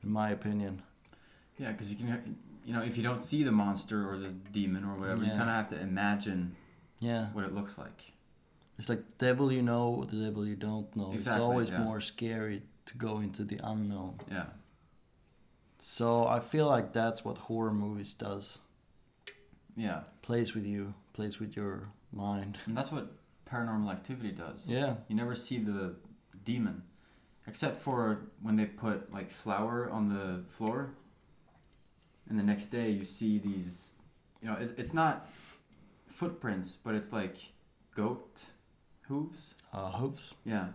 in 0.04 0.12
my 0.12 0.30
opinion. 0.30 0.84
Yeah, 1.58 1.72
because 1.72 1.90
you 1.92 1.98
can, 1.98 2.38
you 2.64 2.74
know, 2.76 2.84
if 2.84 2.96
you 2.96 3.02
don't 3.02 3.24
see 3.24 3.42
the 3.42 3.52
monster 3.52 4.08
or 4.08 4.18
the 4.20 4.34
demon 4.58 4.84
or 4.86 4.94
whatever, 5.00 5.24
you 5.24 5.32
kind 5.32 5.50
of 5.54 5.58
have 5.62 5.70
to 5.70 5.80
imagine 5.82 6.56
Yeah. 7.00 7.24
what 7.34 7.44
it 7.44 7.54
looks 7.56 7.80
like. 7.80 8.12
It's 8.78 8.88
like 8.88 9.04
the 9.18 9.26
devil 9.28 9.52
you 9.52 9.64
know, 9.64 10.06
the 10.12 10.18
devil 10.26 10.46
you 10.46 10.58
don't 10.70 10.96
know. 10.96 11.12
Exactly, 11.12 11.42
it's 11.42 11.50
always 11.50 11.70
yeah. 11.72 11.84
more 11.88 12.02
scary 12.02 12.62
to 12.86 12.94
go 12.98 13.20
into 13.26 13.44
the 13.44 13.60
unknown. 13.64 14.20
Yeah. 14.30 14.46
So 15.88 16.26
I 16.28 16.40
feel 16.40 16.66
like 16.66 16.94
that's 16.94 17.24
what 17.24 17.38
horror 17.38 17.72
movies 17.72 18.16
does. 18.16 18.58
Yeah. 19.78 20.00
Plays 20.24 20.56
with 20.56 20.66
you, 20.66 20.96
plays 21.14 21.40
with 21.40 21.56
your 21.56 21.90
mind. 22.12 22.58
And 22.66 22.76
that's 22.76 22.92
what 22.92 23.12
paranormal 23.48 23.92
activity 23.92 24.32
does. 24.32 24.68
Yeah. 24.68 24.96
You 25.08 25.16
never 25.16 25.36
see 25.36 25.60
the 25.60 25.94
demon. 26.44 26.82
Except 27.46 27.80
for 27.80 28.24
when 28.42 28.56
they 28.56 28.66
put 28.66 29.14
like 29.14 29.30
flour 29.30 29.88
on 29.92 30.10
the 30.10 30.44
floor. 30.48 30.96
And 32.28 32.40
the 32.40 32.44
next 32.44 32.68
day 32.68 32.90
you 32.90 33.06
see 33.06 33.38
these, 33.38 33.94
you 34.42 34.50
know, 34.50 34.56
it, 34.56 34.74
it's 34.78 34.94
not 34.94 35.30
footprints, 36.08 36.76
but 36.84 36.96
it's 36.96 37.14
like 37.14 37.38
goat 37.94 38.46
hooves. 39.02 39.54
Uh 39.72 39.92
hoops. 39.92 40.34
Yeah. 40.44 40.70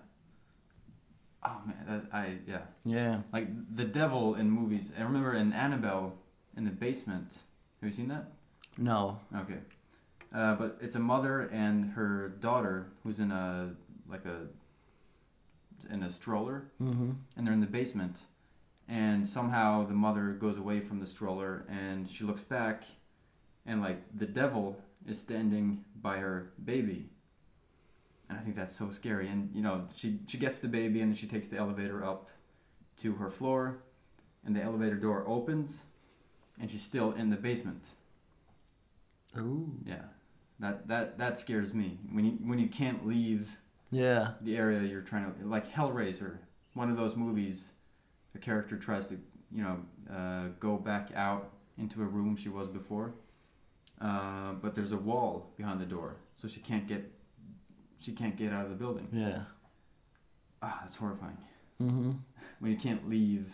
Oh 1.43 1.61
man, 1.67 1.85
that, 1.89 2.15
I 2.15 2.39
yeah. 2.47 2.63
Yeah. 2.85 3.21
Like 3.33 3.49
the 3.75 3.85
devil 3.85 4.35
in 4.35 4.51
movies. 4.51 4.93
I 4.99 5.03
remember 5.03 5.33
in 5.35 5.53
Annabelle 5.53 6.15
in 6.57 6.65
the 6.65 6.71
basement. 6.71 7.41
Have 7.81 7.89
you 7.89 7.93
seen 7.93 8.09
that? 8.09 8.33
No. 8.77 9.19
Okay. 9.35 9.59
Uh, 10.35 10.55
but 10.55 10.79
it's 10.81 10.95
a 10.95 11.01
mother 11.01 11.49
and 11.53 11.93
her 11.93 12.29
daughter 12.41 12.93
who's 13.03 13.19
in 13.21 13.31
a 13.33 13.75
like 14.09 14.25
a 14.27 14.47
in 15.93 16.03
a 16.03 16.11
stroller 16.11 16.65
Mm-hmm. 16.81 17.13
and 17.37 17.47
they're 17.47 17.55
in 17.55 17.61
the 17.61 17.67
basement 17.67 18.21
and 18.87 19.27
somehow 19.27 19.87
the 19.87 19.95
mother 19.95 20.33
goes 20.33 20.59
away 20.59 20.81
from 20.81 21.01
the 21.01 21.07
stroller 21.07 21.65
and 21.69 22.07
she 22.09 22.23
looks 22.25 22.43
back 22.43 22.85
and 23.65 23.81
like 23.81 24.03
the 24.15 24.27
devil 24.27 24.79
is 25.07 25.19
standing 25.19 25.85
by 26.01 26.19
her 26.19 26.53
baby 26.63 27.09
and 28.31 28.39
i 28.39 28.43
think 28.43 28.57
that's 28.57 28.75
so 28.75 28.91
scary 28.91 29.29
and 29.29 29.51
you 29.55 29.61
know 29.63 29.87
she 29.95 30.19
she 30.27 30.39
gets 30.39 30.59
the 30.61 30.69
baby 30.69 31.01
and 31.03 31.11
then 31.11 31.17
she 31.17 31.27
takes 31.27 31.49
the 31.49 31.57
elevator 31.59 32.03
up 32.05 32.29
to 32.97 33.15
her 33.17 33.29
floor 33.29 33.83
and 34.47 34.57
the 34.57 34.63
elevator 34.63 34.97
door 34.97 35.25
opens 35.27 35.85
and 36.61 36.71
she's 36.71 36.83
still 36.83 37.13
in 37.13 37.29
the 37.31 37.37
basement 37.37 37.91
Ooh. 39.39 39.73
yeah 39.87 40.03
that 40.59 40.89
that 40.89 41.19
that 41.19 41.39
scares 41.39 41.73
me 41.75 41.99
when 42.13 42.25
you 42.25 42.33
when 42.45 42.59
you 42.59 42.69
can't 42.69 43.07
leave 43.07 43.57
Yeah. 43.91 44.33
the 44.41 44.57
area 44.57 44.81
you're 44.83 45.03
trying 45.03 45.33
to 45.33 45.47
like 45.47 45.73
Hellraiser, 45.73 46.39
one 46.75 46.91
of 46.91 46.97
those 46.97 47.17
movies. 47.17 47.73
a 48.35 48.39
character 48.39 48.77
tries 48.77 49.09
to 49.09 49.15
you 49.51 49.63
know 49.63 49.77
uh, 50.13 50.49
go 50.61 50.77
back 50.77 51.11
out 51.15 51.51
into 51.79 52.03
a 52.03 52.05
room 52.05 52.37
she 52.37 52.49
was 52.51 52.69
before, 52.69 53.15
uh, 54.01 54.53
but 54.63 54.75
there's 54.75 54.93
a 54.93 54.97
wall 54.99 55.53
behind 55.57 55.81
the 55.81 55.87
door, 55.87 56.17
so 56.35 56.47
she 56.47 56.61
can't 56.61 56.87
get 56.87 57.03
she 58.01 58.13
can't 58.13 58.37
get 58.37 58.53
out 58.53 58.65
of 58.65 58.71
the 58.71 58.77
building. 58.77 59.09
Yeah. 59.13 59.43
Ah, 60.63 60.79
that's 60.81 60.97
horrifying. 60.97 61.39
Mm-hmm. 61.83 62.13
When 62.59 62.71
you 62.73 62.77
can't 62.79 63.09
leave, 63.09 63.47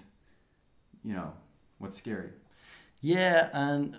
you 1.04 1.14
know 1.14 1.32
what's 1.78 1.96
scary. 1.98 2.30
Yeah, 3.00 3.48
and 3.52 3.96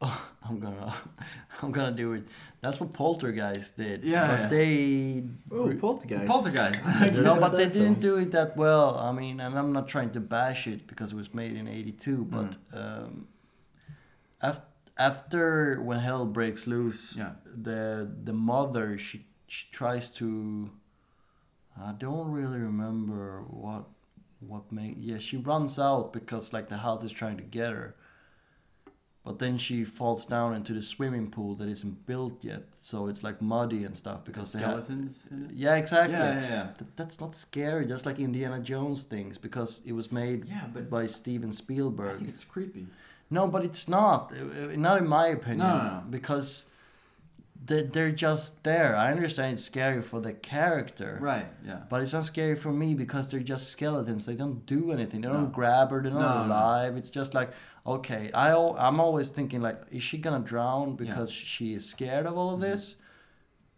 oh, 0.00 0.28
I'm 0.48 0.58
gonna, 0.58 0.94
I'm 1.62 1.70
gonna 1.72 1.92
do 1.96 2.12
it. 2.14 2.24
That's 2.60 2.80
what 2.80 2.92
Poltergeist 2.92 3.76
did. 3.76 4.02
Yeah, 4.02 4.26
but 4.26 4.40
yeah. 4.40 4.48
they. 4.48 5.22
Oh, 5.52 5.72
Poltergeist. 5.74 6.26
Poltergeist. 6.26 6.82
no, 7.22 7.38
but 7.38 7.50
they 7.50 7.64
that 7.66 7.72
didn't 7.72 8.00
do 8.00 8.16
it 8.16 8.32
that 8.32 8.56
well. 8.56 8.96
I 8.98 9.12
mean, 9.12 9.38
and 9.40 9.56
I'm 9.56 9.72
not 9.72 9.86
trying 9.88 10.10
to 10.12 10.20
bash 10.20 10.66
it 10.66 10.86
because 10.88 11.12
it 11.12 11.16
was 11.16 11.32
made 11.32 11.54
in 11.56 11.68
'82, 11.68 12.24
but 12.24 12.56
Mm. 12.72 13.02
um, 13.04 13.28
af- 14.40 14.60
after 14.98 15.80
when 15.80 16.00
hell 16.00 16.26
breaks 16.26 16.66
loose, 16.66 17.14
yeah. 17.16 17.32
the 17.44 18.10
the 18.24 18.32
mother 18.32 18.98
she, 18.98 19.26
she 19.46 19.66
tries 19.70 20.10
to. 20.10 20.70
I 21.80 21.92
don't 21.92 22.30
really 22.32 22.58
remember 22.58 23.44
what 23.48 23.84
what 24.40 24.70
made 24.70 24.96
yeah 24.98 25.18
she 25.18 25.36
runs 25.36 25.78
out 25.80 26.12
because 26.12 26.52
like 26.52 26.68
the 26.68 26.76
house 26.78 27.02
is 27.04 27.12
trying 27.12 27.36
to 27.36 27.42
get 27.42 27.70
her. 27.70 27.94
But 29.24 29.40
then 29.40 29.58
she 29.58 29.84
falls 29.84 30.24
down 30.24 30.54
into 30.54 30.72
the 30.72 30.82
swimming 30.82 31.30
pool 31.30 31.54
that 31.56 31.68
isn't 31.68 32.06
built 32.06 32.42
yet, 32.42 32.62
so 32.80 33.08
it's 33.08 33.22
like 33.22 33.42
muddy 33.42 33.84
and 33.84 33.94
stuff 33.96 34.24
because 34.24 34.54
have, 34.54 34.84
Skeletons. 34.84 35.26
in 35.30 35.44
it? 35.44 35.50
yeah 35.54 35.74
exactly 35.74 36.14
Yeah, 36.14 36.40
yeah, 36.40 36.48
yeah. 36.48 36.66
Th- 36.78 36.90
that's 36.96 37.20
not 37.20 37.36
scary, 37.36 37.84
just 37.84 38.06
like 38.06 38.18
Indiana 38.18 38.58
Jones 38.58 39.02
things, 39.02 39.36
because 39.36 39.82
it 39.84 39.92
was 39.92 40.10
made 40.10 40.46
Yeah, 40.46 40.68
but 40.72 40.88
by 40.88 41.06
Steven 41.06 41.52
spielberg 41.52 42.14
I 42.14 42.16
think 42.16 42.30
it's 42.30 42.44
creepy. 42.44 42.86
No, 43.30 43.46
but 43.46 43.64
it's 43.64 43.88
not. 43.88 44.32
Uh, 44.32 44.74
Not 44.76 44.98
in 44.98 45.06
my 45.08 45.26
opinion. 45.28 45.58
No, 45.58 45.78
no. 45.82 46.02
Because 46.08 46.64
they're, 47.64 47.82
they're 47.84 48.10
just 48.12 48.62
there. 48.64 48.96
I 48.96 49.10
understand 49.10 49.54
it's 49.54 49.64
scary 49.64 50.00
for 50.00 50.20
the 50.20 50.32
character. 50.32 51.18
Right. 51.20 51.46
Yeah. 51.66 51.80
But 51.90 52.02
it's 52.02 52.12
not 52.12 52.24
scary 52.24 52.56
for 52.56 52.72
me 52.72 52.94
because 52.94 53.28
they're 53.28 53.40
just 53.40 53.68
skeletons. 53.68 54.24
They 54.26 54.34
don't 54.34 54.64
do 54.64 54.92
anything. 54.92 55.20
They 55.20 55.28
No. 55.28 55.34
don't 55.34 55.52
grab 55.52 55.90
her. 55.90 56.00
They're 56.02 56.12
not 56.12 56.46
No, 56.46 56.46
alive. 56.46 56.96
It's 56.96 57.10
just 57.10 57.34
like, 57.34 57.50
okay, 57.86 58.30
I, 58.32 58.52
I'm 58.56 58.98
always 59.00 59.28
thinking 59.28 59.60
like, 59.60 59.78
is 59.90 60.02
she 60.02 60.16
gonna 60.18 60.40
drown 60.40 60.90
Yeah. 60.90 60.94
because 61.06 61.30
she 61.30 61.74
is 61.74 61.84
scared 61.88 62.24
of 62.26 62.38
all 62.38 62.54
of 62.54 62.60
Mhm. 62.60 62.62
this? 62.62 62.96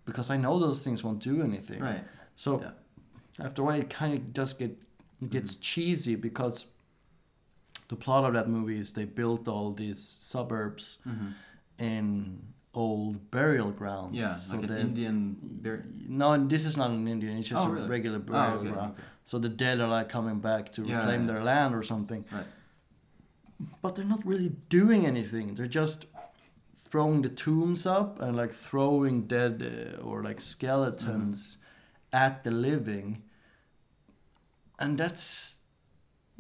Because 0.05 0.31
I 0.31 0.37
know 0.37 0.59
those 0.61 0.83
things 0.85 1.03
won't 1.03 1.21
do 1.23 1.43
anything. 1.43 1.81
Right. 1.83 2.05
So 2.37 2.61
Yeah. 2.61 3.45
after 3.45 3.63
a 3.63 3.65
while, 3.65 3.81
it 3.81 3.91
kind 3.91 4.15
of 4.15 4.33
just 4.33 4.59
get 4.59 4.77
gets 5.29 5.57
Mhm. 5.57 5.61
cheesy 5.61 6.15
because 6.15 6.65
the 7.91 7.97
plot 8.05 8.25
of 8.29 8.33
that 8.39 8.49
movie 8.57 8.79
is 8.83 8.93
they 8.93 9.05
built 9.21 9.49
all 9.55 9.69
these 9.85 10.01
suburbs 10.33 10.85
hmm 11.05 11.31
in 11.79 12.03
old 12.75 13.15
burial 13.31 13.71
grounds. 13.81 14.15
Yeah, 14.23 14.37
so 14.37 14.55
like 14.57 14.65
an 14.65 14.69
the- 14.75 14.81
Indian. 14.81 15.17
No, 16.21 16.27
this 16.55 16.65
is 16.71 16.77
not 16.77 16.91
an 16.91 17.09
Indian. 17.09 17.39
It's 17.39 17.49
just 17.49 17.63
Oh, 17.67 17.71
a 17.71 17.75
really? 17.75 17.89
regular 17.97 18.19
oh, 18.19 18.33
burial 18.33 18.59
okay. 18.61 18.71
ground. 18.73 18.93
okay. 18.93 19.03
So 19.31 19.39
the 19.39 19.49
dead 19.49 19.81
are 19.81 19.89
like 19.99 20.09
coming 20.17 20.41
back 20.41 20.65
to 20.75 20.83
Yeah, 20.83 20.99
reclaim 20.99 21.23
yeah. 21.23 21.33
their 21.33 21.43
land 21.53 21.75
or 21.75 21.83
something. 21.83 22.23
Right. 22.31 22.47
But 23.83 23.95
they're 23.95 24.13
not 24.17 24.25
really 24.33 24.51
doing 24.69 25.07
anything. 25.07 25.55
They're 25.57 25.75
just 25.83 26.07
throwing 26.91 27.23
the 27.23 27.29
tombs 27.45 27.87
up 27.87 28.21
and 28.21 28.37
like 28.37 28.53
throwing 28.69 29.27
dead 29.27 29.55
uh, 29.63 30.03
or 30.09 30.23
like 30.29 30.41
skeletons 30.41 31.41
Mm-hmm. 31.57 32.25
at 32.25 32.45
the 32.45 32.51
living. 32.51 33.09
And 34.79 34.99
that's 34.99 35.60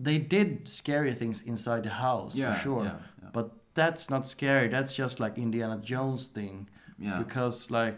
they 0.02 0.18
did 0.18 0.68
scary 0.68 1.14
things 1.14 1.42
inside 1.42 1.82
the 1.84 1.90
house 1.90 2.34
Yeah. 2.34 2.54
for 2.54 2.60
sure. 2.62 2.84
Yeah. 2.84 2.98
Yeah. 3.22 3.28
But 3.32 3.46
that's 3.74 4.08
not 4.10 4.26
scary. 4.26 4.68
That's 4.68 4.94
just 4.94 5.20
like 5.20 5.38
Indiana 5.38 5.78
Jones 5.82 6.28
thing 6.28 6.68
yeah. 6.98 7.18
because 7.22 7.70
like 7.70 7.96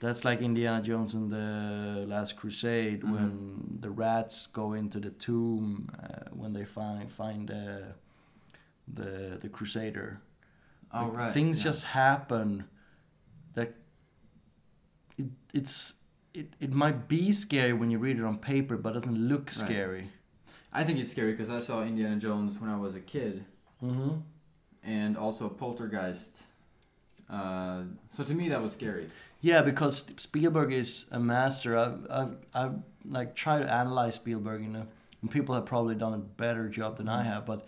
that's 0.00 0.24
like 0.24 0.40
Indiana 0.42 0.82
Jones 0.82 1.14
in 1.14 1.28
the 1.28 2.04
Last 2.08 2.36
Crusade 2.36 3.02
Mhm. 3.02 3.12
when 3.12 3.78
the 3.80 3.90
rats 3.90 4.46
go 4.48 4.72
into 4.74 4.98
the 5.00 5.10
tomb 5.10 5.88
uh, 6.02 6.28
when 6.40 6.52
they 6.52 6.64
find 6.64 7.10
find 7.10 7.50
uh, 7.50 7.92
the 8.92 9.38
the 9.40 9.48
Crusader. 9.48 10.20
Oh 10.92 11.04
Like, 11.06 11.16
right. 11.18 11.32
Things 11.34 11.62
just 11.62 11.82
happen. 11.84 12.64
That 13.54 13.74
it, 15.18 15.26
it's 15.52 15.94
it, 16.34 16.48
it 16.60 16.72
might 16.72 17.08
be 17.08 17.32
scary 17.32 17.72
when 17.74 17.90
you 17.90 17.98
read 17.98 18.18
it 18.18 18.24
on 18.24 18.38
paper, 18.38 18.76
but 18.76 18.90
it 18.96 19.00
doesn't 19.00 19.28
look 19.28 19.46
Right. 19.46 19.52
scary. 19.66 20.10
I 20.72 20.84
think 20.84 20.98
it's 20.98 21.10
scary 21.10 21.32
because 21.32 21.50
I 21.50 21.60
saw 21.60 21.82
Indiana 21.82 22.16
Jones 22.16 22.58
when 22.60 22.70
I 22.70 22.76
was 22.76 22.94
a 22.94 23.00
kid, 23.00 23.44
Mm-hmm. 23.82 24.18
and 24.84 25.16
also 25.16 25.48
Poltergeist. 25.48 26.44
Uh, 27.28 27.82
so 28.10 28.22
to 28.24 28.32
me, 28.34 28.48
that 28.48 28.62
was 28.62 28.72
scary. 28.72 29.08
Yeah, 29.40 29.62
because 29.62 30.06
Spielberg 30.18 30.72
is 30.72 31.06
a 31.10 31.18
master. 31.18 31.76
I've, 31.76 32.06
I've, 32.10 32.36
I've 32.54 32.74
like 33.04 33.34
tried 33.34 33.60
to 33.64 33.72
analyze 33.72 34.14
Spielberg, 34.14 34.62
you 34.62 34.68
know, 34.68 34.86
and 35.20 35.30
people 35.30 35.54
have 35.54 35.66
probably 35.66 35.96
done 35.96 36.14
a 36.14 36.18
better 36.18 36.68
job 36.68 36.96
than 36.98 37.08
I 37.08 37.24
have, 37.24 37.44
but 37.44 37.66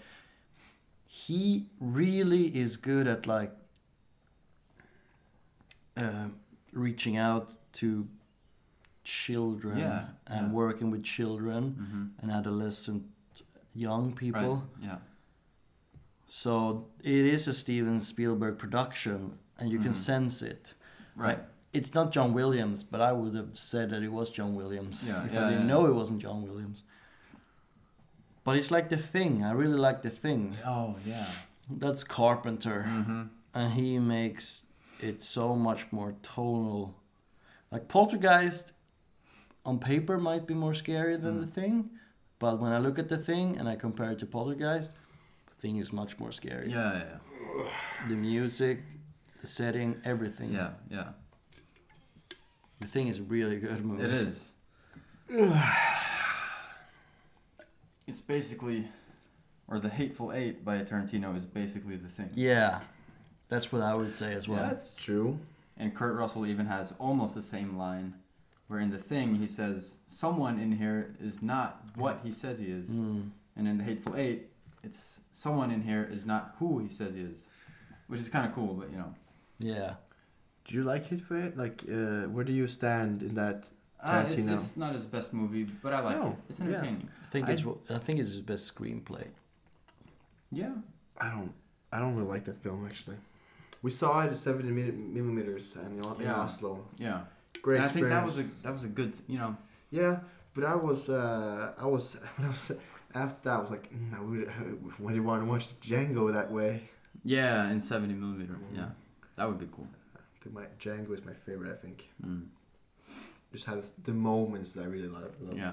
he 1.07 1.67
really 1.81 2.47
is 2.57 2.77
good 2.77 3.07
at 3.09 3.27
like 3.27 3.53
uh, 5.97 6.27
reaching 6.73 7.17
out 7.17 7.51
to 7.75 8.07
children 9.05 9.79
Yeah, 9.79 10.07
and 10.27 10.47
yeah. 10.49 10.53
working 10.53 10.91
with 10.91 11.03
children 11.05 11.63
Mm-hmm. 11.79 12.05
and 12.23 12.31
adolescent 12.33 13.05
young 13.75 14.13
people. 14.15 14.55
Right. 14.57 14.85
Yeah. 14.89 14.99
So 16.27 16.87
it 17.03 17.25
is 17.27 17.47
a 17.49 17.55
Steven 17.55 18.01
Spielberg 18.01 18.59
production, 18.59 19.39
and 19.59 19.71
you 19.71 19.79
can 19.79 19.93
Mhm. 19.93 19.97
sense 20.11 20.43
it. 20.43 20.75
Right. 21.17 21.39
It's 21.73 21.93
not 21.95 22.13
John 22.13 22.33
Williams, 22.35 22.83
but 22.85 23.01
I 23.01 23.13
would 23.13 23.35
have 23.35 23.57
said 23.59 23.91
that 23.91 24.03
it 24.03 24.09
was 24.13 24.31
John 24.31 24.55
Williams 24.55 25.05
Yeah, 25.05 25.25
if 25.25 25.33
yeah, 25.33 25.47
I 25.47 25.51
didn't 25.51 25.67
know 25.67 25.87
it 25.87 25.95
wasn't 25.95 26.23
John 26.23 26.43
Williams. 26.43 26.85
But 28.45 28.57
it's 28.57 28.71
like 28.71 28.89
the 28.91 28.97
thing. 28.97 29.43
I 29.43 29.53
really 29.53 29.79
like 29.79 30.03
the 30.03 30.11
thing. 30.11 30.57
Oh 30.65 30.97
yeah. 31.05 31.27
That's 31.71 32.05
Carpenter, 32.05 32.85
Mm-hmm. 32.87 33.23
and 33.55 33.73
he 33.73 33.99
makes 33.99 34.67
it 35.01 35.23
so 35.23 35.55
much 35.57 35.91
more 35.93 36.15
tonal. 36.23 36.95
Like 37.73 37.89
Poltergeist, 37.89 38.73
on 39.65 39.79
paper 39.79 40.19
might 40.19 40.47
be 40.47 40.55
more 40.55 40.75
scary 40.75 41.17
than 41.17 41.37
Mm. 41.39 41.41
the 41.47 41.47
thing, 41.61 41.91
but 42.39 42.59
when 42.61 42.73
I 42.73 42.79
look 42.79 42.99
at 42.99 43.09
the 43.09 43.19
thing 43.19 43.57
and 43.59 43.69
I 43.69 43.77
compare 43.77 44.11
it 44.13 44.19
to 44.21 44.27
Poltergeist, 44.27 44.91
the 45.47 45.55
thing 45.61 45.77
is 45.79 45.93
much 45.93 46.19
more 46.19 46.33
scary. 46.33 46.71
Yeah, 46.71 47.03
yeah, 47.05 47.69
The 48.09 48.15
music, 48.15 48.83
the 49.41 49.47
setting, 49.47 50.01
everything. 50.05 50.53
yeah, 50.53 50.71
yeah. 50.91 51.13
The 52.81 52.87
thing 52.89 53.09
is 53.09 53.19
a 53.21 53.23
really 53.23 53.59
good 53.59 53.85
movie. 53.85 54.05
It 54.05 54.11
is. 54.13 54.53
it's 58.07 58.21
basically, 58.21 58.89
or 59.69 59.79
the 59.79 59.89
Hateful 59.89 60.33
Eight 60.33 60.65
by 60.65 60.79
Tarantino 60.83 61.35
is 61.37 61.47
basically 61.47 61.97
the 61.97 62.09
thing. 62.09 62.31
Yeah, 62.35 62.81
that's 63.49 63.73
what 63.73 63.81
I 63.83 63.95
would 63.95 64.15
say 64.17 64.35
as 64.35 64.47
well. 64.49 64.59
That's 64.61 64.91
true. 64.91 65.39
And 65.79 65.95
Kurt 65.95 66.15
Russell 66.17 66.47
even 66.47 66.67
has 66.67 66.93
almost 66.99 67.35
the 67.35 67.43
same 67.43 67.77
line, 67.77 68.15
where 68.69 68.81
in 68.81 68.91
the 68.91 68.99
thing 68.99 69.37
he 69.37 69.47
says, 69.47 69.99
"Someone 70.07 70.59
in 70.59 70.73
here 70.73 71.15
is 71.21 71.43
not 71.43 71.85
what 71.97 72.21
he 72.25 72.33
says 72.33 72.59
he 72.59 72.67
is," 72.67 72.91
Mm. 72.91 73.31
and 73.57 73.69
in 73.69 73.79
the 73.79 73.85
Hateful 73.85 74.17
Eight, 74.17 74.51
it's 74.83 75.21
someone 75.33 75.71
in 75.71 75.83
here 75.83 76.05
is 76.05 76.25
not 76.27 76.55
who 76.59 76.79
he 76.79 76.89
says 76.89 77.15
he 77.15 77.21
is, 77.23 77.49
which 78.09 78.21
is 78.21 78.29
kind 78.29 78.47
of 78.47 78.55
cool. 78.55 78.75
But 78.75 78.91
you 78.91 78.99
know, 78.99 79.15
Yeah. 79.59 79.95
Do 80.67 80.75
you 80.77 80.83
like 80.83 81.05
Hateful 81.07 81.37
Eight? 81.43 81.57
Like, 81.59 81.83
uh, 81.89 82.23
where 82.35 82.45
do 82.45 82.53
you 82.53 82.67
stand 82.69 83.23
in 83.23 83.35
that? 83.35 83.71
uh, 84.01 84.25
it's, 84.29 84.47
it's 84.47 84.77
not 84.77 84.93
his 84.95 85.07
best 85.07 85.33
movie, 85.33 85.65
but 85.83 85.93
I 85.95 86.01
like 86.01 86.19
No, 86.21 86.29
it. 86.29 86.37
It's 86.51 86.59
yeah. 86.61 86.67
entertaining. 86.67 87.09
I 87.27 87.27
think 87.33 87.49
I- 87.49 87.53
it's 87.53 87.65
I 87.91 87.99
think 87.99 88.21
it's 88.21 88.31
his 88.33 88.41
best 88.43 88.65
screenplay. 88.75 89.27
Yeah. 90.53 90.73
I 91.21 91.29
don't. 91.31 91.53
I 91.93 92.01
don't 92.01 92.15
really 92.17 92.29
like 92.29 92.45
that 92.45 92.57
film 92.57 92.87
actually. 92.87 93.17
We 93.83 93.91
saw 93.91 94.23
it 94.25 94.29
at 94.31 94.37
70 94.37 94.71
millimeters 94.71 95.77
and 95.77 96.05
in, 96.05 96.13
in 96.15 96.21
Yeah. 96.23 96.41
Oslo. 96.41 96.85
Yeah. 96.99 97.21
Great 97.65 97.77
and 97.79 97.87
I 97.87 97.89
think 97.89 98.09
that 98.11 98.23
was 98.29 98.39
a 98.39 98.45
that 98.63 98.75
was 98.75 98.85
a 98.85 98.89
good, 98.89 99.15
you 99.27 99.39
know. 99.39 99.57
Yeah, 99.91 100.21
but 100.55 100.65
I 100.65 100.75
was, 100.75 101.09
uh, 101.09 101.73
I 101.79 101.87
was, 101.87 102.19
when 102.37 102.45
I 102.47 102.51
was 102.51 102.73
after 103.15 103.39
that, 103.49 103.57
I 103.59 103.61
was 103.65 103.71
like, 103.71 103.87
mm, 103.91 104.13
I 104.15 104.21
would, 104.21 104.99
when 105.03 105.15
do 105.15 105.21
you 105.21 105.27
want 105.31 105.41
to 105.43 105.49
watch 105.49 105.67
Django 105.81 106.31
that 106.35 106.51
way? 106.53 106.73
Yeah, 107.25 107.71
in 107.71 107.81
seventy 107.81 108.13
millimeter. 108.13 108.53
Mm. 108.53 108.77
Yeah, 108.77 108.89
that 109.37 109.49
would 109.49 109.59
be 109.59 109.69
cool. 109.75 109.89
I 110.15 110.21
think 110.43 110.55
my 110.55 110.67
Django 110.79 111.13
is 111.19 111.25
my 111.25 111.33
favorite. 111.47 111.73
I 111.73 111.77
think 111.85 111.99
Mm. 112.23 112.49
just 113.53 113.65
had 113.65 113.83
the 114.05 114.13
moments 114.13 114.73
that 114.75 114.83
I 114.83 114.89
really 114.89 115.09
love. 115.09 115.33
love. 115.41 115.57
Yeah. 115.57 115.73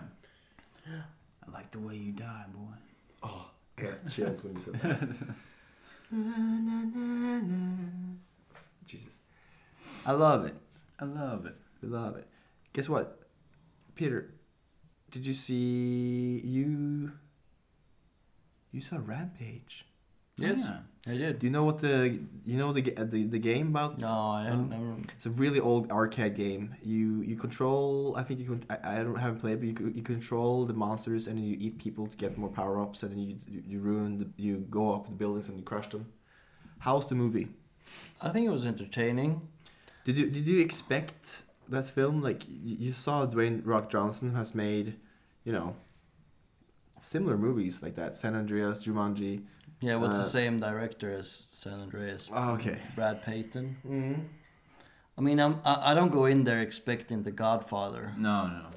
I 1.45 1.51
like 1.51 1.71
the 1.71 1.79
way 1.79 1.95
you 1.97 2.13
die, 2.13 2.45
boy. 2.55 2.75
Oh, 3.23 3.49
I 3.77 3.81
got 3.81 4.07
chills 4.07 4.43
when 4.45 4.53
you 4.55 4.61
said 4.61 4.75
that. 4.81 5.09
Jesus, 8.85 9.19
I 10.05 10.11
love 10.13 10.45
it. 10.45 10.55
I 10.99 11.05
love 11.05 11.45
it. 11.45 11.55
We 11.81 11.89
love 11.89 12.15
it. 12.15 12.27
Guess 12.73 12.89
what, 12.89 13.19
Peter? 13.95 14.33
Did 15.09 15.25
you 15.25 15.33
see 15.33 16.41
you? 16.43 17.11
You 18.71 18.81
saw 18.81 18.97
Rampage. 19.03 19.85
Yes, 20.37 20.59
Yeah. 20.63 20.79
I 21.07 21.17
did. 21.17 21.39
Do 21.39 21.47
you 21.47 21.51
know 21.51 21.63
what 21.65 21.79
the 21.79 22.19
you 22.45 22.57
know 22.57 22.71
the 22.71 22.81
the, 22.81 23.25
the 23.25 23.39
game 23.39 23.67
about? 23.69 23.97
No, 23.97 24.07
I 24.07 24.43
haven't. 24.43 24.71
Um. 24.71 25.03
It's 25.15 25.25
a 25.25 25.31
really 25.31 25.59
old 25.59 25.91
arcade 25.91 26.35
game. 26.35 26.75
You 26.83 27.21
you 27.21 27.35
control. 27.35 28.13
I 28.15 28.23
think 28.23 28.39
you 28.39 28.45
can. 28.45 28.63
I, 28.69 28.99
I 28.99 29.03
don't 29.03 29.15
haven't 29.15 29.39
played, 29.39 29.59
but 29.59 29.67
you 29.67 29.91
you 29.95 30.03
control 30.03 30.65
the 30.65 30.73
monsters 30.73 31.27
and 31.27 31.39
you 31.43 31.57
eat 31.59 31.79
people 31.79 32.07
to 32.07 32.15
get 32.15 32.37
more 32.37 32.49
power 32.49 32.79
ups, 32.79 33.01
and 33.03 33.11
then 33.11 33.19
you 33.19 33.35
you, 33.47 33.63
you 33.67 33.79
ruin 33.79 34.19
the, 34.19 34.27
you 34.37 34.57
go 34.69 34.93
up 34.93 35.07
the 35.07 35.11
buildings 35.11 35.49
and 35.49 35.57
you 35.57 35.63
crush 35.63 35.89
them. 35.89 36.05
How's 36.79 37.07
the 37.07 37.15
movie? 37.15 37.47
I 38.21 38.29
think 38.29 38.45
it 38.45 38.51
was 38.51 38.63
entertaining. 38.65 39.41
Did 40.05 40.17
you 40.17 40.29
did 40.29 40.47
you 40.47 40.59
expect 40.59 41.41
that 41.71 41.87
film? 41.87 42.21
Like 42.21 42.47
you, 42.47 42.75
you 42.87 42.93
saw 42.93 43.25
Dwayne 43.25 43.61
Rock 43.65 43.89
Johnson 43.89 44.35
has 44.35 44.53
made, 44.55 44.95
you 45.43 45.51
know, 45.53 45.75
similar 46.99 47.37
movies 47.37 47.81
like 47.81 47.95
that. 47.95 48.15
San 48.15 48.35
Andreas, 48.35 48.85
Jumanji. 48.85 49.43
Yeah, 49.81 49.93
it 49.93 49.99
was 49.99 50.11
Uh, 50.11 50.17
the 50.23 50.29
same 50.29 50.59
director 50.59 51.11
as 51.11 51.29
San 51.29 51.73
Andreas, 51.79 52.29
Oh, 52.31 52.51
okay. 52.51 52.77
Brad 52.95 53.23
Peyton. 53.23 53.77
Mm-hmm. 53.85 54.21
I 55.17 55.21
mean, 55.21 55.39
I'm, 55.39 55.59
I 55.65 55.91
I 55.91 55.93
don't 55.93 56.11
go 56.11 56.25
in 56.25 56.43
there 56.43 56.61
expecting 56.61 57.23
The 57.23 57.31
Godfather. 57.31 58.13
No, 58.17 58.47
no, 58.47 58.57
no. 58.67 58.69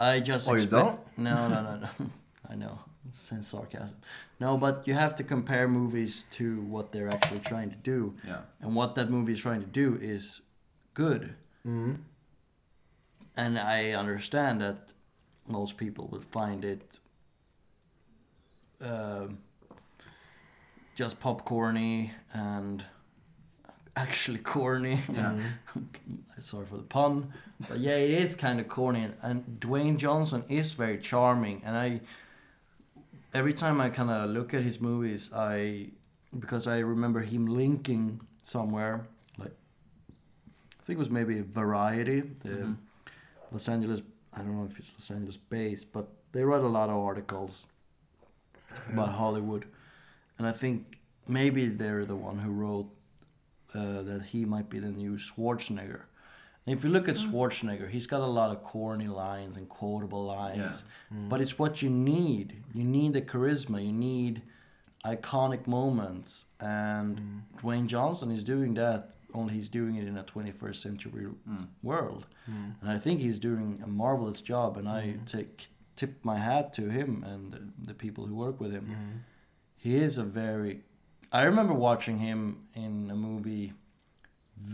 I 0.00 0.20
just 0.20 0.48
Oh, 0.48 0.54
you 0.54 0.62
expect. 0.62 0.84
don't? 0.84 0.98
No, 1.18 1.48
no, 1.48 1.58
no, 1.62 1.74
no. 1.84 2.10
I 2.50 2.54
know. 2.54 2.78
Sense 3.12 3.48
sarcasm. 3.48 3.96
No, 4.40 4.56
but 4.56 4.86
you 4.88 4.94
have 4.94 5.14
to 5.16 5.24
compare 5.24 5.68
movies 5.68 6.24
to 6.38 6.60
what 6.62 6.90
they're 6.92 7.08
actually 7.16 7.40
trying 7.40 7.70
to 7.70 7.76
do, 7.76 8.14
Yeah. 8.26 8.40
and 8.62 8.74
what 8.74 8.94
that 8.94 9.10
movie 9.10 9.32
is 9.34 9.40
trying 9.40 9.60
to 9.60 9.72
do 9.84 9.98
is 10.00 10.40
good. 10.94 11.34
Mm-hmm. 11.66 11.94
And 13.36 13.58
I 13.58 13.92
understand 13.92 14.60
that 14.60 14.92
most 15.46 15.76
people 15.76 16.08
would 16.12 16.24
find 16.24 16.64
it 16.64 16.98
um, 18.80 19.38
just 20.94 21.20
popcorny 21.20 22.10
and 22.32 22.84
actually 23.96 24.38
corny. 24.38 25.00
Yeah. 25.12 25.34
Sorry 26.40 26.66
for 26.66 26.76
the 26.76 26.82
pun, 26.82 27.32
but 27.68 27.78
yeah, 27.78 27.96
it 27.96 28.10
is 28.10 28.34
kind 28.34 28.60
of 28.60 28.68
corny. 28.68 29.08
And 29.22 29.44
Dwayne 29.60 29.96
Johnson 29.96 30.44
is 30.48 30.74
very 30.74 30.98
charming, 30.98 31.62
and 31.64 31.76
I 31.76 32.00
every 33.32 33.54
time 33.54 33.80
I 33.80 33.88
kind 33.90 34.10
of 34.10 34.30
look 34.30 34.52
at 34.54 34.62
his 34.62 34.80
movies, 34.80 35.30
I 35.34 35.88
because 36.38 36.66
I 36.66 36.78
remember 36.80 37.20
him 37.20 37.46
linking 37.46 38.20
somewhere 38.42 39.06
like 39.38 39.52
I 40.80 40.82
think 40.84 40.96
it 40.96 40.98
was 40.98 41.10
maybe 41.10 41.40
Variety, 41.40 42.20
the 42.42 42.48
Mhm. 42.50 42.76
Los 43.54 43.68
Angeles. 43.68 44.02
I 44.32 44.38
don't 44.38 44.58
know 44.58 44.68
if 44.70 44.78
it's 44.78 44.90
Los 44.92 45.10
Angeles 45.12 45.36
based, 45.36 45.92
but 45.92 46.08
they 46.32 46.42
write 46.42 46.62
a 46.62 46.66
lot 46.66 46.90
of 46.90 46.96
articles 46.96 47.68
about 48.92 49.10
Hollywood, 49.10 49.64
and 50.38 50.46
I 50.46 50.52
think 50.52 50.98
maybe 51.28 51.66
they're 51.66 52.04
the 52.04 52.16
one 52.16 52.38
who 52.38 52.50
wrote 52.50 52.90
uh, 53.72 54.02
that 54.02 54.22
he 54.26 54.44
might 54.44 54.68
be 54.68 54.80
the 54.80 54.90
new 54.90 55.12
Schwarzenegger. 55.16 56.02
And 56.66 56.76
if 56.76 56.82
you 56.82 56.90
look 56.90 57.08
at 57.08 57.16
hmm. 57.16 57.30
Schwarzenegger, 57.30 57.88
he's 57.88 58.06
got 58.06 58.22
a 58.22 58.26
lot 58.26 58.50
of 58.50 58.62
corny 58.64 59.06
lines 59.06 59.56
and 59.56 59.68
quotable 59.68 60.24
lines, 60.24 60.82
hmm. 61.08 61.28
but 61.28 61.40
it's 61.40 61.58
what 61.58 61.80
you 61.80 61.90
need. 61.90 62.64
You 62.74 62.84
need 62.84 63.12
the 63.12 63.22
charisma. 63.22 63.84
You 63.86 63.92
need 63.92 64.42
iconic 65.04 65.68
moments, 65.68 66.46
and 66.58 67.18
hmm. 67.18 67.38
Dwayne 67.58 67.86
Johnson 67.86 68.32
is 68.32 68.42
doing 68.42 68.74
that. 68.74 69.10
Only 69.34 69.54
he's 69.54 69.68
doing 69.68 69.96
it 69.96 70.06
in 70.06 70.16
a 70.16 70.22
21st 70.22 70.76
century 70.80 71.26
Mm. 71.48 71.66
world, 71.82 72.26
and 72.46 72.88
I 72.88 72.98
think 72.98 73.20
he's 73.20 73.38
doing 73.40 73.80
a 73.82 73.86
marvelous 73.88 74.40
job. 74.40 74.76
And 74.76 74.88
I 74.88 75.16
take 75.26 75.68
tip 75.96 76.24
my 76.24 76.38
hat 76.38 76.72
to 76.74 76.88
him 76.88 77.24
and 77.26 77.52
the, 77.52 77.60
the 77.88 77.94
people 77.94 78.26
who 78.26 78.34
work 78.34 78.60
with 78.60 78.72
him. 78.72 78.84
Mm-hmm. 78.86 79.18
He 79.76 79.96
is 79.96 80.18
a 80.18 80.24
very. 80.24 80.82
I 81.32 81.42
remember 81.44 81.74
watching 81.74 82.18
him 82.18 82.66
in 82.74 83.10
a 83.10 83.16
movie 83.16 83.72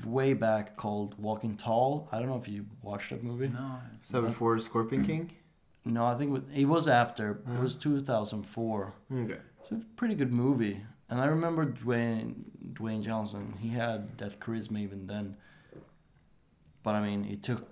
way 0.05 0.35
back 0.35 0.77
called 0.77 1.15
Walking 1.19 1.57
Tall. 1.57 2.09
I 2.13 2.19
don't 2.19 2.29
know 2.29 2.37
if 2.37 2.47
you 2.49 2.67
watched 2.83 3.11
that 3.11 3.25
movie. 3.25 3.49
No. 3.49 3.79
Is 4.03 4.11
that 4.11 4.21
before 4.23 4.59
Scorpion 4.59 5.05
King? 5.05 5.31
No, 5.87 6.05
I 6.05 6.15
think 6.19 6.29
it 6.29 6.33
was- 6.33 6.51
it 6.55 6.65
was 6.67 6.87
after. 6.87 7.31
It 7.31 7.39
Uh-huh. 7.49 7.63
was 7.63 7.77
2004. 7.77 8.93
Okay. 9.13 9.39
It's 9.63 9.73
a 9.73 9.77
pretty 9.97 10.15
good 10.15 10.33
movie. 10.33 10.83
And 11.11 11.21
I 11.21 11.27
remember 11.27 11.67
Dwayne 11.67 12.35
Dwayne 12.73 13.05
Johnson. 13.05 13.55
He 13.61 13.71
had 13.71 14.17
that 14.19 14.39
charisma 14.41 14.79
even 14.79 15.07
then. 15.07 15.37
But 16.83 16.95
I 16.95 17.01
mean, 17.07 17.25
it 17.27 17.43
took 17.43 17.63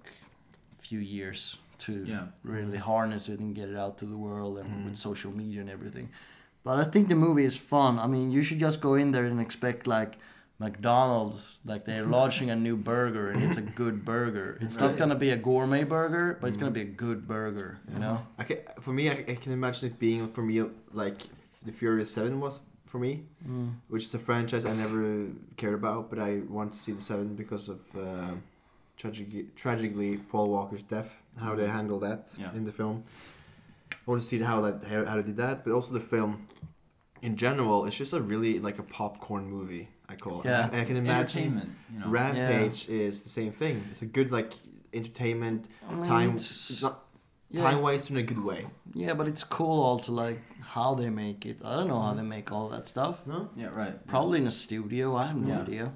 a 0.79 0.83
few 0.83 0.99
years 0.99 1.57
to 1.79 2.05
Yeah. 2.05 2.27
really 2.43 2.79
harness 2.79 3.29
it 3.29 3.39
and 3.41 3.55
get 3.55 3.69
it 3.69 3.77
out 3.77 3.99
to 3.99 4.07
the 4.07 4.17
world 4.17 4.59
and 4.59 4.69
Mm. 4.69 4.85
with 4.87 4.97
social 4.97 5.31
media 5.33 5.61
and 5.61 5.71
everything. 5.71 6.09
But 6.65 6.79
I 6.81 6.85
think 6.85 7.09
the 7.09 7.15
movie 7.15 7.45
is 7.45 7.57
fun. 7.57 7.99
I 7.99 8.07
mean, 8.09 8.31
you 8.33 8.43
should 8.43 8.59
just 8.59 8.81
go 8.81 8.95
in 8.95 9.13
there 9.13 9.25
and 9.25 9.41
expect 9.41 9.87
like 9.87 10.19
McDonald's, 10.59 11.61
like 11.65 11.85
they're 11.85 12.05
launching 12.19 12.51
a 12.51 12.57
new 12.57 12.77
burger 12.77 13.31
and 13.31 13.43
it's 13.45 13.57
a 13.57 13.63
good 13.63 14.05
burger. 14.05 14.59
It's 14.61 14.75
not 14.77 14.89
Right. 14.89 14.97
gonna 14.99 15.15
be 15.15 15.31
a 15.31 15.37
gourmet 15.37 15.85
burger, 15.85 16.37
but 16.41 16.49
it's 16.49 16.57
gonna 16.57 16.73
be 16.73 16.81
a 16.81 16.93
good 17.05 17.29
burger. 17.29 17.79
You 17.93 18.01
know? 18.01 18.27
I 18.37 18.43
can, 18.45 18.59
for 18.81 18.93
me, 18.93 19.09
I, 19.09 19.25
I 19.29 19.35
can 19.37 19.53
imagine 19.53 19.89
it 19.91 19.99
being 20.01 20.29
for 20.29 20.43
me 20.43 20.65
like 20.93 21.23
the 21.65 21.71
Furious 21.73 22.11
Seven 22.11 22.41
was 22.41 22.61
for 22.89 22.99
me, 22.99 23.13
Mm. 23.47 23.75
which 23.89 24.05
is 24.05 24.15
a 24.15 24.19
franchise 24.19 24.65
I 24.65 24.75
never 24.75 25.27
cared 25.57 25.75
about, 25.75 26.11
but 26.11 26.19
I 26.19 26.41
want 26.49 26.73
to 26.73 26.79
see 26.79 26.93
the 26.93 27.01
seven 27.11 27.35
because 27.37 27.69
of 27.69 27.81
uh, 27.97 28.33
tragically, 28.97 29.47
tragically 29.57 30.17
Paul 30.31 30.49
Walker's 30.51 30.83
death, 30.83 31.11
how 31.45 31.55
they 31.55 31.69
handle 31.69 31.99
that 32.01 32.23
Yeah. 32.39 32.55
in 32.59 32.65
the 32.65 32.73
film. 32.73 33.05
I 33.93 33.97
want 34.11 34.21
to 34.23 34.27
see 34.27 34.39
how 34.41 34.61
that 34.63 34.77
how, 34.93 35.05
how 35.05 35.17
they 35.17 35.23
did 35.31 35.37
that, 35.37 35.65
but 35.65 35.73
also 35.73 35.93
the 35.93 36.07
film 36.15 36.33
in 37.23 37.37
general. 37.37 37.85
It's 37.87 37.97
just 37.97 38.13
a 38.13 38.21
really 38.21 38.59
like 38.59 38.79
a 38.79 38.83
popcorn 38.83 39.45
movie. 39.51 39.89
I 40.09 40.17
call 40.17 40.41
it. 40.41 40.47
Yeah. 40.47 40.71
and 40.73 40.81
I 40.83 40.85
can 40.85 40.97
imagine 40.97 41.77
you 41.93 41.99
know. 42.01 42.09
Rampage 42.09 42.89
is 42.89 43.21
the 43.21 43.29
same 43.29 43.53
thing. 43.53 43.85
It's 43.91 44.01
a 44.03 44.07
good 44.07 44.33
like 44.33 44.55
entertainment 44.95 45.67
I 45.89 45.95
mean, 45.95 46.05
time. 46.05 46.29
it's- 46.31 46.71
It's 46.71 46.83
not 46.83 47.05
yeah. 47.51 47.63
time 47.71 47.83
waster 47.83 48.15
in 48.15 48.19
a 48.19 48.23
good 48.23 48.43
way. 48.43 48.67
Yeah, 48.95 49.13
but 49.19 49.27
it's 49.29 49.45
cool 49.45 49.83
also 49.83 50.13
like 50.13 50.41
how 50.75 50.95
they 50.95 51.11
make 51.11 51.47
it. 51.47 51.61
I 51.65 51.77
don't 51.77 51.89
know 51.89 52.01
how 52.01 52.09
mm-hmm. 52.09 52.19
they 52.19 52.37
make 52.37 52.53
all 52.53 52.69
that 52.69 52.89
stuff. 52.89 53.27
No. 53.27 53.49
Yeah, 53.57 53.69
right. 53.69 54.07
Probably 54.07 54.39
in 54.41 54.47
a 54.47 54.51
studio. 54.51 55.17
I 55.17 55.29
have 55.29 55.37
no 55.37 55.49
Yeah. 55.49 55.63
idea. 55.63 55.93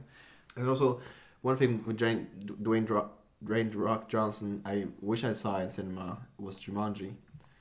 And 0.57 0.69
also, 0.69 1.01
one 1.43 1.57
thing 1.57 1.83
with 1.87 1.99
Dwayne, 1.99 2.27
Dwayne, 2.45 2.87
Dro- 2.87 3.11
Dwayne 3.45 3.71
Rock 3.75 4.09
Johnson, 4.09 4.63
I 4.65 4.87
wish 5.01 5.25
I 5.25 5.35
saw 5.35 5.59
in 5.59 5.71
cinema 5.71 6.19
was 6.39 6.59
Jumanji. 6.59 7.15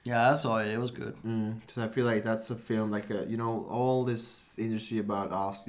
Yeah, 0.04 0.32
I 0.32 0.36
saw 0.36 0.58
it. 0.58 0.68
It 0.68 0.80
was 0.80 0.92
good. 0.92 1.16
Mm, 1.26 1.60
because 1.60 1.78
I 1.78 1.88
feel 1.88 2.06
like 2.06 2.24
that's 2.24 2.50
a 2.50 2.56
film 2.56 2.90
like 2.90 3.10
a, 3.12 3.26
you 3.28 3.38
know 3.38 3.68
all 3.70 4.04
this 4.04 4.42
industry 4.58 4.98
about 4.98 5.32
us, 5.32 5.68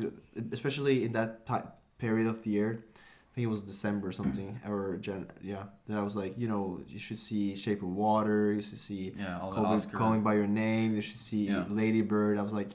especially 0.53 1.05
in 1.05 1.13
that 1.13 1.47
ti 1.47 1.57
period 1.99 2.27
of 2.27 2.43
the 2.43 2.51
year. 2.51 2.85
I 3.33 3.35
think 3.35 3.45
it 3.47 3.49
was 3.49 3.63
December 3.63 4.09
or 4.09 4.13
something 4.13 4.61
or 4.69 4.99
Jan. 4.99 5.27
Yeah, 5.43 5.63
that 5.89 5.97
I 5.97 6.03
was 6.03 6.15
like, 6.15 6.37
you 6.39 6.49
know, 6.49 6.81
you 6.87 6.99
should 6.99 7.19
see 7.19 7.57
Shape 7.57 7.81
of 7.83 7.89
Water. 7.89 8.53
You 8.53 8.61
should 8.61 8.77
see 8.77 9.15
Yeah, 9.19 9.41
all 9.41 9.49
the 9.51 9.57
Call 9.57 9.65
Me, 9.65 9.71
Oscar. 9.71 9.97
Call 9.97 10.13
Me 10.13 10.19
by 10.21 10.35
Your 10.35 10.47
Name. 10.47 10.95
You 10.95 11.01
should 11.01 11.17
see 11.17 11.47
Yeah. 11.47 11.65
Lady 11.71 12.03
Bird. 12.03 12.37
I 12.39 12.43
was 12.43 12.53
like, 12.53 12.69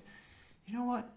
you 0.66 0.74
know 0.78 0.86
what? 0.86 1.08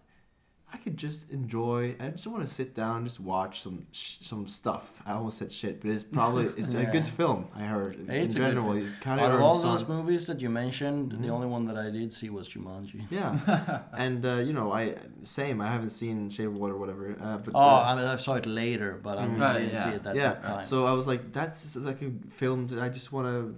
I 0.73 0.77
could 0.77 0.95
just 0.95 1.29
enjoy. 1.31 1.95
I 1.99 2.07
just 2.09 2.25
want 2.27 2.43
to 2.47 2.53
sit 2.53 2.73
down 2.73 2.97
and 2.97 3.05
just 3.05 3.19
watch 3.19 3.61
some 3.61 3.87
sh- 3.91 4.17
some 4.21 4.47
stuff. 4.47 5.01
I 5.05 5.11
almost 5.13 5.37
said 5.39 5.51
shit, 5.51 5.81
but 5.81 5.91
it's 5.91 6.03
probably 6.03 6.45
it's 6.57 6.73
a 6.73 6.85
good 6.85 7.07
film. 7.07 7.49
I 7.55 7.63
heard 7.63 7.97
It's 8.09 8.35
in 8.35 8.41
general. 8.41 8.71
film. 8.73 8.93
kinda 9.01 9.23
Out 9.23 9.31
of 9.31 9.41
all 9.41 9.57
those 9.59 9.87
movies 9.87 10.27
that 10.27 10.39
you 10.39 10.49
mentioned, 10.49 11.11
Mhm. 11.11 11.21
the 11.23 11.29
only 11.29 11.47
one 11.47 11.65
that 11.65 11.77
I 11.77 11.89
did 11.89 12.13
see 12.13 12.29
was 12.29 12.47
Jumanji. 12.47 13.01
Yeah, 13.09 13.81
and 14.05 14.25
uh, 14.25 14.35
you 14.47 14.53
know, 14.53 14.71
I 14.71 14.95
same. 15.23 15.59
I 15.61 15.67
haven't 15.67 15.91
seen 15.91 16.29
Shape 16.29 16.47
of 16.47 16.55
Water, 16.55 16.73
or 16.75 16.77
whatever. 16.77 17.15
Uh, 17.21 17.37
but 17.37 17.51
Oh, 17.53 17.59
uh, 17.59 17.83
I 17.89 17.95
mean, 17.95 18.05
I 18.05 18.15
saw 18.15 18.35
it 18.35 18.45
later, 18.45 18.99
but 19.03 19.17
I, 19.17 19.27
mean, 19.27 19.39
Mm. 19.39 19.41
I 19.55 19.59
didn't 19.59 19.75
see 19.75 19.89
it 19.97 20.05
at 20.07 20.15
yeah. 20.15 20.33
that 20.33 20.43
time. 20.43 20.63
So 20.63 20.85
I 20.85 20.93
was 20.93 21.05
like, 21.05 21.33
that's 21.33 21.75
like 21.75 22.01
a 22.01 22.11
film 22.29 22.67
that 22.67 22.79
I 22.81 22.89
just 22.89 23.11
want 23.11 23.27
to 23.27 23.55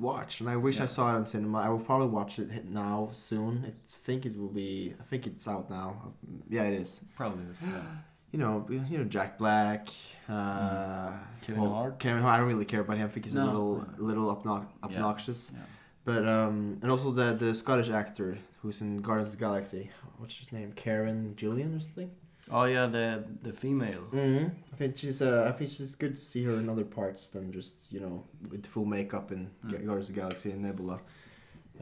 watch, 0.00 0.40
and 0.40 0.48
I 0.48 0.56
wish 0.56 0.80
I 0.80 0.86
saw 0.86 1.12
it 1.12 1.16
on 1.16 1.26
cinema. 1.26 1.58
I 1.58 1.68
will 1.68 1.78
probably 1.80 2.08
watch 2.08 2.38
it 2.38 2.64
now 2.68 3.08
soon. 3.12 3.64
I 3.66 3.72
think 4.04 4.26
it 4.26 4.36
will 4.38 4.48
be. 4.48 4.94
I 5.00 5.02
think 5.04 5.26
it's 5.26 5.46
out 5.48 5.68
now. 5.70 6.12
Yeah, 6.48 6.64
it 6.64 6.74
is. 6.74 7.00
Probably 7.16 7.44
is. 7.50 7.58
Yeah. 7.62 7.80
You 8.30 8.38
know, 8.38 8.66
you 8.68 8.98
know 8.98 9.04
Jack 9.04 9.38
Black, 9.38 9.88
uh, 10.28 11.12
Kevin 11.40 11.62
Hart? 11.62 11.98
Kevin 11.98 12.20
Hart. 12.20 12.34
I 12.34 12.36
don't 12.36 12.46
really 12.48 12.66
care 12.66 12.80
about 12.82 12.98
him. 12.98 13.06
I 13.06 13.08
think 13.08 13.24
he's 13.24 13.34
a 13.34 13.38
No. 13.38 13.46
little, 13.46 13.86
little 13.96 14.36
obnox- 14.36 14.66
Yeah. 14.82 14.84
obnoxious. 14.98 15.50
Yeah. 15.54 15.60
But 16.04 16.28
um, 16.28 16.78
and 16.82 16.92
also 16.92 17.10
the 17.10 17.32
the 17.32 17.54
Scottish 17.54 17.88
actor 17.88 18.36
who's 18.60 18.82
in 18.82 18.98
Guardians 18.98 19.32
of 19.32 19.38
the 19.38 19.44
Galaxy. 19.46 19.90
What's 20.18 20.36
his 20.38 20.52
name? 20.52 20.72
Karen 20.74 21.36
Gillan 21.38 21.74
or 21.74 21.80
something. 21.80 22.10
Oh 22.50 22.64
yeah, 22.64 22.86
the 22.86 23.24
the 23.42 23.52
female. 23.52 24.04
Mm-hmm. 24.12 24.46
I 24.72 24.76
think 24.76 24.96
she's. 24.96 25.20
Uh, 25.22 25.46
I 25.48 25.52
think 25.56 25.70
she's 25.70 25.94
good 25.96 26.14
to 26.14 26.20
see 26.20 26.44
her 26.44 26.54
in 26.54 26.68
other 26.68 26.84
parts 26.84 27.30
than 27.30 27.52
just 27.52 27.92
you 27.92 28.00
know 28.00 28.24
with 28.50 28.66
full 28.66 28.84
makeup 28.84 29.32
in 29.32 29.50
Mm. 29.64 29.70
Guardians 29.70 30.08
of 30.08 30.14
the 30.14 30.20
Galaxy 30.20 30.50
and 30.52 30.62
Nebula. 30.62 31.00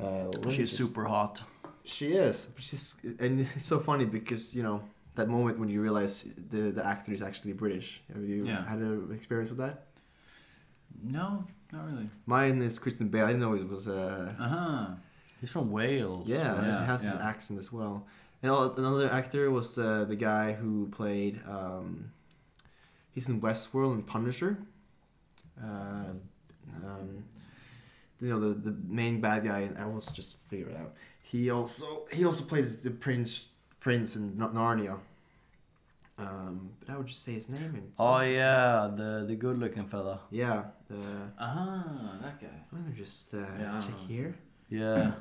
Uh, 0.01 0.31
She's 0.51 0.71
just- 0.71 0.77
super 0.77 1.05
hot. 1.05 1.43
She 1.85 2.13
is. 2.15 2.47
But 2.55 2.63
she's 2.65 2.95
and 3.21 3.47
it's 3.57 3.67
so 3.67 3.79
funny 3.79 4.05
because 4.07 4.55
you 4.57 4.63
know 4.63 4.83
that 5.15 5.29
moment 5.29 5.59
when 5.59 5.69
you 5.69 5.81
realize 5.83 6.25
the 6.51 6.73
the 6.73 6.85
actor 6.85 7.13
is 7.13 7.23
actually 7.23 7.53
British. 7.55 8.01
Have 8.13 8.25
you 8.25 8.45
Yeah. 8.47 8.67
had 8.69 8.79
an 8.79 9.13
experience 9.15 9.51
with 9.51 9.59
that? 9.59 9.77
No, 11.03 11.45
not 11.73 11.87
really. 11.87 12.09
Mine 12.27 12.63
is 12.63 12.79
Christian 12.79 13.09
Bale. 13.09 13.25
I 13.25 13.29
didn't 13.29 13.41
know 13.41 13.55
it 13.55 13.69
was. 13.69 13.87
Uh, 13.89 14.35
Uh 14.39 14.49
huh. 14.49 14.87
He's 15.41 15.51
from 15.51 15.71
Wales. 15.71 16.27
yeah, 16.27 16.39
Yeah, 16.63 16.85
has 16.87 17.03
this 17.03 17.13
yeah. 17.15 17.29
accent 17.29 17.59
as 17.61 17.71
well. 17.71 18.07
And 18.49 18.79
another 18.79 19.11
actor 19.13 19.51
was 19.51 19.77
uh, 19.79 20.05
the 20.05 20.17
guy 20.17 20.53
who 20.53 20.89
played. 20.89 21.41
Um, 21.49 22.13
he's 23.13 23.29
in 23.29 23.41
Westworld 23.41 23.93
and 23.95 24.07
Punisher. 24.07 24.59
Uh, 25.63 26.13
um, 26.85 27.25
you 28.21 28.29
know 28.29 28.41
the 28.41 28.55
the 28.55 28.77
main 28.89 29.21
bad 29.21 29.45
guy. 29.45 29.61
And 29.61 29.79
I 29.79 29.87
will 29.87 30.01
just 30.01 30.37
figure 30.49 30.69
it 30.69 30.77
out. 30.77 30.95
He 31.23 31.51
also 31.51 32.07
he 32.13 32.25
also 32.25 32.45
played 32.45 32.83
the 32.83 32.91
prince 32.91 33.51
prince 33.81 34.17
in 34.17 34.33
Narnia. 34.37 34.99
Um, 36.19 36.71
but 36.81 36.89
I 36.93 36.97
would 36.97 37.09
just 37.09 37.23
say 37.25 37.35
his 37.35 37.49
name. 37.49 37.75
And 37.75 37.93
Oh 37.99 38.21
yeah, 38.21 38.89
the 38.95 39.25
the 39.29 39.35
good 39.35 39.59
looking 39.59 39.87
fella. 39.87 40.21
yeah. 40.31 40.65
The, 40.89 40.97
Uh 41.39 41.47
huh. 41.49 41.83
That 42.23 42.41
guy. 42.41 42.47
let 42.73 42.87
me 42.87 42.93
just 42.97 43.35
uh, 43.35 43.39
Yeah, 43.59 43.83
check 43.85 43.99
here. 44.09 44.35
Yeah. 44.71 45.13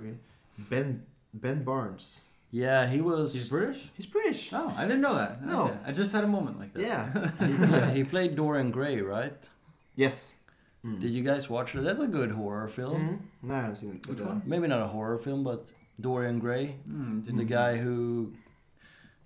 Ben 0.69 1.03
Ben 1.33 1.63
Barnes. 1.63 2.21
Yeah, 2.63 2.81
he 2.93 2.99
was. 3.09 3.27
He's 3.37 3.49
British. 3.49 3.79
He's 3.97 4.05
British. 4.15 4.41
Oh, 4.59 4.69
I 4.81 4.83
didn't 4.87 5.01
know 5.07 5.15
that. 5.21 5.31
No. 5.51 5.59
Okay. 5.65 5.77
I 5.87 5.91
just 6.01 6.11
had 6.15 6.23
a 6.29 6.31
moment 6.37 6.55
like 6.61 6.71
that. 6.73 6.81
Yeah. 6.89 7.91
he 7.97 8.03
played 8.13 8.31
Dorian 8.39 8.69
Gray, 8.77 8.95
right? 9.15 9.39
yes. 10.03 10.15
Mm. 10.85 10.99
Did 11.03 11.11
you 11.17 11.23
guys 11.31 11.43
watch 11.55 11.69
it? 11.75 11.81
That's 11.87 11.99
a 12.09 12.11
good 12.19 12.31
horror 12.39 12.67
film. 12.79 12.99
Mhm. 13.01 13.17
No, 13.47 13.53
I 13.55 13.61
haven't 13.63 13.77
seen 13.81 13.91
it. 13.95 14.01
Which 14.09 14.21
uh, 14.21 14.29
one? 14.31 14.39
Maybe 14.51 14.65
not 14.73 14.81
a 14.87 14.89
horror 14.95 15.17
film, 15.27 15.41
but 15.51 15.61
Dorian 16.05 16.37
Gray, 16.45 16.65
Mm, 16.87 17.25
the 17.25 17.31
didn't- 17.31 17.47
guy 17.59 17.71
who 17.83 17.97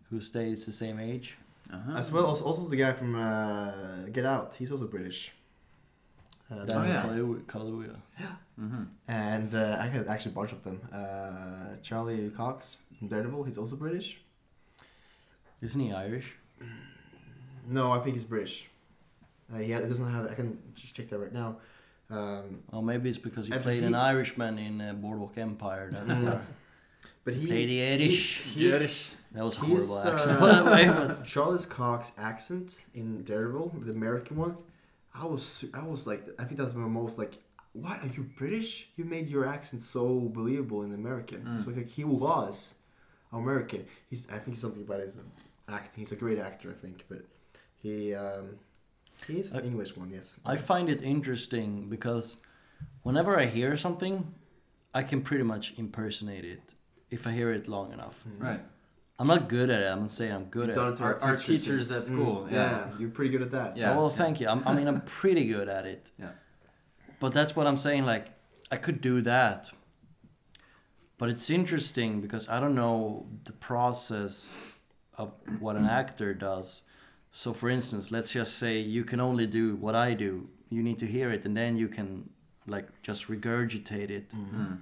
who 0.10 0.18
stays 0.32 0.60
the 0.70 0.72
same 0.84 0.98
age. 1.12 1.28
Uh-huh. 1.76 1.98
As 2.02 2.08
well, 2.14 2.26
also, 2.32 2.44
also 2.50 2.62
the 2.74 2.80
guy 2.86 2.94
from 3.00 3.12
uh, 3.16 4.06
Get 4.16 4.26
Out. 4.34 4.50
He's 4.60 4.72
also 4.74 4.88
British. 4.98 5.20
Uh, 6.52 6.66
Daniel 6.66 6.88
yeah. 6.96 7.04
Kalu- 7.08 7.44
Kaluuya. 7.52 7.96
Mm-hmm. 8.60 8.84
And 9.08 9.50
uh, 9.56 9.78
I 9.84 9.86
had 9.88 10.06
actually 10.14 10.34
a 10.34 10.36
bunch 10.40 10.52
of 10.58 10.62
them. 10.66 10.78
Uh, 11.00 11.78
Charlie 11.88 12.30
Cox 12.42 12.76
from 13.00 13.08
Daredevil. 13.08 13.44
He's 13.46 13.58
also 13.58 13.76
British. 13.76 14.22
Isn't 15.62 15.80
he 15.82 15.92
Irish? 15.92 16.34
No, 17.68 17.92
I 17.92 18.00
think 18.00 18.16
he's 18.16 18.24
British. 18.24 18.68
Uh, 19.54 19.58
he 19.58 19.72
ha- 19.72 19.80
doesn't 19.82 20.12
have. 20.12 20.28
I 20.32 20.34
can 20.36 20.58
just 20.76 20.96
check 20.96 21.10
that 21.10 21.18
right 21.20 21.34
now. 21.34 21.58
Um, 22.10 22.64
Or 22.72 22.82
maybe 22.84 23.10
it's 23.10 23.18
because 23.20 23.48
he 23.48 23.54
played 23.54 23.82
he- 23.82 23.88
an 23.88 23.96
Irishman 23.96 24.58
in 24.60 24.82
uh, 24.82 24.94
Boardwalk 24.94 25.38
Empire. 25.38 25.90
That's 25.92 26.12
why. 26.24 26.40
but 27.24 27.34
he 27.34 27.48
Play 27.48 27.66
the 27.66 27.82
Irish. 27.84 28.42
he- 28.42 28.70
he's- 28.70 29.16
That 29.34 29.44
was 29.46 29.58
a 29.58 29.66
He's, 29.66 29.88
horrible 29.88 30.14
accent, 30.14 30.42
uh, 30.42 30.64
by 30.64 30.72
way. 30.72 30.88
But 30.88 31.24
Charles 31.34 31.66
Cox 31.68 32.12
accent 32.18 32.86
in 32.96 33.24
Daredevil, 33.24 33.74
the 33.86 33.92
American 33.92 34.38
one. 34.38 34.58
I 35.14 35.26
was 35.26 35.66
I 35.74 35.84
was 35.84 36.08
like 36.08 36.22
I 36.40 36.46
think 36.46 36.60
that's 36.60 36.74
my 36.74 36.88
most 36.88 37.18
like 37.18 37.38
what 37.74 37.98
are 38.04 38.08
you 38.08 38.24
British? 38.38 38.90
You 38.98 39.06
made 39.06 39.28
your 39.30 39.46
accent 39.46 39.82
so 39.84 40.30
believable 40.34 40.82
in 40.84 40.94
American. 40.94 41.42
Mm. 41.44 41.64
So 41.64 41.70
like 41.72 41.90
he 41.90 42.04
was 42.04 42.74
American. 43.32 43.86
He's 44.10 44.28
I 44.32 44.38
think 44.40 44.58
something 44.58 44.84
about 44.84 45.00
his 45.02 45.18
acting. 45.68 46.00
He's 46.02 46.12
a 46.12 46.16
great 46.16 46.40
actor, 46.40 46.70
I 46.72 46.80
think, 46.86 47.06
but 47.10 47.24
he 47.82 48.14
um, 48.16 48.58
he's 49.28 49.52
an 49.52 49.60
I- 49.62 49.64
English 49.66 49.96
one, 49.98 50.10
yes. 50.12 50.36
I 50.46 50.58
find 50.58 50.90
it 50.90 51.02
interesting 51.04 51.90
because 51.90 52.38
whenever 53.04 53.40
I 53.40 53.46
hear 53.46 53.78
something, 53.78 54.34
I 54.94 55.04
can 55.04 55.22
pretty 55.22 55.44
much 55.44 55.74
impersonate 55.78 56.46
it 56.46 56.74
if 57.12 57.28
I 57.28 57.32
hear 57.32 57.52
it 57.52 57.68
long 57.68 57.94
enough. 57.94 58.24
Mm. 58.28 58.42
Right. 58.44 58.60
I'm 59.20 59.28
not 59.28 59.50
good 59.50 59.70
at 59.70 59.82
it. 59.82 59.88
I'm 59.88 60.02
not 60.04 60.12
saying 60.12 60.32
I'm 60.32 60.46
good 60.46 60.70
You've 60.70 60.78
at 60.78 60.82
done 60.82 60.88
it. 60.88 60.94
it 60.94 60.98
to 60.98 61.04
Our, 61.04 61.22
our 61.22 61.36
teachers, 61.36 61.64
teachers 61.66 61.92
at 61.92 62.06
school. 62.06 62.48
Mm, 62.48 62.52
yeah. 62.54 62.88
you're 62.98 63.10
pretty 63.10 63.30
good 63.32 63.42
at 63.42 63.52
that. 63.52 63.76
So, 63.76 63.82
Yeah, 63.82 63.98
well, 63.98 64.10
thank 64.10 64.40
you. 64.40 64.48
I'm, 64.48 64.66
I 64.66 64.74
mean, 64.74 64.88
I'm 64.88 65.02
pretty 65.02 65.46
good 65.46 65.68
at 65.68 65.86
it. 65.86 66.10
Yeah. 66.18 66.30
But 67.20 67.34
that's 67.34 67.54
what 67.54 67.68
I'm 67.68 67.76
saying. 67.76 68.06
Like, 68.06 68.28
I 68.72 68.78
could 68.78 69.02
do 69.02 69.20
that. 69.24 69.72
But 71.20 71.30
it's 71.30 71.50
interesting 71.50 72.22
because 72.22 72.50
I 72.50 72.60
don't 72.62 72.76
know 72.76 73.26
the 73.44 73.52
process 73.52 74.80
of 75.18 75.28
what 75.60 75.76
an 75.76 75.86
actor 75.86 76.34
does. 76.34 76.82
So, 77.32 77.54
for 77.54 77.70
instance, 77.70 78.10
let's 78.10 78.32
just 78.32 78.58
say 78.58 78.80
you 78.80 79.04
can 79.04 79.20
only 79.20 79.46
do 79.46 79.76
what 79.76 79.94
I 79.94 80.16
do. 80.16 80.50
You 80.72 80.82
need 80.82 80.98
to 81.00 81.06
hear 81.06 81.30
it, 81.30 81.46
and 81.46 81.56
then 81.56 81.78
you 81.78 81.88
can, 81.90 82.30
like, 82.66 82.88
just 83.04 83.28
regurgitate 83.28 84.10
it. 84.10 84.32
Mhm. 84.32 84.54
Mm. 84.56 84.78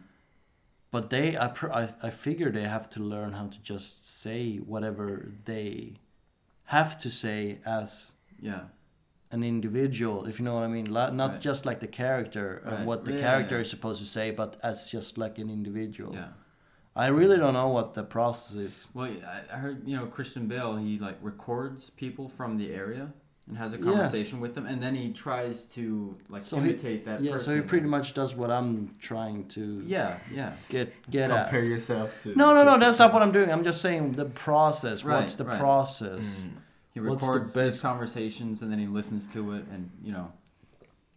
but 0.92 1.10
they 1.10 1.38
I, 1.38 1.48
pr- 1.48 1.74
I 1.82 1.84
I 2.08 2.10
figure 2.10 2.50
they 2.52 2.64
have 2.64 2.88
to 2.92 3.00
learn 3.14 3.34
how 3.34 3.48
to 3.48 3.60
just 3.74 3.90
say 4.22 4.58
whatever 4.74 5.08
they 5.46 5.68
have 6.76 6.98
to 7.04 7.10
say 7.10 7.60
as 7.66 8.14
Yeah. 8.40 8.64
An 9.32 9.44
individual, 9.44 10.26
if 10.26 10.40
you 10.40 10.46
know 10.46 10.54
what 10.56 10.64
I 10.64 10.68
mean. 10.68 10.86
Li- 10.86 11.12
Not 11.12 11.32
Right. 11.32 11.42
just 11.42 11.66
like 11.66 11.80
the 11.82 11.88
character 11.88 12.62
and 12.66 12.78
Right. 12.78 12.86
what 12.86 13.04
the 13.06 13.12
Yeah, 13.14 13.20
character 13.20 13.56
yeah. 13.56 13.62
is 13.62 13.70
supposed 13.70 14.00
to 14.02 14.08
say, 14.08 14.32
but 14.32 14.58
as 14.64 14.90
just 14.90 15.18
like 15.18 15.38
an 15.38 15.50
individual. 15.50 16.14
Yeah. 16.14 16.30
I 16.96 17.08
really 17.08 17.38
don't 17.38 17.54
know 17.54 17.68
what 17.68 17.94
the 17.94 18.04
process 18.04 18.56
is. 18.56 18.88
Well, 18.94 19.12
I, 19.36 19.54
I 19.54 19.58
heard 19.58 19.88
you 19.88 19.96
know 19.98 20.06
Christian 20.08 20.48
Bale. 20.48 20.78
He 20.78 20.98
like 20.98 21.18
records 21.22 21.90
people 21.92 22.28
from 22.28 22.58
the 22.58 22.74
area 22.74 23.12
and 23.48 23.58
has 23.58 23.74
a 23.74 23.78
Yeah. 23.78 23.84
conversation 23.84 24.40
with 24.40 24.56
them, 24.56 24.66
and 24.66 24.82
then 24.82 24.96
he 24.96 25.14
tries 25.14 25.64
to 25.76 26.18
like 26.30 26.44
So 26.44 26.56
he- 26.60 26.70
imitate 26.70 27.06
that 27.06 27.22
yeah, 27.22 27.34
person. 27.34 27.46
so 27.48 27.56
he 27.58 27.62
pretty 27.62 27.86
much 27.88 28.14
does 28.16 28.34
what 28.34 28.50
I'm 28.50 28.96
trying 29.00 29.46
to 29.50 29.84
Yeah, 29.86 30.18
yeah. 30.34 30.54
get 30.70 30.88
get 31.12 31.30
at. 31.30 31.44
Compare 31.50 31.66
yourself 31.66 32.10
to. 32.24 32.30
No, 32.36 32.54
no, 32.56 32.64
no. 32.64 32.80
That's 32.80 32.98
not 33.00 33.14
what 33.14 33.22
I'm 33.22 33.32
doing. 33.34 33.52
I'm 33.52 33.64
just 33.66 33.82
saying 33.82 34.14
the 34.14 34.26
process. 34.26 35.04
Right, 35.04 35.20
What's 35.20 35.36
the 35.36 35.46
right. 35.46 35.60
process? 35.60 36.24
Mm. 36.40 36.58
He 37.04 37.10
What's 37.10 37.22
the 37.22 37.32
records 37.32 37.54
his 37.54 37.82
conversations 37.82 38.62
and 38.62 38.72
then 38.72 38.80
he 38.80 38.88
listens 38.88 39.28
to 39.30 39.54
it, 39.54 39.66
and 39.72 39.90
you 40.04 40.12
know, 40.12 40.32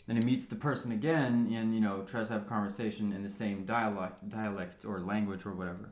then 0.07 0.17
he 0.17 0.23
meets 0.25 0.47
the 0.47 0.57
person 0.57 0.93
again 0.93 1.51
and 1.55 1.75
you 1.75 1.81
know 1.81 2.03
tries 2.03 2.27
to 2.29 2.35
have 2.35 2.43
a 2.43 2.49
conversation 2.49 3.13
in 3.13 3.23
the 3.23 3.29
same 3.29 3.65
dialect, 3.65 4.29
dialect 4.29 4.85
or 4.85 5.01
language 5.01 5.47
or 5.47 5.53
whatever. 5.53 5.91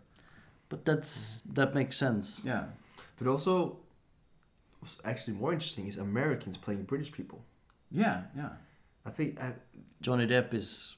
But 0.68 0.84
that's 0.84 1.40
that 1.54 1.74
makes 1.74 1.96
sense. 1.96 2.42
Yeah. 2.44 2.64
But 3.18 3.26
also, 3.28 3.78
what's 4.80 4.96
actually 5.04 5.34
more 5.34 5.52
interesting 5.52 5.86
is 5.88 5.96
Americans 5.98 6.56
playing 6.56 6.84
British 6.84 7.10
people. 7.12 7.44
Yeah, 7.90 8.22
yeah. 8.36 8.50
I 9.06 9.10
think. 9.10 9.40
I, 9.40 9.54
Johnny 10.00 10.26
Depp 10.26 10.54
is 10.54 10.94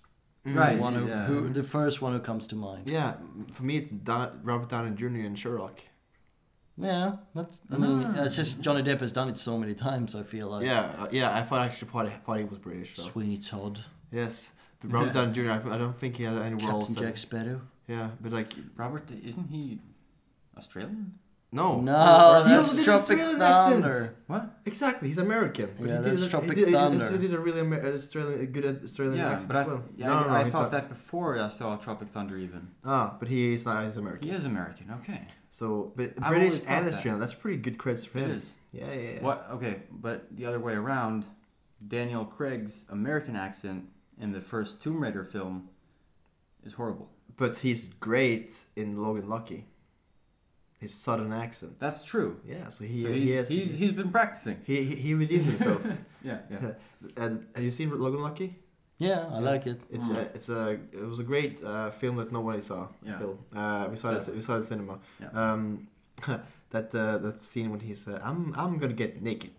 Mm. 0.47 0.55
the 0.55 0.59
Right. 0.61 0.79
one 0.79 0.95
who, 0.95 1.07
yeah. 1.07 1.27
who 1.27 1.53
the 1.53 1.63
first 1.63 2.01
one 2.01 2.15
who 2.15 2.19
comes 2.21 2.47
to 2.47 2.57
mind. 2.57 2.89
Yeah, 2.89 3.15
for 3.53 3.63
me 3.63 3.77
it's 3.77 3.91
Don, 3.91 4.41
Robert 4.43 4.71
Downey 4.71 4.97
Jr. 4.97 5.27
and 5.27 5.39
Sherlock. 5.39 5.81
Yeah, 6.81 7.17
that's, 7.35 7.57
I 7.71 7.77
mean, 7.77 8.05
Ah. 8.05 8.25
it's 8.25 8.37
just 8.37 8.61
Johnny 8.61 8.83
Depp 8.83 9.01
has 9.01 9.13
done 9.13 9.29
it 9.29 9.39
so 9.39 9.59
many 9.59 9.75
times. 9.75 10.15
I 10.15 10.23
feel 10.23 10.49
like 10.49 10.65
yeah, 10.65 10.91
uh, 10.99 11.09
yeah. 11.11 11.37
I 11.37 11.43
thought 11.43 11.67
actually 11.67 11.89
thought 11.91 12.07
he, 12.09 12.39
he 12.39 12.45
was 12.45 12.59
British. 12.59 12.97
So. 12.97 13.03
Sweeney 13.03 13.37
Todd, 13.37 13.85
Yes, 14.11 14.51
but 14.81 14.91
Robert 14.93 15.13
Downey 15.13 15.33
Jr. 15.33 15.51
I, 15.51 15.75
I 15.75 15.79
don't 15.79 15.97
think 15.97 16.17
he 16.17 16.25
has 16.25 16.39
any 16.41 16.55
roles. 16.65 16.89
Captain 16.89 16.95
that- 16.95 17.11
Jack 17.11 17.19
Sparrow. 17.19 17.61
Yeah, 17.87 18.11
but 18.21 18.33
like 18.33 18.53
Robert, 18.77 19.11
isn't 19.11 19.49
he 19.49 19.79
Australian? 20.57 21.19
No. 21.53 21.81
No, 21.81 21.93
Or- 21.93 22.43
he 22.45 22.49
that's 22.51 22.63
also 22.63 22.77
did 22.77 22.85
Tropic 22.85 23.19
Australian 23.19 23.43
accent. 23.43 24.13
What? 24.27 24.61
Exactly, 24.65 25.09
he's 25.09 25.19
American. 25.19 25.71
But 25.79 25.89
Yeah, 25.89 25.97
he 25.99 26.03
that's 26.03 26.21
did, 26.23 26.31
Tropic 26.31 26.49
he 26.57 26.65
did, 26.65 26.73
Thunder. 26.75 26.97
He 26.99 27.03
also 27.03 27.17
did 27.19 27.35
a 27.35 27.39
really 27.39 27.61
Amer- 27.61 27.95
Australian, 27.95 28.41
a 28.41 28.47
good 28.47 28.83
Australian 28.85 29.17
Yeah, 29.19 29.29
accent 29.33 29.49
but 29.49 29.57
I, 29.57 29.67
well. 29.67 29.83
yeah, 29.97 30.07
no, 30.09 30.15
I, 30.15 30.21
no, 30.23 30.27
no, 30.29 30.35
I 30.35 30.51
thought 30.51 30.63
not. 30.63 30.71
that 30.73 30.89
before 30.89 31.39
I 31.39 31.49
saw 31.49 31.77
Tropic 31.77 32.09
Thunder 32.09 32.37
even. 32.37 32.69
Ah, 32.85 33.17
but 33.19 33.29
he 33.29 33.55
is 33.55 33.65
not. 33.67 33.85
He's 33.85 33.97
American. 33.97 34.29
He 34.29 34.35
is 34.35 34.45
American. 34.45 34.91
Okay. 35.03 35.23
So, 35.51 35.93
but 35.97 36.13
I've 36.23 36.29
British 36.31 36.53
always 36.53 36.65
thought 36.65 36.73
and 36.77 36.87
that. 36.87 36.95
Australian. 36.95 37.21
That's 37.21 37.35
pretty 37.35 37.57
good 37.59 37.77
credits 37.79 38.05
for 38.05 38.19
It 38.19 38.25
him. 38.27 38.31
is. 38.31 38.57
Yeah, 38.73 38.93
yeah. 38.93 39.11
yeah. 39.15 39.23
What? 39.23 39.47
Okay, 39.51 39.83
but 39.91 40.27
the 40.37 40.47
other 40.47 40.61
way 40.61 40.75
around, 40.75 41.27
Daniel 41.87 42.25
Craig's 42.25 42.87
American 42.89 43.35
accent 43.35 43.87
in 44.21 44.31
the 44.33 44.41
first 44.41 44.81
Tomb 44.81 45.03
Raider 45.03 45.25
film 45.25 45.69
is 46.63 46.75
horrible. 46.75 47.11
But 47.37 47.59
he's 47.59 47.89
great 47.89 48.53
in 48.77 49.03
Logan 49.03 49.29
Lucky. 49.29 49.67
His 50.81 50.95
southern 50.95 51.33
accent. 51.45 51.79
That's 51.79 52.03
true. 52.03 52.41
yeah. 52.53 52.69
So 52.71 52.85
he 52.85 53.01
so 53.03 53.09
he 53.13 53.21
he's, 53.21 53.37
has, 53.39 53.49
he's 53.49 53.75
he's 53.81 53.93
been 53.93 54.11
practicing. 54.11 54.57
he 54.65 54.77
he, 54.89 54.95
he 55.05 55.15
redeemed 55.15 55.45
himself. 55.45 55.81
Yeah, 56.23 56.39
yeah. 56.51 56.73
and 57.23 57.47
have 57.55 57.65
you 57.65 57.71
seen 57.71 57.89
Logan 58.05 58.23
Lucky? 58.29 58.49
Yeah, 58.99 59.21
I 59.35 59.39
Yeah. 59.41 59.51
like 59.53 59.67
it. 59.73 59.81
It's 59.97 60.09
Mm. 60.09 60.17
a, 60.17 60.21
it's 60.37 60.49
a 60.51 60.63
it 61.01 61.07
was 61.13 61.19
a 61.19 61.27
great 61.33 61.63
uh, 61.63 61.91
film 62.01 62.17
that 62.17 62.31
nobody 62.33 62.61
saw. 62.71 62.89
Yeah. 63.03 63.19
Film. 63.19 63.39
Uh, 63.61 63.89
we 63.91 63.97
saw 63.97 64.09
So- 64.19 64.33
it 64.33 64.37
we 64.37 64.43
saw 64.43 64.55
it 64.55 64.59
in 64.59 64.63
cinema. 64.73 64.99
Yeah. 65.23 65.31
Um, 65.43 65.89
that 66.75 66.95
uh, 66.95 67.19
that 67.25 67.37
scene 67.51 67.69
when 67.71 67.81
he's 67.81 68.07
uh, 68.09 68.19
I'm 68.29 68.53
I'm 68.63 68.79
gonna 68.79 68.93
get 69.05 69.13
naked. 69.23 69.53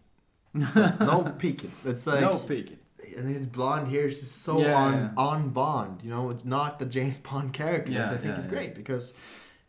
no 0.54 1.34
peeking. 1.40 1.72
It's 1.86 2.06
like 2.08 2.22
no 2.22 2.36
peeking. 2.38 2.80
and 3.18 3.28
his 3.30 3.46
blonde 3.46 3.88
hair 3.92 4.08
is 4.08 4.20
just 4.20 4.42
so 4.44 4.60
Yeah, 4.60 4.76
on 4.76 4.94
yeah. 4.94 5.10
on 5.30 5.50
Bond. 5.50 6.02
You 6.04 6.10
know, 6.10 6.38
not 6.44 6.80
the 6.80 6.86
James 6.86 7.20
Bond 7.20 7.54
character. 7.54 7.92
Yeah, 7.92 8.04
which 8.04 8.20
I 8.20 8.22
think 8.22 8.34
yeah, 8.34 8.40
is 8.40 8.46
yeah. 8.46 8.50
great 8.56 8.76
because. 8.76 9.14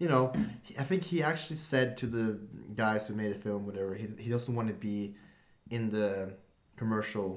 You 0.02 0.08
know, 0.08 0.24
I 0.82 0.84
think 0.90 1.00
he 1.12 1.22
actually 1.22 1.56
said 1.72 1.96
to 2.00 2.06
the 2.16 2.26
guys 2.84 3.00
who 3.06 3.14
made 3.22 3.30
the 3.36 3.38
film, 3.46 3.60
whatever, 3.66 3.94
he, 3.94 4.06
he 4.24 4.28
doesn't 4.36 4.54
want 4.58 4.68
to 4.74 4.74
be 4.74 5.14
in 5.76 5.82
the 5.96 6.08
commercial 6.80 7.28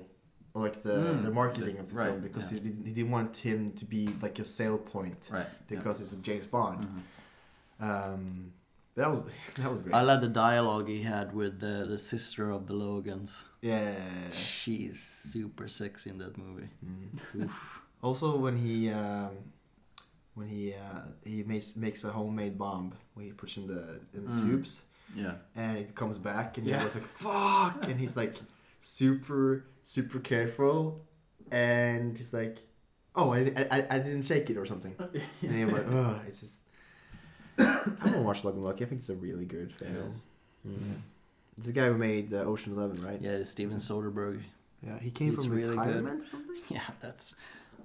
or 0.53 0.61
like 0.67 0.77
the, 0.81 0.95
Mm, 0.97 1.23
the 1.27 1.31
marketing 1.41 1.75
the- 1.75 1.81
of 1.83 1.87
the 1.91 1.95
right, 2.01 2.09
film 2.09 2.21
because 2.27 2.45
yeah. 2.51 2.55
he, 2.57 2.59
didn't- 2.65 2.85
he 2.89 2.93
didn't 2.97 3.11
want 3.17 3.31
him 3.49 3.59
to 3.79 3.85
be 3.85 4.03
like 4.25 4.37
a 4.45 4.45
sale 4.57 4.79
point 4.95 5.21
Right. 5.31 5.45
because 5.73 5.95
it's 6.01 6.13
a 6.19 6.21
James 6.29 6.47
Bond. 6.47 6.79
Yeah. 6.81 7.85
Mhm. 7.87 8.13
Um, 8.13 8.53
that 8.95 9.09
was 9.13 9.21
that 9.59 9.69
was 9.73 9.81
great. 9.83 9.93
I 9.93 10.01
love 10.01 10.21
the 10.21 10.33
dialogue 10.47 10.87
he 10.87 11.01
had 11.15 11.27
with 11.41 11.53
the 11.59 11.75
the 11.93 11.99
sister 11.99 12.45
of 12.57 12.61
the 12.69 12.73
Logans. 12.87 13.31
yeah. 13.61 13.93
She's 14.33 14.97
super 15.33 15.67
sexy 15.67 16.09
in 16.13 16.17
that 16.23 16.33
movie. 16.45 16.69
Mm. 16.83 17.43
Oof. 17.43 17.81
Also, 18.01 18.27
when 18.45 18.55
he 18.57 18.77
um, 18.91 19.31
when 20.35 20.47
he 20.47 20.73
uh, 20.73 21.01
he 21.23 21.43
makes 21.43 21.75
makes 21.75 22.03
a 22.03 22.11
homemade 22.11 22.57
bomb, 22.57 22.93
when 23.15 23.25
he 23.25 23.31
puts 23.31 23.57
in 23.57 23.67
the 23.67 23.99
in 24.13 24.25
the 24.25 24.31
Mm. 24.31 24.41
tubes, 24.41 24.83
Yeah. 25.15 25.35
and 25.55 25.77
it 25.77 25.95
comes 25.95 26.17
back, 26.17 26.57
and 26.57 26.67
Yeah. 26.67 26.77
he 26.79 26.83
goes 26.85 26.95
like 26.95 27.03
"fuck," 27.05 27.87
and 27.89 27.99
he's 27.99 28.15
like 28.15 28.35
super 28.81 29.65
super 29.83 30.19
careful, 30.19 31.01
and 31.51 32.17
he's 32.17 32.33
like, 32.33 32.57
"Oh, 33.15 33.31
I, 33.31 33.39
I, 33.71 33.87
I 33.89 33.99
didn't 33.99 34.23
shake 34.23 34.49
it 34.49 34.57
or 34.57 34.65
something," 34.65 34.95
and 35.41 35.51
you're 35.59 35.69
like, 35.71 35.87
"Oh, 35.89 36.21
it's 36.27 36.39
just." 36.41 36.61
I 37.57 37.63
want 38.03 38.15
to 38.15 38.21
watch 38.21 38.43
Logan 38.43 38.63
Lucky. 38.63 38.83
I 38.83 38.87
think 38.87 38.99
it's 38.99 39.09
a 39.09 39.15
really 39.15 39.45
good 39.45 39.71
film. 39.71 39.95
is. 40.07 40.25
Mm. 40.67 40.97
It's 41.57 41.67
the 41.67 41.73
guy 41.73 41.87
who 41.87 41.97
made 41.97 42.33
uh, 42.33 42.39
Ocean 42.43 42.73
Eleven, 42.73 43.01
right? 43.01 43.21
Yeah, 43.21 43.43
Steven 43.45 43.77
Soderbergh. 43.77 44.41
Yeah, 44.85 44.99
he 44.99 45.09
came 45.09 45.33
It's 45.33 45.45
from 45.45 45.53
really 45.55 45.69
good. 45.75 45.85
retirement 45.87 46.21
or 46.23 46.27
something. 46.31 46.51
Yeah, 46.69 46.81
that's. 46.99 47.35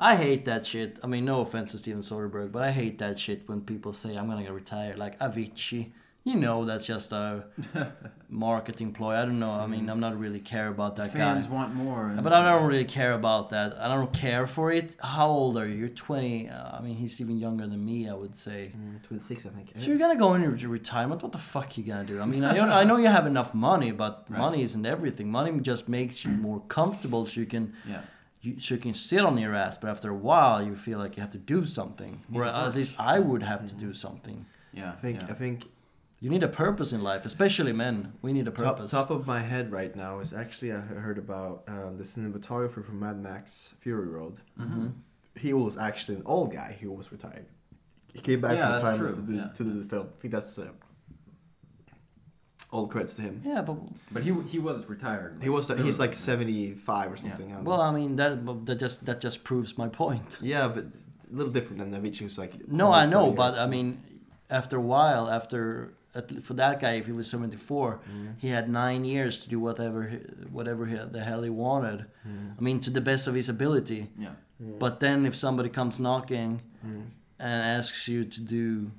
I 0.00 0.16
hate 0.16 0.46
that 0.46 0.64
shit. 0.64 0.98
I 1.04 1.06
mean, 1.06 1.24
no 1.26 1.40
offense 1.42 1.72
to 1.72 1.78
Steven 1.78 2.02
Soderbergh, 2.02 2.50
but 2.52 2.62
I 2.62 2.70
hate 2.72 2.98
that 2.98 3.18
shit 3.18 3.46
when 3.48 3.60
people 3.60 3.92
say 3.92 4.14
I'm 4.14 4.26
gonna 4.28 4.42
get 4.42 4.52
retired, 4.52 4.98
like 4.98 5.18
Avicii. 5.20 5.92
You 6.24 6.36
know, 6.36 6.66
that's 6.66 6.86
just 6.86 7.12
a 7.12 7.44
marketing 8.28 8.92
ploy. 8.92 9.14
I 9.14 9.24
don't 9.24 9.38
know. 9.40 9.52
I 9.52 9.66
mean, 9.66 9.88
I'm 9.88 10.00
not 10.00 10.18
really 10.18 10.38
care 10.40 10.68
about 10.68 10.96
that 10.96 11.04
Fans 11.12 11.14
guy. 11.14 11.32
Fans 11.32 11.48
want 11.48 11.74
more. 11.74 12.14
But 12.22 12.32
I 12.32 12.42
don't 12.42 12.66
really 12.66 12.84
care 12.84 13.14
about 13.14 13.50
that. 13.50 13.76
I 13.78 13.88
don't 13.88 14.12
care 14.12 14.46
for 14.46 14.70
it. 14.70 14.92
How 15.02 15.28
old 15.28 15.56
are 15.56 15.66
you? 15.66 15.74
You're 15.76 15.88
20. 15.88 16.50
Uh, 16.50 16.76
I 16.76 16.80
mean, 16.82 16.94
he's 16.96 17.20
even 17.22 17.38
younger 17.38 17.66
than 17.66 17.82
me, 17.84 18.08
I 18.08 18.12
would 18.14 18.36
say. 18.36 18.72
Mm, 18.76 19.02
Twenty 19.02 19.22
six, 19.22 19.46
I 19.46 19.48
think. 19.50 19.72
So 19.76 19.86
you're 19.88 19.98
gonna 19.98 20.16
go 20.18 20.34
into 20.34 20.68
retirement? 20.68 21.22
What 21.22 21.32
the 21.32 21.38
fuck 21.38 21.76
you 21.78 21.84
gonna 21.84 22.04
do? 22.04 22.20
I 22.20 22.26
mean, 22.26 22.44
I, 22.44 22.80
I 22.80 22.84
know 22.84 22.96
you 22.98 23.06
have 23.08 23.26
enough 23.26 23.54
money, 23.54 23.90
but 23.90 24.26
Right. 24.30 24.38
money 24.38 24.62
isn't 24.62 24.84
everything. 24.86 25.30
Money 25.30 25.58
just 25.60 25.88
makes 25.88 26.24
you 26.24 26.30
more 26.30 26.60
comfortable, 26.68 27.24
so 27.26 27.40
you 27.40 27.46
can 27.46 27.72
Yeah. 27.88 28.02
You, 28.42 28.60
so 28.60 28.74
you 28.74 28.80
can 28.80 28.94
sit 28.94 29.20
on 29.20 29.36
your 29.38 29.54
ass. 29.54 29.78
But 29.78 29.90
after 29.90 30.10
a 30.10 30.14
while, 30.14 30.62
you 30.62 30.74
feel 30.76 30.98
like 30.98 31.16
you 31.16 31.20
have 31.22 31.32
to 31.32 31.38
do 31.38 31.66
something. 31.66 32.22
Or 32.34 32.44
at 32.44 32.74
least 32.74 32.94
I 32.98 33.18
would 33.18 33.42
have 33.42 33.66
to 33.68 33.74
do 33.74 33.92
something. 33.94 34.46
Yeah. 34.72 34.92
I 34.92 34.96
think 34.96 35.20
yeah. 35.20 35.28
I 35.30 35.34
think 35.34 35.66
You 36.22 36.30
need 36.30 36.42
a 36.42 36.48
purpose 36.48 36.92
in 36.92 37.02
life, 37.02 37.24
especially 37.24 37.72
men. 37.72 38.12
We 38.22 38.32
need 38.32 38.46
a 38.48 38.50
top, 38.50 38.76
purpose. 38.76 38.90
top 38.90 39.10
of 39.10 39.26
my 39.26 39.40
head 39.40 39.72
right 39.72 39.94
now 39.96 40.20
is 40.20 40.32
actually 40.32 40.72
I 40.72 40.80
heard 41.06 41.18
about 41.18 41.62
um, 41.68 41.96
the 41.98 42.04
cinematographer 42.04 42.84
from 42.84 43.00
Mad 43.00 43.18
Max 43.22 43.74
Fury 43.80 44.08
Road. 44.08 44.34
hmm 44.56 44.88
He 45.44 45.52
was 45.54 45.76
actually 45.78 46.16
an 46.20 46.26
old 46.26 46.48
guy 46.52 46.70
He 46.80 46.86
was 46.86 47.10
retired. 47.12 47.46
He 48.12 48.20
came 48.20 48.40
back 48.40 48.56
Yeah, 48.56 48.66
from 48.66 48.72
that's 48.82 48.98
retirement 48.98 49.26
to 49.26 49.32
do 49.32 49.38
yeah. 49.38 49.48
to 49.58 49.62
do 49.64 49.72
the 49.82 49.88
film. 49.92 50.06
I 50.16 50.20
think 50.20 50.32
that's 50.34 50.58
uh, 50.58 50.68
all 52.72 52.86
credits 52.86 53.16
to 53.16 53.22
him. 53.22 53.42
Yeah, 53.44 53.62
but 53.62 53.76
But 54.12 54.22
he 54.22 54.32
he 54.54 54.58
was 54.58 54.88
retired. 54.88 55.32
He 55.42 55.48
was 55.48 55.68
he's 55.68 55.98
like 55.98 56.14
seventy 56.14 56.74
five 56.74 57.10
or 57.12 57.16
something. 57.16 57.48
I 57.52 57.56
don't 57.56 57.64
well, 57.64 57.78
know. 57.78 57.84
I 57.84 57.92
mean 57.92 58.16
that 58.16 58.32
that 58.66 58.76
just 58.84 59.04
that 59.06 59.20
just 59.20 59.42
proves 59.44 59.76
my 59.78 59.88
point. 59.88 60.38
yeah, 60.54 60.68
but 60.68 60.84
it's 60.84 61.06
a 61.32 61.36
little 61.36 61.52
different 61.52 61.78
than 61.82 61.90
Avicii, 62.00 62.18
who's 62.24 62.38
like 62.38 62.52
No, 62.68 62.86
I 62.86 63.04
140 63.06 63.10
know, 63.14 63.32
but 63.36 63.52
years. 63.52 63.58
I 63.58 63.66
mean, 63.66 63.88
after 64.48 64.76
a 64.76 64.80
while, 64.94 65.28
after 65.28 65.92
at, 66.14 66.30
l- 66.32 66.40
for 66.42 66.54
that 66.54 66.80
guy, 66.80 66.92
if 67.00 67.06
he 67.06 67.12
was 67.12 67.28
seventy 67.30 67.56
four, 67.56 67.88
Mm, 68.10 68.34
he 68.38 68.48
had 68.56 68.68
nine 68.68 69.04
years 69.04 69.40
to 69.42 69.48
do 69.48 69.58
whatever 69.60 70.00
he, 70.08 70.16
whatever 70.58 70.86
he, 70.86 70.96
the 71.16 71.22
hell 71.30 71.42
he 71.42 71.50
wanted. 71.50 72.00
mm, 72.26 72.54
I 72.58 72.60
mean, 72.60 72.78
to 72.80 72.90
the 72.90 73.00
best 73.00 73.26
of 73.28 73.34
his 73.34 73.48
ability. 73.48 74.02
Yeah. 74.18 74.34
mm, 74.62 74.78
But 74.78 74.98
then, 75.00 75.26
if 75.26 75.34
somebody 75.36 75.68
comes 75.68 75.98
knocking 75.98 76.50
mm, 76.86 77.04
and 77.38 77.62
asks 77.78 78.08
you 78.08 78.24
to 78.24 78.40
do 78.40 78.90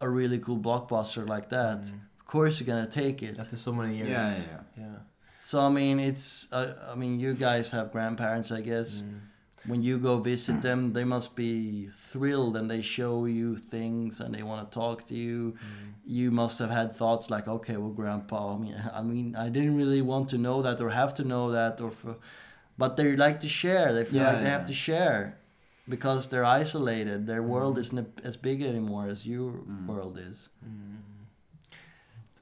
a 0.00 0.08
really 0.08 0.38
cool 0.38 0.58
blockbuster 0.58 1.28
like 1.28 1.48
that, 1.50 1.78
mm. 1.82 1.92
of 1.92 1.92
course 2.34 2.52
you're 2.58 2.70
gonna 2.74 2.90
take 3.02 3.18
it. 3.28 3.34
after 3.42 3.56
so 3.66 3.72
many 3.80 3.94
years. 3.98 4.10
Yeah. 4.10 4.34
yeah. 4.50 4.62
yeah. 4.84 4.98
So 5.50 5.56
I 5.68 5.70
mean, 5.80 5.96
it's 6.10 6.26
uh, 6.58 6.72
I 6.92 6.94
mean, 7.02 7.12
you 7.24 7.32
guys 7.48 7.66
have 7.76 7.86
grandparents, 7.96 8.48
I 8.58 8.62
guess. 8.70 8.90
Mm. 9.02 9.18
When 9.70 9.80
you 9.88 9.94
go 10.08 10.12
visit 10.32 10.56
them, 10.68 10.78
they 10.96 11.04
must 11.14 11.30
be 11.36 11.52
thrilled, 12.12 12.54
and 12.58 12.66
they 12.72 12.82
show 12.98 13.14
you 13.38 13.48
things, 13.74 14.20
and 14.22 14.28
they 14.34 14.42
want 14.50 14.60
to 14.64 14.68
talk 14.82 14.96
to 15.10 15.14
you. 15.26 15.38
Mm. 15.52 15.88
You 16.20 16.30
must 16.42 16.56
have 16.62 16.72
had 16.80 16.88
thoughts 17.00 17.24
like, 17.34 17.46
okay, 17.56 17.76
well, 17.80 17.94
grandpa. 18.00 18.40
I 18.54 18.58
mean, 18.64 18.76
I 19.00 19.02
mean, 19.12 19.26
I 19.44 19.48
didn't 19.56 19.76
really 19.82 20.02
want 20.12 20.26
to 20.30 20.38
know 20.46 20.58
that 20.66 20.80
or 20.80 20.90
have 21.02 21.12
to 21.20 21.24
know 21.32 21.44
that, 21.58 21.74
or 21.84 21.90
for, 22.00 22.14
but 22.78 22.90
they 22.96 23.16
like 23.26 23.38
to 23.46 23.48
share. 23.62 23.88
They 23.96 24.04
feel 24.10 24.20
Yeah, 24.22 24.28
like 24.30 24.38
they 24.44 24.50
yeah. 24.50 24.58
have 24.58 24.66
to 24.72 24.78
share. 24.88 25.22
because 25.96 26.22
they're 26.30 26.50
isolated. 26.62 27.18
Their 27.32 27.42
world 27.54 27.76
isn't 27.84 28.08
as 28.30 28.36
big 28.48 28.58
anymore 28.72 29.04
as 29.14 29.20
your 29.32 29.50
Mm. 29.52 29.86
world 29.90 30.16
is. 30.30 30.38
Mm. 30.64 30.98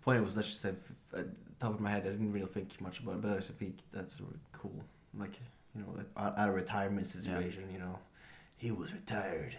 Point 0.08 0.24
was 0.24 0.34
that 0.36 0.44
she 0.46 0.54
said, 0.54 0.76
uh, 1.14 1.22
top 1.58 1.74
of 1.74 1.80
my 1.80 1.90
head, 1.90 2.02
I 2.06 2.10
didn't 2.10 2.32
really 2.32 2.46
think 2.46 2.80
much 2.80 3.00
about 3.00 3.16
it, 3.16 3.20
but 3.20 3.32
I 3.32 3.36
just 3.36 3.52
think 3.54 3.76
that's 3.92 4.20
really 4.20 4.40
cool. 4.52 4.80
Like, 5.18 5.38
you 5.74 5.82
know, 5.82 5.88
like, 5.94 6.06
out 6.16 6.48
of 6.48 6.54
retirement 6.54 7.06
situation, 7.06 7.64
you 7.70 7.78
know, 7.78 7.98
he 8.56 8.70
was 8.70 8.94
retired. 8.94 9.54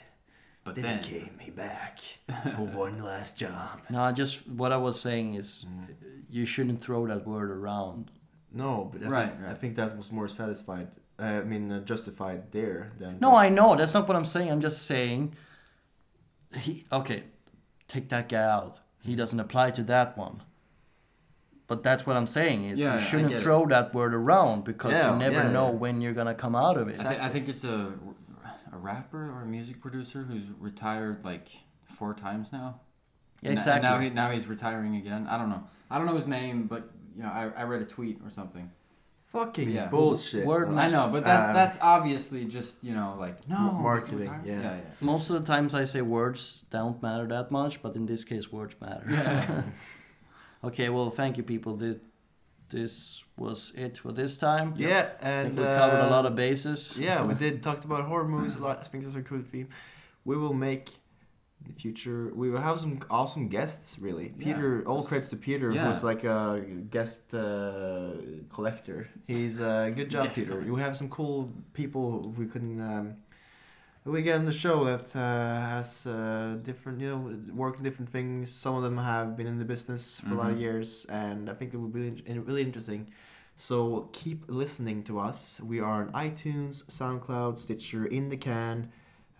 But 0.64 0.74
then, 0.76 0.84
then, 0.84 1.04
he 1.04 1.20
came 1.20 1.40
he 1.40 1.52
back 1.52 2.00
for 2.56 2.66
one 2.66 3.02
last 3.04 3.38
job. 3.38 3.82
No, 3.92 4.12
just 4.12 4.48
what 4.48 4.72
I 4.72 4.78
was 4.78 5.00
saying 5.00 5.36
is 5.36 5.66
Mm. 5.70 5.96
you 6.30 6.46
shouldn't 6.46 6.82
throw 6.82 7.06
that 7.08 7.28
word 7.28 7.52
around. 7.52 8.10
No, 8.52 8.90
but 8.92 9.04
I, 9.04 9.08
Right, 9.08 9.30
think, 9.32 9.50
I 9.52 9.54
think 9.54 9.76
that 9.76 9.96
was 9.98 10.12
more 10.12 10.28
satisfied. 10.28 10.88
Uh, 11.20 11.24
I 11.24 11.44
mean, 11.44 11.72
uh, 11.72 11.80
justified 11.82 12.52
there 12.52 12.92
than. 12.98 13.20
No, 13.20 13.36
I 13.36 13.50
know 13.50 13.76
that's 13.76 13.94
not 13.94 14.08
what 14.08 14.18
I'm 14.18 14.26
saying. 14.26 14.50
I'm 14.52 14.62
just 14.62 14.82
saying 14.88 15.36
he 16.56 16.86
okay, 16.92 17.24
take 17.88 18.10
that 18.10 18.30
guy 18.30 18.44
out. 18.44 18.80
He 19.02 19.16
doesn't 19.16 19.40
apply 19.40 19.72
to 19.72 19.84
that 19.84 20.18
one. 20.18 20.42
But 21.68 21.84
that's 21.84 22.06
what 22.06 22.18
I'm 22.18 22.28
saying 22.28 22.66
is 22.66 22.80
Yeah, 22.80 22.96
you 22.96 23.02
shouldn't 23.02 23.30
get 23.30 23.40
it. 23.40 23.44
throw 23.44 23.66
that 23.68 23.94
word 23.94 24.16
around 24.16 24.64
because 24.66 24.92
Yeah, 24.92 25.14
you 25.14 25.20
never 25.20 25.44
yeah, 25.44 25.52
know 25.52 25.70
when 25.70 26.02
you're 26.02 26.14
gonna 26.14 26.34
come 26.34 26.56
out 26.56 26.78
of 26.78 26.88
it. 26.88 27.00
I, 27.00 27.10
th- 27.10 27.22
I 27.22 27.30
think 27.30 27.48
it's 27.48 27.64
a, 27.64 27.94
a 28.74 28.78
rapper 28.78 29.30
or 29.32 29.44
a 29.44 29.46
music 29.46 29.80
producer 29.80 30.24
who's 30.24 30.46
retired 30.60 31.24
like 31.24 31.48
four 31.84 32.14
times 32.16 32.52
now. 32.52 32.82
Yeah, 33.42 33.52
exactly. 33.52 33.74
And 33.76 33.84
now, 33.84 34.00
he, 34.00 34.10
now 34.10 34.32
he's 34.32 34.48
retiring 34.48 34.96
again. 34.96 35.28
I 35.30 35.38
don't 35.38 35.50
know. 35.50 35.64
I 35.92 35.98
don't 35.98 36.08
know 36.08 36.16
his 36.16 36.28
name, 36.28 36.64
but 36.66 36.90
you 37.16 37.22
know, 37.24 37.30
I, 37.30 37.52
I 37.56 37.64
read 37.64 37.82
a 37.82 37.86
tweet 37.86 38.20
or 38.26 38.30
something. 38.32 38.72
Fucking 39.32 39.70
Yeah. 39.70 39.88
bullshit. 39.90 40.46
Word- 40.46 40.70
I 40.70 40.88
know, 40.90 41.08
but 41.12 41.24
that's 41.24 41.48
um, 41.50 41.54
that's 41.54 41.78
obviously 41.82 42.46
just 42.46 42.84
you 42.84 42.94
know 42.96 43.16
like 43.20 43.48
no 43.48 43.72
marketing, 43.74 44.34
yeah. 44.44 44.54
yeah, 44.54 44.62
yeah. 44.62 44.82
Most 45.02 45.30
of 45.30 45.40
the 45.40 45.46
times 45.54 45.74
I 45.76 45.86
say 45.86 46.02
words 46.02 46.66
don't 46.72 47.02
matter 47.02 47.28
that 47.28 47.52
much, 47.52 47.82
but 47.84 47.96
in 47.96 48.06
this 48.08 48.24
case 48.24 48.52
words 48.52 48.76
matter. 48.82 49.06
Yeah. 49.10 49.62
okay, 50.68 50.90
well 50.90 51.10
thank 51.12 51.38
you 51.38 51.44
people. 51.44 51.78
Th- 51.78 52.02
This 52.70 53.24
was 53.36 53.74
it 53.76 53.98
for 53.98 54.12
this 54.14 54.38
time. 54.38 54.74
Yeah, 54.78 55.10
I 55.24 55.30
and 55.30 55.48
think 55.48 55.60
we 55.60 55.66
covered 55.66 56.02
a 56.06 56.08
uh, 56.08 56.16
lot 56.18 56.26
of 56.30 56.34
bases. 56.36 56.94
Yeah, 56.98 57.26
we 57.28 57.34
did 57.46 57.64
talked 57.64 57.84
about 57.86 58.04
horror 58.06 58.28
movies 58.28 58.56
a 58.56 58.60
lot. 58.60 58.78
I 58.82 58.84
think 58.90 59.04
that's 59.06 59.16
a 59.16 59.22
cool 59.30 59.42
theme. 59.52 59.68
We 60.24 60.36
will 60.38 60.54
make 60.54 60.86
in 60.90 60.94
the 61.68 61.74
future. 61.74 62.32
We 62.34 62.50
will 62.50 62.62
have 62.62 62.80
some 62.80 63.00
awesome 63.10 63.48
guests. 63.50 64.00
Really, 64.00 64.34
Yeah. 64.38 64.46
Peter. 64.56 64.84
All 64.88 65.04
credits 65.04 65.30
to 65.30 65.38
Peter, 65.38 65.72
Yeah. 65.72 65.88
who's 65.88 66.04
like 66.04 66.24
a 66.24 66.62
guest 66.90 67.34
uh, 67.34 68.14
collector. 68.50 69.08
He's 69.28 69.60
a 69.60 69.70
uh, 69.70 69.90
good 69.90 70.10
job, 70.10 70.24
Guest 70.26 70.36
Peter. 70.36 70.52
collector. 70.52 70.74
We 70.74 70.82
have 70.82 70.96
some 70.98 71.10
cool 71.10 71.52
people 71.74 72.34
we 72.38 72.46
can. 72.48 72.80
Um, 72.82 73.16
we 74.06 74.22
get 74.24 74.40
on 74.40 74.46
the 74.46 74.54
show 74.54 74.86
that 74.86 75.14
uh, 75.16 75.20
has 75.76 76.08
uh, 76.08 76.58
different, 76.64 77.00
you 77.02 77.10
know, 77.10 77.22
work 77.54 77.78
in 77.78 77.84
different 77.84 78.10
things. 78.12 78.50
Some 78.50 78.74
of 78.76 78.82
them 78.82 78.98
have 78.98 79.36
been 79.38 79.46
in 79.46 79.60
the 79.60 79.66
business 79.66 80.20
for 80.22 80.34
a 80.34 80.38
lot 80.38 80.50
of 80.50 80.56
Mhm. 80.58 80.62
years, 80.62 81.06
and 81.10 81.50
I 81.50 81.54
think 81.54 81.74
it 81.74 81.78
will 81.78 81.90
be 81.90 82.24
in- 82.26 82.46
really 82.46 82.64
interesting. 82.64 83.08
So 83.58 84.10
keep 84.14 84.46
listening 84.48 85.04
to 85.04 85.20
us. 85.20 85.60
We 85.62 85.80
are 85.82 86.02
on 86.04 86.12
iTunes, 86.14 86.86
SoundCloud, 86.90 87.60
Stitcher, 87.60 88.06
In 88.06 88.30
the 88.30 88.38
Can, 88.38 88.90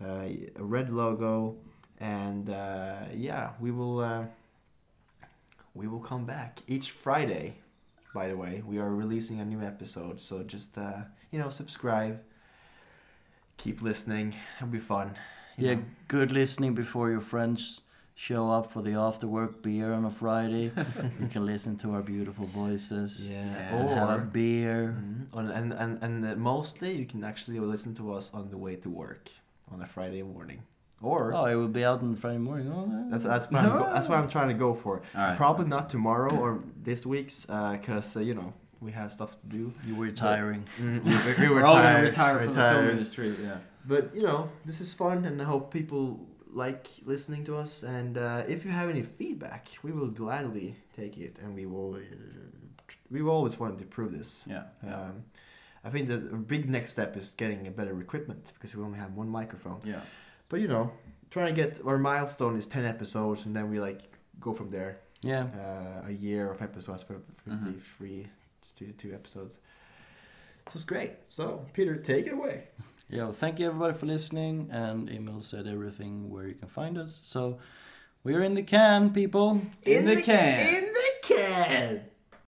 uh, 0.00 0.26
a 0.56 0.62
red 0.62 0.90
logo, 0.92 1.56
and 2.00 2.48
uh, 2.50 2.94
yeah, 3.14 3.50
we 3.60 3.70
will 3.70 4.00
uh, 4.00 4.24
we 5.74 5.86
will 5.86 6.00
come 6.00 6.24
back 6.24 6.60
each 6.66 6.90
Friday. 6.90 7.56
By 8.14 8.26
the 8.28 8.36
way, 8.36 8.62
we 8.66 8.78
are 8.78 8.90
releasing 8.92 9.40
a 9.40 9.44
new 9.44 9.60
episode, 9.60 10.20
so 10.20 10.42
just 10.42 10.76
uh, 10.76 11.02
you 11.30 11.38
know 11.38 11.50
subscribe. 11.50 12.20
Keep 13.56 13.82
listening. 13.82 14.34
It'll 14.56 14.68
be 14.68 14.78
fun. 14.78 15.16
Yeah, 15.56 15.74
know. 15.74 15.82
good 16.08 16.30
listening 16.32 16.74
before 16.74 17.10
your 17.10 17.20
friends 17.20 17.82
show 18.14 18.50
up 18.50 18.72
for 18.72 18.82
the 18.82 18.94
after 18.94 19.26
work 19.26 19.62
beer 19.62 19.92
on 19.92 20.04
a 20.04 20.10
Friday. 20.10 20.72
you 21.20 21.28
can 21.28 21.44
listen 21.46 21.76
to 21.78 21.92
our 21.94 22.02
beautiful 22.02 22.46
voices. 22.46 23.30
Yeah. 23.30 23.44
Yeah. 23.44 23.76
and 23.76 23.98
have 23.98 24.10
a 24.10 24.22
Or 24.22 24.24
beer. 24.24 24.96
Mhm. 24.98 25.26
and 25.38 25.72
and 25.72 25.72
and, 26.02 26.24
and 26.24 26.40
mostly 26.40 26.96
you 26.96 27.06
can 27.06 27.22
actually 27.24 27.60
listen 27.60 27.94
to 27.96 28.12
us 28.14 28.30
on 28.34 28.50
the 28.50 28.56
way 28.58 28.76
to 28.76 28.88
work 28.88 29.28
on 29.70 29.82
a 29.82 29.86
Friday 29.86 30.22
morning. 30.22 30.62
Or 31.02 31.32
Oh, 31.34 31.46
it 31.46 31.54
will 31.54 31.68
be 31.68 31.84
out 31.84 32.00
on 32.02 32.14
Friday 32.16 32.38
morning. 32.38 32.70
Oh, 32.74 32.84
uh, 32.84 33.10
that's 33.10 33.24
that's 33.24 33.50
what 33.50 33.62
I'm 33.64 33.78
go- 33.78 33.86
that's 33.94 34.08
what 34.08 34.18
I'm 34.18 34.28
trying 34.28 34.48
to 34.48 34.54
go 34.54 34.74
for. 34.74 35.02
All 35.16 35.22
right. 35.22 35.36
Probably 35.36 35.66
not 35.66 35.88
tomorrow 35.88 36.36
or 36.36 36.62
this 36.82 37.06
week's, 37.06 37.46
because 37.46 38.16
uh, 38.16 38.20
you 38.20 38.34
know 38.34 38.52
we 38.80 38.92
have 38.92 39.10
stuff 39.10 39.32
to 39.40 39.46
do. 39.46 39.72
You 39.86 39.94
were 39.96 40.10
tiring. 40.10 40.66
Mm, 40.78 41.02
we, 41.40 41.46
we 41.48 41.54
We're 41.54 41.64
all 41.64 41.76
gonna 41.82 42.02
retire 42.02 42.38
from 42.38 42.54
the 42.54 42.70
film 42.70 42.88
industry. 42.90 43.34
Yeah. 43.42 43.58
But 43.86 44.14
you 44.14 44.22
know 44.22 44.50
this 44.66 44.80
is 44.80 44.92
fun, 44.92 45.24
and 45.24 45.40
I 45.40 45.44
hope 45.44 45.72
people 45.72 46.20
like 46.52 46.88
listening 47.06 47.44
to 47.44 47.56
us. 47.56 47.82
And 47.82 48.18
uh, 48.18 48.42
if 48.46 48.64
you 48.66 48.70
have 48.70 48.90
any 48.90 49.02
feedback, 49.02 49.68
we 49.82 49.92
will 49.92 50.08
gladly 50.08 50.76
take 50.96 51.16
it, 51.16 51.38
and 51.42 51.54
we 51.54 51.64
will. 51.64 51.94
Uh, 51.94 52.00
we've 53.10 53.26
always 53.28 53.58
wanted 53.58 53.78
to 53.78 53.84
prove 53.86 54.12
this. 54.12 54.44
Yeah. 54.46 54.64
yeah. 54.84 54.96
Um, 55.00 55.24
I 55.82 55.88
think 55.88 56.08
the 56.08 56.18
big 56.18 56.68
next 56.68 56.90
step 56.90 57.16
is 57.16 57.30
getting 57.30 57.66
a 57.66 57.70
better 57.70 57.98
equipment 58.00 58.52
because 58.54 58.76
we 58.76 58.82
only 58.84 58.98
have 58.98 59.14
one 59.14 59.28
microphone. 59.30 59.80
yeah. 59.84 60.00
But 60.50 60.60
you 60.60 60.68
know, 60.68 60.92
trying 61.30 61.54
to 61.54 61.58
get 61.62 61.80
our 61.86 61.96
milestone 61.96 62.56
is 62.56 62.66
ten 62.66 62.84
episodes, 62.84 63.46
and 63.46 63.56
then 63.56 63.70
we 63.70 63.80
like 63.80 64.02
go 64.38 64.52
from 64.52 64.70
there. 64.70 64.98
Yeah. 65.22 65.44
Uh, 65.54 66.08
a 66.08 66.12
year 66.12 66.50
of 66.50 66.60
episodes, 66.60 67.04
but 67.04 67.22
Mhm. 67.48 67.64
53 67.64 68.26
to 68.76 68.92
two 68.92 69.12
episodes. 69.14 69.58
So 70.68 70.72
it's 70.74 70.84
great. 70.84 71.12
So 71.26 71.64
Peter, 71.72 71.96
take 71.96 72.26
it 72.26 72.32
away. 72.32 72.68
Yeah, 73.08 73.24
well, 73.24 73.32
thank 73.32 73.58
you 73.58 73.66
everybody 73.66 73.94
for 73.98 74.06
listening. 74.06 74.68
And 74.70 75.08
Emil 75.10 75.42
said 75.42 75.66
everything 75.66 76.30
where 76.30 76.46
you 76.46 76.54
can 76.54 76.68
find 76.68 76.96
us. 76.96 77.20
So 77.22 77.58
we're 78.24 78.42
in 78.42 78.54
the 78.54 78.62
can, 78.62 79.12
people. 79.12 79.62
In 79.82 80.04
the 80.04 80.22
can. 80.22 80.58
In 80.60 82.02